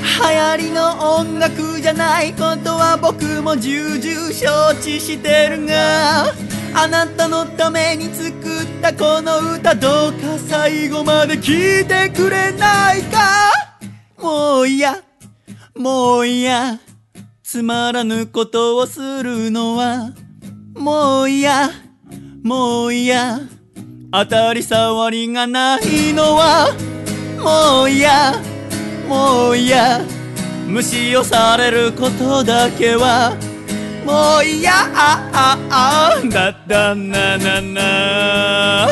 [0.08, 6.32] 流行りの音楽じゃないことは僕も重々承知してるが
[6.74, 8.34] あなたのために作っ
[8.80, 13.18] たこの歌どうか最後まで聴いてくれないか？
[14.16, 15.02] もう嫌
[15.76, 16.80] もう嫌
[17.42, 20.12] つまらぬことをするのは
[20.74, 21.70] もう嫌
[22.42, 23.40] もう嫌
[24.10, 26.74] 当たり障りがないのは
[27.40, 28.32] もう嫌
[29.08, 30.00] もう嫌。
[30.66, 33.34] 無視をされることだけは。
[34.04, 34.72] もう嫌。
[34.72, 36.28] あああ。
[36.28, 38.88] だだななな。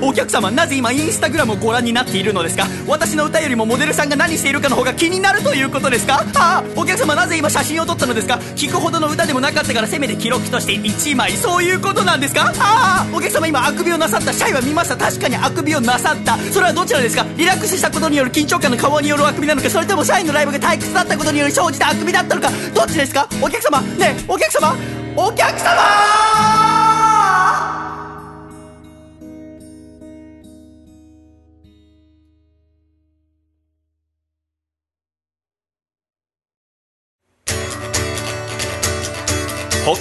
[0.00, 2.66] お客様なぜ今インスタグラムをご覧になっているのですか？
[2.86, 6.24] 私の歌よりもモデルさんが何しているかの方が気になるということですか？
[6.36, 8.34] ああお客様なぜ今写真を撮ったのですか？
[8.56, 12.52] 聞くほどの歌でもなかったからせめて記録として1枚そういうことなんですか？
[12.58, 14.96] ああお客様今あくびをなさったシャイは見ました。
[14.96, 16.38] 確かにあくびをなさった。
[16.38, 17.26] それはどちらですか？
[17.36, 19.68] リラックスしたことによる緊張感の顔によるあくびなのか？
[19.68, 22.50] それともシャイのライブが退屈だったことによる生じたあくびだったのか？
[22.74, 23.28] どっちですか？
[23.42, 23.80] お客様！
[23.80, 24.76] ねえお客様
[25.16, 26.77] お客様！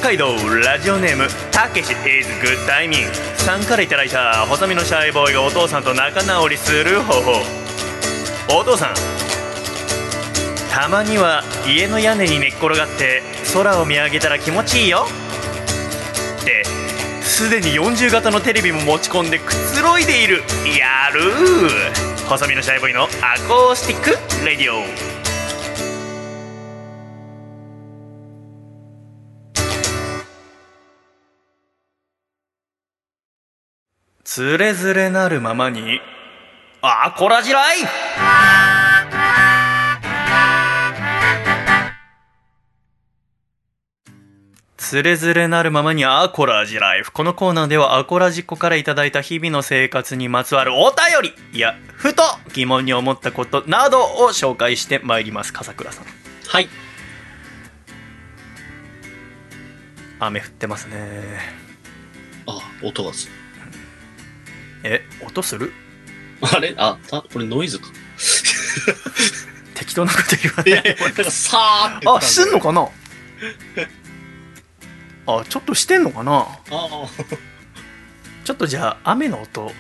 [0.08, 7.32] 海道ラジオネームたけし is good timing さんからいただいた細身のシャイボーイがお父さんと仲直りする方法
[8.58, 8.96] お父さん
[10.72, 13.22] たまには家の屋根に寝っ転がって
[13.54, 15.08] 空を見上げたら気持ちいいよ
[16.42, 16.64] って
[17.22, 20.38] すでに40型のテレビも持ち込んでくつろいでいる
[20.80, 23.08] やるー細身のシャイボーイのア
[23.46, 25.17] コースティックレディオ
[34.38, 36.00] つれづれなるままに
[36.84, 37.78] あこらじらい
[44.78, 47.12] つれづれなるままにアコラジライフ。
[47.12, 52.22] このコーナーではアコラジっ子からいただいた日々の生活にまつわるお便りいや、ふと
[52.54, 55.52] 疑問に思ったことなどを紹介してまいります。
[55.52, 56.06] 笠倉さん。
[56.48, 56.70] はい。
[60.20, 61.40] 雨降ってますね。
[62.46, 63.37] あ、音がする。
[64.84, 65.74] え、音する？
[66.42, 66.74] あれ？
[66.78, 67.88] あ、た、これノイズか。
[69.74, 70.72] 適当なこと言わない。
[70.72, 72.90] いや、なんかさーってあしてんのかな？
[75.30, 76.32] あちょっとしてんのかな？
[76.40, 77.08] ああ。
[78.44, 79.72] ちょっとじゃあ雨の音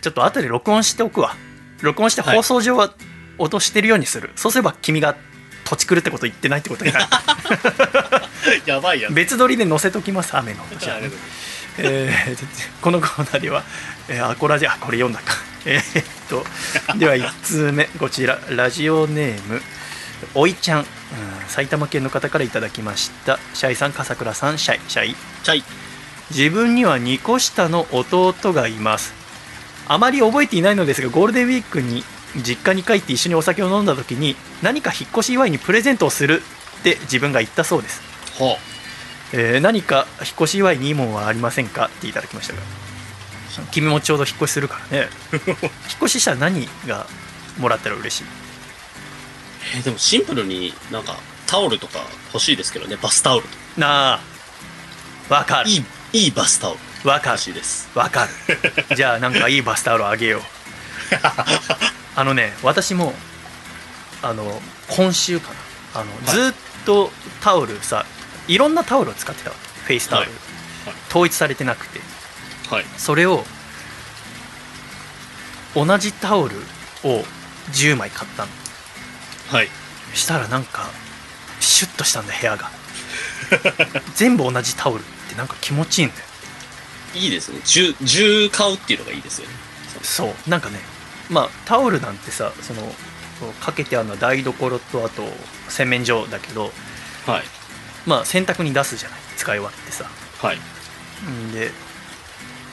[0.00, 1.36] ちょっと後で録音しておくわ。
[1.80, 2.94] 録音して放送上は
[3.38, 5.16] 音してるようにする、そうすれば君が
[5.64, 7.04] 土地狂ってこと言ってないってことになる。
[8.66, 9.14] やばいやつ。
[9.14, 10.76] 別撮りで載せときます雨の音。
[10.76, 11.00] じゃああ
[11.78, 13.62] えーこのコーナーでは、
[14.08, 15.34] えーアコラジあこれ読んだか。
[15.64, 16.44] えーっと
[16.98, 19.62] では1通目こちらラジオネーム
[20.34, 20.86] おいちゃん、うん
[21.48, 23.38] 埼玉県の方からいただきました。
[23.54, 25.16] シャイさん笠倉さんシャイシャイ。
[25.44, 25.64] チャイ。
[26.30, 29.14] 自分には2個下の弟がいます。
[29.86, 32.02] あまり覚えていないのですがゴールデンウィークに
[32.44, 36.42] 実家に帰って一緒にお酒を飲んだ時に何か引っ越し祝いにプレゼントをする
[36.80, 38.02] って自分が言ったそうです。
[38.40, 38.58] は
[39.32, 41.86] えー何か引っ越し祝いにいいもんはありませんか？
[41.86, 42.60] っていただきましたが。
[43.72, 45.08] 君もちょうど引っ越しするからね。
[45.32, 45.70] 引っ
[46.02, 47.06] 越ししたら何が
[47.58, 48.24] もらったら嬉しい？
[49.76, 51.16] えーでもシンプルになんか
[51.46, 52.00] タオルとか
[52.34, 53.54] 欲しいですけどね、バスタオルとか。
[53.76, 54.20] なあ。
[55.28, 55.70] わかる。
[55.70, 56.74] いい、いいバスタオ
[57.04, 57.08] ル。
[57.08, 57.30] わかる。
[57.32, 57.88] 欲しいです。
[57.94, 58.94] わかる。
[58.96, 60.42] じゃあなんかいいバスタオルあげよう。
[62.16, 63.14] あのね私も
[64.22, 65.48] あの今週か
[65.94, 66.00] な。
[66.00, 66.26] あの、い。
[66.26, 66.54] ずーっ
[66.84, 68.04] とタオルさ
[68.48, 70.46] いろんなタオルを使ってたわけフェイスタオル、はいはい
[71.08, 72.00] 統一されてなくて
[72.70, 72.84] はい。
[72.96, 73.42] それを
[75.74, 76.56] 同じタオル
[77.04, 77.24] を
[77.72, 78.48] 10枚買ったの
[79.48, 79.68] はい。
[80.14, 80.86] したらなんか
[81.60, 82.70] シュッとしたんだ部屋が
[84.14, 86.20] 全部同じタオルってなんか気持ちいいんだよ
[87.14, 87.60] いいですね。
[87.64, 89.54] 重、重買うっていうのがいいですよね。
[90.02, 90.80] そうなんかね
[91.30, 92.94] まあタオルなんてさその
[93.60, 95.26] かけてあるのは台所とあと
[95.68, 96.72] 洗面所だけど
[97.26, 97.44] はい。
[98.06, 100.04] まあ洗濯に出すじゃない使い終わってさ。
[100.40, 100.58] はい。
[101.28, 101.70] んで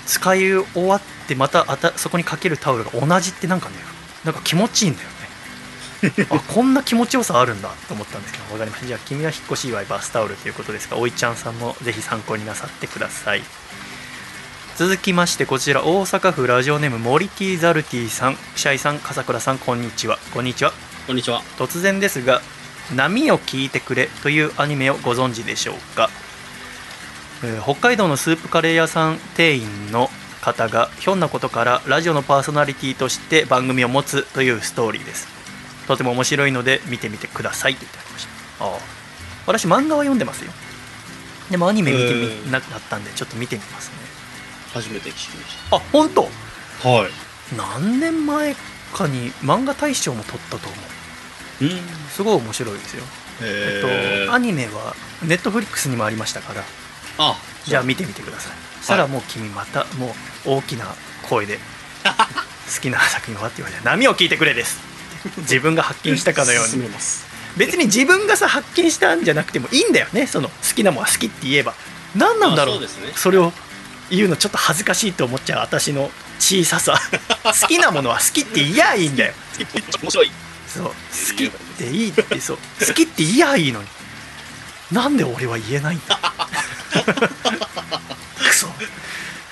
[0.06, 3.76] 使い終わってまたあたそこにかけるタオルが同じってなんかね
[4.24, 5.14] なんか気持ちいいんだよね。
[6.30, 8.88] あこんな気持ちよさあるんだと思ったんですけど分かりました。
[8.88, 13.44] じゃあ君は引っ越し祝いバスタオルということですがおいちゃんさんもぜひ参考になさってください。
[14.76, 18.38] 続きましてこちら大阪府ラジオネームモリティザルティさん。
[18.56, 20.20] シャイさん笠倉さんこんにちは。
[20.34, 20.74] こんにちは。
[21.08, 21.42] こんにちは。
[21.58, 22.42] 突然ですが
[22.96, 26.10] 「波を聞いてくれ」というアニメをご存知でしょうか、
[27.44, 30.10] えー北海道のスープカレー屋さん店員の
[30.42, 35.28] 方がひょんなことからラジオのパーソナリティとして番組を持つというストーリーです。
[35.88, 38.28] とても面白いので見てみてくださいといただきまし
[38.60, 38.66] た。
[38.66, 38.72] ああ
[39.46, 40.52] 私漫画は読んでますよ。
[41.52, 43.96] でもアニメ見てみなかったんでちょっと見てみますね。
[44.74, 46.30] 初めて聞きましあ本当？
[46.82, 46.90] た。
[46.90, 47.12] はい。
[47.58, 48.56] 何年前
[48.94, 50.80] かに漫画大賞も取ったと思う
[51.62, 51.70] うん。
[52.10, 53.04] すごい面白いですよ。
[53.42, 56.64] えっと、アニメはネットフリックスにもありましたから。
[57.18, 57.36] あ、
[57.66, 58.54] じゃあ見てみてください。
[58.80, 60.16] そしたらもう君またも
[60.46, 60.86] う大きな
[61.30, 61.58] 声で
[62.04, 64.78] 好きな作品はって言われて「波を聞いてくれ」です。
[65.38, 66.90] 自分が発見したかのように。
[67.56, 70.28] 別に自分がさ発見したんじゃなくてもいいんだよね。
[70.28, 71.74] その好きなものは好きって言えば。
[72.16, 72.82] 何なんだろう。
[72.82, 72.88] ね。
[73.16, 73.54] それを
[74.10, 77.00] 言うのちょっと恥ずかしいと思っちゃう私の小ささ。
[77.44, 79.34] 好きなものは好きって言やいいんだよ。
[80.02, 80.32] 面白い。
[80.74, 80.86] そう。
[80.86, 80.94] 好
[81.38, 82.58] きっていいってそう。
[82.80, 83.88] 好きって言やいいのに。
[84.92, 86.20] なんで俺は言えないんだ。
[88.38, 88.68] クソ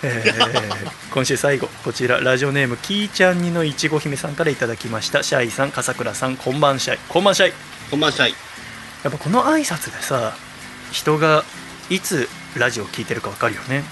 [0.04, 5.24] えー今週最後こちらラジオネームキーちゃんにのいちご姫さんからいただきました。
[5.24, 7.00] シャイさん笠倉さんこんばんシャイ。
[7.10, 7.54] こんばんシャイ。
[7.92, 8.36] こんばんしゃい。
[9.04, 10.36] やっぱこの挨拶でさ
[10.92, 11.44] 人が
[11.90, 13.84] いつラジオ聞いてるか分かるよね。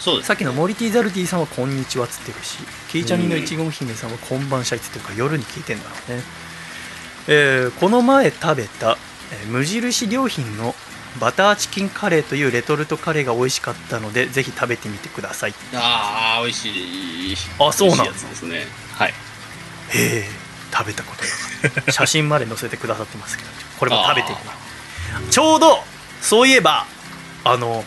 [0.00, 0.28] そうです。
[0.28, 2.58] さっきのモリティ・ザルティさんは「こんにちは」っつってるし
[2.88, 6.22] キーちゃんにのいちご姫さんは「こんばんしゃい」っつってるから夜に聞いてんだろうね、
[7.28, 8.96] えーこの前食べた、
[9.32, 10.74] えー無印良品の
[11.20, 16.68] バターチキンカレーというレトルトカレーが美味しかったのでぜひ食べてみてくださいへああ、美味し
[17.32, 17.36] い。
[17.58, 18.66] あそうなの美味しいやつですね。
[18.94, 19.14] はい。
[19.96, 20.24] え
[20.72, 23.48] 食べたことなかった写真まで載せてくださってますけど
[23.78, 24.40] これも食べてみよ
[25.26, 25.78] うちょうど
[26.20, 26.84] そういえば
[27.44, 27.84] あの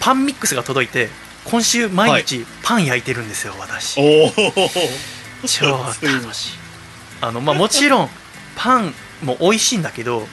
[0.00, 1.08] パンミックスが届いて
[1.44, 4.30] 今週毎日パン焼いてるんですよ、私おお。
[5.46, 6.63] 超楽しい
[7.20, 8.08] あのまあもちろん
[8.56, 10.26] パンも美味しいんだけど、うん、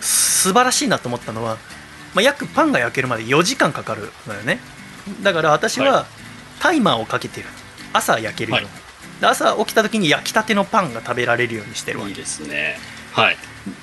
[0.00, 1.56] 素晴らしいなと思ったのは、
[2.14, 4.58] まあ、約パンが焼けるまで4時間かかるのよね。
[5.22, 6.06] だから私はは
[6.60, 7.46] タイマーをかけてる。
[7.92, 8.74] 朝焼けるように、はい。
[9.20, 12.10] で朝起きた時に焼きたてのパンが食べられるようにしてるわけ。
[12.10, 12.76] いいですね。
[13.12, 13.36] はい。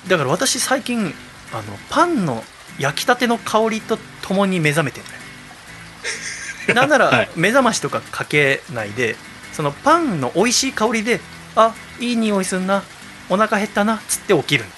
[0.08, 1.14] だから私最近
[1.52, 2.44] あのパンの
[2.78, 7.30] 焼きたての香りとともに目覚めてるなんなら、 はい。
[7.36, 9.16] 目覚ましとかかけないで
[9.52, 11.20] そのパンの美味しい香りで
[11.56, 12.82] あいい匂いすんな。
[13.28, 13.96] お腹減ったな。
[13.96, 14.70] っつって起きるの。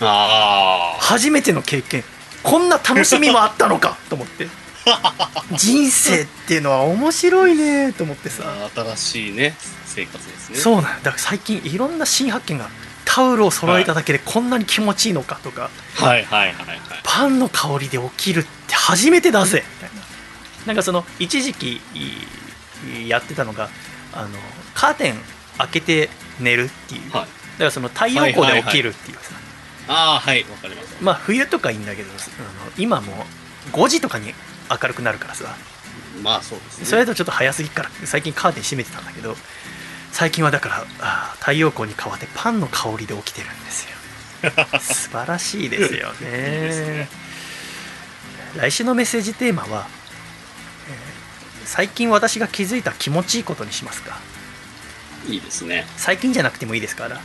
[0.00, 2.04] あ初めての経験。
[2.42, 3.96] こんな楽しみもあったのか。
[4.08, 4.48] と思って。
[5.52, 7.92] 人生っていうのは面白いね。
[7.92, 8.44] と思ってさ。
[8.74, 9.56] 新しいね
[9.86, 10.58] 生活ですね。
[10.58, 12.68] そうなんだから最近いろんな新発見が。
[13.06, 16.80] タオルを揃えただけでこんなに気持ちいいのかとか、はいはいはいはい。
[17.04, 19.62] パンの香りで起きるって初めてだぜ。
[19.82, 20.04] みたいな。
[20.66, 23.68] なんかその一時期いやってたのが
[24.12, 24.28] あの
[24.74, 25.16] カーテン
[25.58, 26.08] 開けて
[26.40, 27.22] 寝るっていう、はい。
[27.22, 29.34] だからその太陽光で起きるっていうさ、
[29.88, 30.42] ああはい。
[30.42, 33.12] わかりますまあ冬とかいいんだけどあの今も
[33.72, 34.34] う5時とかに
[34.70, 35.54] 明るくなるからさ。
[36.22, 36.84] まあそうですね。
[36.86, 39.36] それだとちょっと早すぎっから最近カーテン閉めてたんだけど
[40.12, 43.90] 最近はだからあー太陽光に変わってパンの香りで起きてるんですよ。
[44.80, 46.28] 素晴らしいですよね。
[46.30, 47.08] ね。
[48.56, 49.86] 来週のメッセージテーマは、
[50.88, 51.14] えー
[51.66, 54.20] 最近私が気づいた気持ちいいことにしますか
[55.28, 55.86] いいですね。
[55.96, 57.20] 最近じゃなくてもいいですから。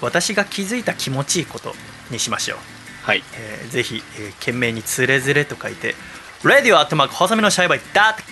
[0.00, 1.74] 私が気づいた気持ちいいこと
[2.10, 2.58] にしましょう。
[3.04, 3.22] はい。
[3.34, 5.94] えーぜひ、えー懸命につれづれと書いて
[6.42, 7.80] radio アットマーク細身のシャイバイ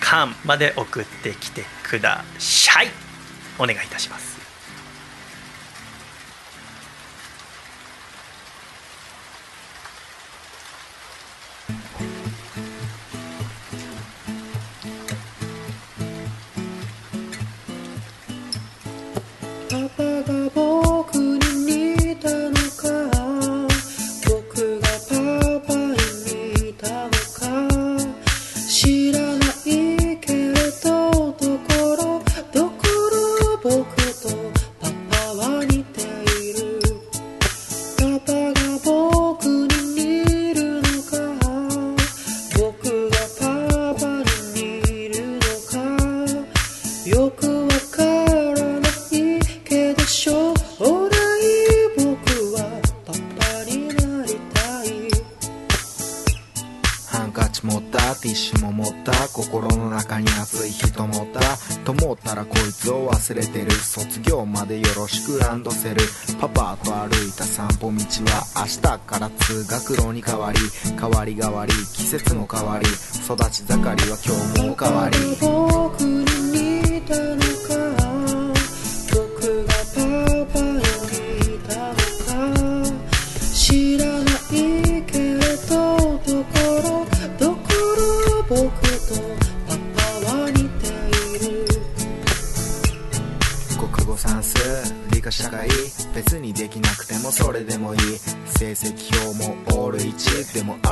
[0.09, 2.87] .com まで送ってきてください。
[3.59, 4.30] お願いいたします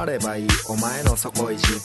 [0.10, 0.48] ればいい。
[0.68, 1.79] お前の底意地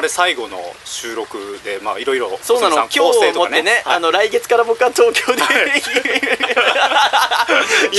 [0.00, 2.76] 浜で最後の収録でまあいろいろそうなの。
[2.76, 3.04] 今日を
[3.34, 3.96] もってね、はい。
[3.96, 5.44] あの来月から僕は東京で、い。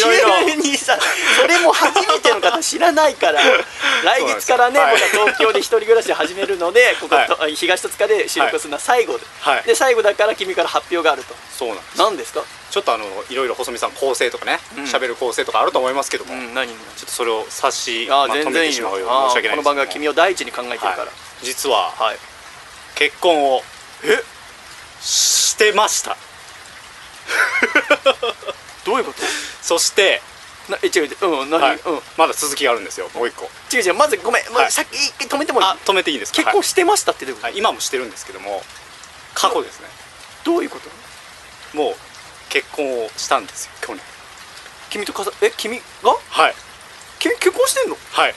[0.02, 0.28] ろいろ。
[0.48, 0.98] 急にさ
[1.40, 3.42] それも初めての方知らないから
[4.04, 7.28] 来月からね、そうなん僕は東京で一人暮らし始めるのでここ、はい。
[7.28, 9.64] と東戸塚で収録するのは最後で、はい。
[9.64, 11.36] で最後だから君から発表があると。
[11.58, 11.98] そうなんです。
[11.98, 12.44] 何ですか？
[12.72, 14.84] ちょっとあのいろいろ細見さん構成とかねうん。
[14.86, 16.70] 喋、る構成とかあると思いますけども、うん何？
[16.70, 18.90] ちょっとそれを差しあまとめ全然いいよ。
[19.30, 20.98] 申し訳ないこの番組は君を第一に考えてるから。
[21.00, 21.10] はい
[21.44, 22.18] 実ははい、
[22.96, 23.62] 結婚を
[24.04, 24.24] え？
[25.02, 26.16] してました。
[28.86, 29.22] どういうこと？
[29.62, 30.22] そして、
[30.70, 31.80] なえ違う違ううん何、はい。
[31.84, 32.02] うん。
[32.18, 33.50] まだ続きがあるんですよもう一個。
[33.74, 34.70] 違う違うまずごめん、まはい。
[34.70, 35.66] ずさっき一回止めてもいい？
[35.66, 36.38] あ止めていいですか？
[36.38, 38.64] 結婚してましたってどういうこと、はい、はい今もしてるんですけども
[39.34, 39.88] 過去ですね。
[40.44, 41.78] どういうこと？
[41.78, 41.96] もう
[42.50, 44.04] 結婚をしたんですよ去年。
[44.90, 46.16] 君とかさえ君が？
[46.30, 46.56] はい。
[47.20, 47.98] 君結婚してんの？
[48.12, 48.36] はい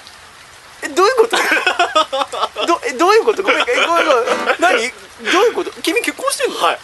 [0.85, 1.37] えどういうこと？
[2.67, 3.43] どえどういうこと？
[3.43, 4.21] ごめんえごめんごめ
[4.53, 4.57] ん。
[4.61, 4.93] 何？
[5.33, 5.71] どういうこと？
[5.83, 6.59] 君結婚してんの？
[6.61, 6.79] はい。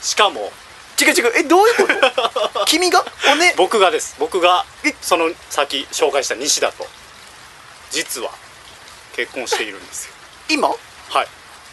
[0.00, 0.52] しかも。
[1.00, 1.32] 違う違う。
[1.36, 1.86] えどういうこ
[2.60, 2.64] と？
[2.66, 3.04] 君が？
[3.32, 3.54] おね？
[3.56, 4.16] 僕がです。
[4.18, 4.94] 僕がえ？
[5.00, 6.86] その先紹介した西田と
[7.90, 8.30] 実は
[9.14, 10.12] 結婚しているんですよ。
[10.48, 10.68] 今？
[10.68, 10.74] は
[11.24, 11.26] い。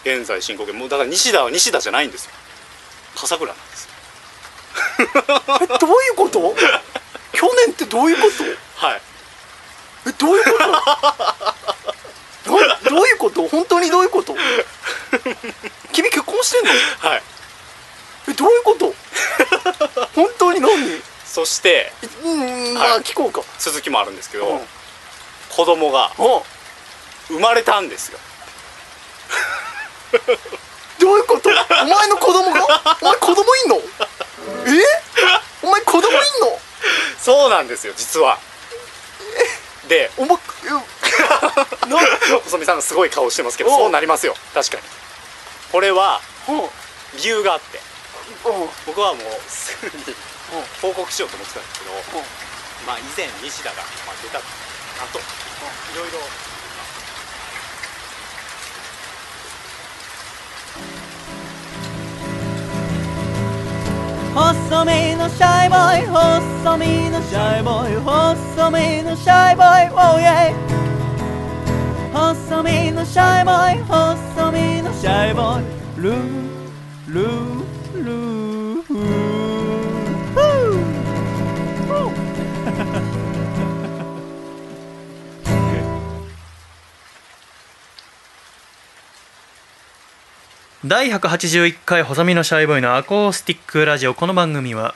[0.04, 0.72] 現在進行形。
[0.74, 2.32] もうだから西田は西田じゃないんですよ。
[3.16, 3.86] 笠倉なんです。
[3.86, 3.92] よ
[5.62, 6.56] えどういうこと？
[7.34, 8.30] 去年ってどういうこ
[8.80, 8.86] と？
[8.86, 9.02] はい
[10.08, 10.68] えどういうこと？
[12.58, 13.48] などういうこと？
[13.48, 14.36] 本当にどういうこと？
[15.92, 16.72] 君結婚してんの？
[17.10, 17.24] はい。
[18.30, 18.94] えどういうこと？
[20.16, 20.70] 本当に何？
[21.26, 21.92] そして
[22.24, 22.92] うんまはい。
[22.94, 24.62] あ聞こうか、続きもあるんですけど、うん。
[25.50, 26.44] 子供がお
[27.28, 28.20] 生まれたんですよ。
[31.00, 31.50] どういうこと？
[31.50, 32.98] お前の子供が？
[33.02, 33.76] お前子供いんの？
[33.76, 33.82] え？
[35.64, 36.60] お前子供いんの？
[37.20, 38.40] そうなんですよ実は
[39.88, 40.84] でお前えな
[42.44, 44.36] 細見さんがすごい顔してますけどそうなりますよ。
[44.54, 44.84] 確かに。
[45.72, 46.22] これは
[47.24, 47.80] 理由があって。
[48.86, 50.04] 僕はもうすぐに
[50.82, 51.92] 報告しようと思ってたんですけど、
[52.86, 55.24] まあ以前西田がまあ出た後い
[55.96, 56.20] ろいろ
[64.38, 70.54] 細身のシャイボーイ細身のシャイボーイ細身のシャイボーイ Oh yeah
[72.14, 75.66] 細身のシャイボーイ細身のシャイボーイ。
[76.04, 76.16] ルー
[77.08, 78.82] ルールー。
[78.84, 79.37] フー
[90.90, 94.96] 第181回細身のシャイボーイのアコースティックラジオこの番組は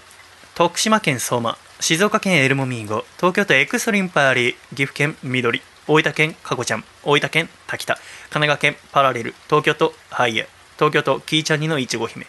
[0.55, 10.47] 徳島県相馬静岡県エルモミーゴ東京都エクストリンパーリー岐阜県緑大分県かこちゃん大分県滝田神奈川県パラレル東京都ハイエ
[10.77, 12.25] 東京都キーチャニのいちご姫。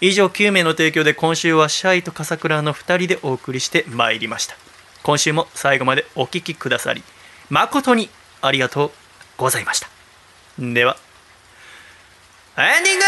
[0.00, 4.56] 以上9名の提供で今週はシャイと笠倉の2人でお送りしてまいりました。
[5.02, 7.02] 今週も最後までお聴きくださり
[7.50, 8.08] 誠に
[8.40, 8.90] ありがとう
[9.36, 9.90] ございました。
[10.58, 11.11] では。
[12.54, 13.04] エンディング。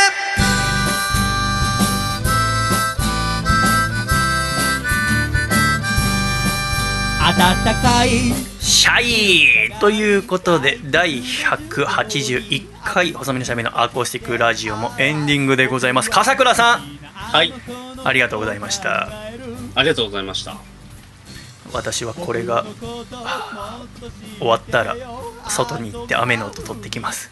[7.36, 8.08] 暖かい。
[8.58, 16.08] シャイということで第181回細身のしゃべりのアコースティックラジオもエンディングでございます。
[16.10, 16.80] 笠倉さん。
[17.12, 17.52] はい。
[18.02, 19.10] ありがとうございました。
[19.74, 20.73] ありがとうございました
[21.74, 22.64] 私はこれがは
[23.12, 23.86] あ
[24.38, 24.96] 終わったら
[25.48, 27.30] 外に行って雨の音取ってきます。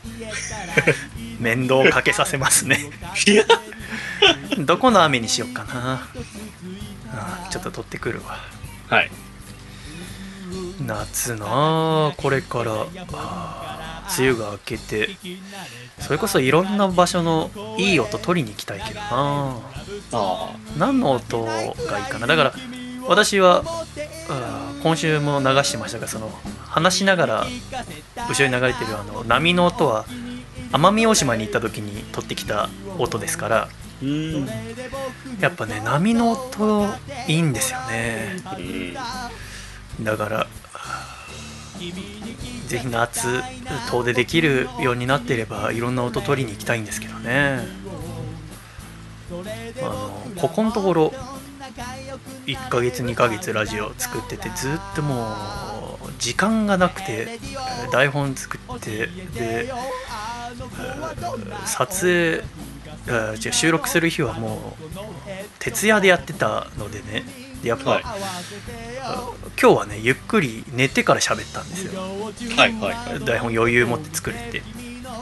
[1.39, 2.91] 面倒をかけさせますね。
[4.59, 6.09] どこの雨にしよっかな。
[7.15, 8.39] あちょっと取ってくるわ。
[8.89, 9.11] はい。
[10.81, 12.87] 夏なあこれから。
[14.19, 15.17] 梅雨が明けて
[15.99, 19.57] それこそいろんな場所のいい音取りに行きたいけどな。
[20.13, 20.51] あ。
[20.77, 22.27] 何の音がいいかな。
[22.27, 22.55] だから
[23.09, 23.63] 私は
[24.83, 26.31] 今週も流してましたがその
[26.67, 27.47] 話しながら
[28.29, 30.05] 後ろに流れてるあの波の音は
[30.73, 32.69] 奄美大島に行った時に取ってきた
[32.99, 33.69] 音ですから
[34.03, 34.47] うん。
[35.41, 36.87] やっぱね波の音
[37.29, 38.37] いいんですよね。
[39.99, 40.05] うん。
[40.05, 40.47] だから
[42.67, 43.43] ぜひ夏
[43.91, 47.61] 遠出できるようになっていればいろんな音取りに行きたいんですけどね。
[49.83, 51.13] あのここのところ
[52.47, 55.33] 1ヶ月2ヶ月ラジオ作っててずっとも
[56.05, 57.39] う時間がなくて
[57.91, 59.09] 台本作ってで
[59.39, 60.03] えー
[61.67, 62.43] 撮影
[63.09, 64.91] あ違う収録する日はもう
[65.59, 67.25] 徹夜でやってたのでね
[67.63, 68.03] でやっぱ、はい。
[69.61, 72.01] 今日はねゆっくり寝てから喋ったんですよ。
[72.57, 73.25] はいはいはい。
[73.25, 74.63] 台本余裕持って作れて、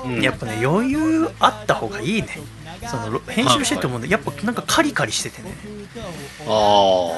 [0.06, 0.22] うん。
[0.22, 2.38] やっぱね余裕あった方がいいね
[2.88, 5.54] そのろ編集しててもねやっぱなんかカリカリしててね。
[6.46, 7.16] あ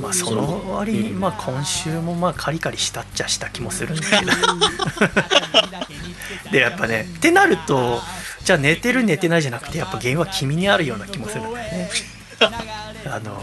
[0.00, 4.32] まあその割にまあ今週もまあカリカリしたっちゃした気もするんだけど。
[6.52, 8.00] でやっぱねってなると
[8.44, 11.90] じゃあ寝てる寝てないじゃなくてやっぱ原因は君にあるような気もするんだよね。
[13.06, 13.40] あの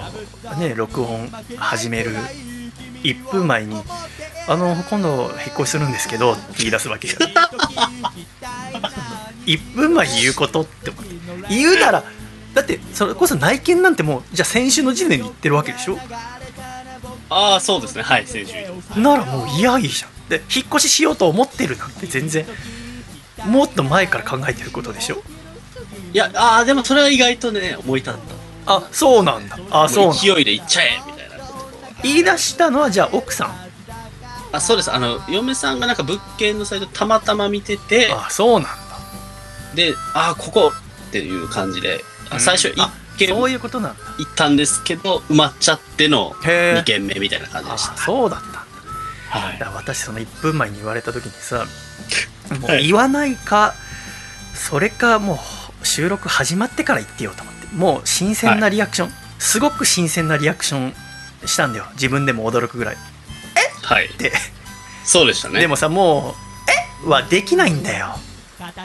[0.58, 2.16] ね録音始める
[3.04, 3.82] 1分前に
[4.48, 7.16] 「あの今度引っ越しするんですけど」って言い出すわけよ。
[9.46, 11.16] 1分前に言うことって思って
[11.50, 12.04] 言うなら
[12.54, 15.98] だってそれこそ内見なんてもうじゃあ先週の時点で言ってるわけでしょ？
[17.30, 18.04] あああそうですね。
[18.04, 18.54] はい先週
[19.00, 20.12] ならもういやいいじゃん。
[20.30, 22.46] で引っ越ししようと思ってるなんて全然
[23.46, 25.22] もっと前から考えてることでしょ？
[26.14, 28.14] いやああでもそれは意外とね思い立っ
[28.66, 28.74] た。
[28.76, 29.58] あそうなんだ。
[29.70, 30.22] あそうなんだ。
[30.22, 31.38] も勢いで行っちゃえみたいな。
[31.46, 31.70] こと
[32.04, 33.56] 言い出したのはじゃあ奥さん？
[34.52, 34.92] あそうです。
[34.92, 38.10] あの嫁さんがなんか物件のサイトたまたま見てて。
[38.12, 38.70] あそうなんだ。
[39.76, 40.72] であここ
[41.08, 44.04] っていう感じであ最初うん1軒そう行いうことなんだ。
[44.04, 46.80] ったんですけど埋まっちゃってのへえ。
[46.82, 48.60] 2軒目みたいな感じでしあたそうだったんだ。
[49.30, 49.60] はい。
[49.60, 51.66] だ私その1分前に言われた時にさ
[52.62, 53.74] もうはい言わないか
[54.54, 55.40] それかも
[55.82, 60.94] う収録始まってから言ってよと思ってもう新鮮なリアクション、すごく新鮮なリアクション
[61.46, 61.86] したんだよ。
[61.94, 62.98] 自分でも驚くぐらい。
[63.84, 64.10] はい。
[64.18, 64.32] で
[65.06, 65.60] そうでしたね。
[65.62, 67.10] でもさもう「え？
[67.10, 68.20] はできないんだよ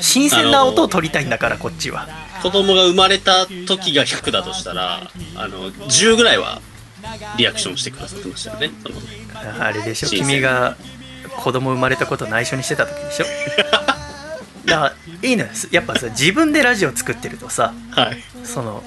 [0.00, 2.08] 新鮮な音を取りたいんだからこっちは。
[2.42, 6.60] 子供が生まれた時が100だとしたらあの10ぐらいは
[7.36, 8.70] リアクションしてくださってましたよね
[9.60, 10.76] あれでしょ君が
[11.36, 13.26] 子供生まれたこと内緒にしてた時でしょ。
[14.66, 15.50] だからいいのよ。
[15.70, 18.22] やっぱさ自分でラジオ作ってるとさはい。
[18.44, 18.82] その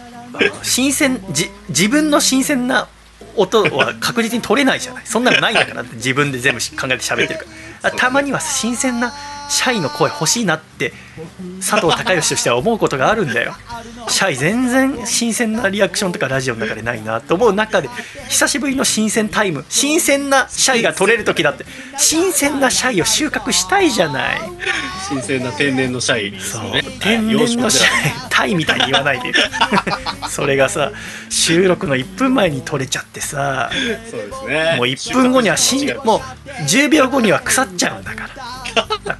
[0.64, 2.88] 新鮮じ自分の新鮮な
[3.36, 5.04] 音は確実に取れないじゃない。
[5.06, 7.46] そんなのないんだからって自分で全部し考えて喋ってるか
[7.84, 7.92] ら。
[7.92, 9.14] たまには新鮮な
[9.50, 10.94] シャイの声欲しいなって
[11.60, 13.54] 佐藤孝義としては思うことがあるんだよ。
[14.08, 17.90] シャイ全然新鮮なリアクションとかラジオの中でないなと思う中で
[18.30, 21.66] 久しぶりの新鮮タイム新鮮なシャイが取れる時だって。
[21.98, 24.42] 新鮮なシャイを収穫したいじゃない。
[25.08, 26.68] 新鮮な天然のシャイですそう。
[26.68, 29.32] よね天然のシャイはいタイみたいに言わないで。
[30.30, 30.92] それがさ
[31.30, 33.70] 収録の1分前に撮れちゃってさ
[34.12, 34.76] そうですね。
[34.78, 38.56] もう1分後には死んもう10秒後には腐っちゃうんだから。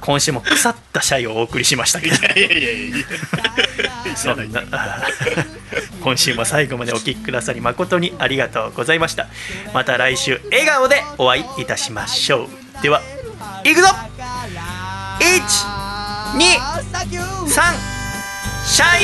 [0.00, 2.14] 今週も腐ったシャイをお送りしましたけど。
[2.14, 2.96] いやいやいやいや。
[4.16, 4.62] そんな。
[6.02, 9.26] 今週も最後までお聴きくださり誠にありがとうございました。
[9.74, 12.48] また来週笑顔でお会いいたしましょ
[12.78, 12.82] う。
[12.82, 13.02] では
[13.64, 13.88] いくぞ。
[15.18, 15.26] 123
[18.66, 19.02] シャイ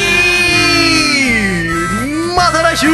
[2.37, 2.89] また来週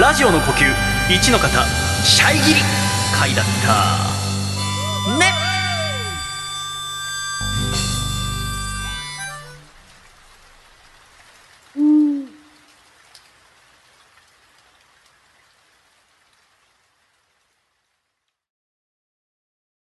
[0.00, 0.64] ラジオの呼吸。
[1.08, 1.64] 1の方
[2.02, 2.60] シャイギリ
[3.14, 5.14] 回だった。
[5.16, 5.43] ね。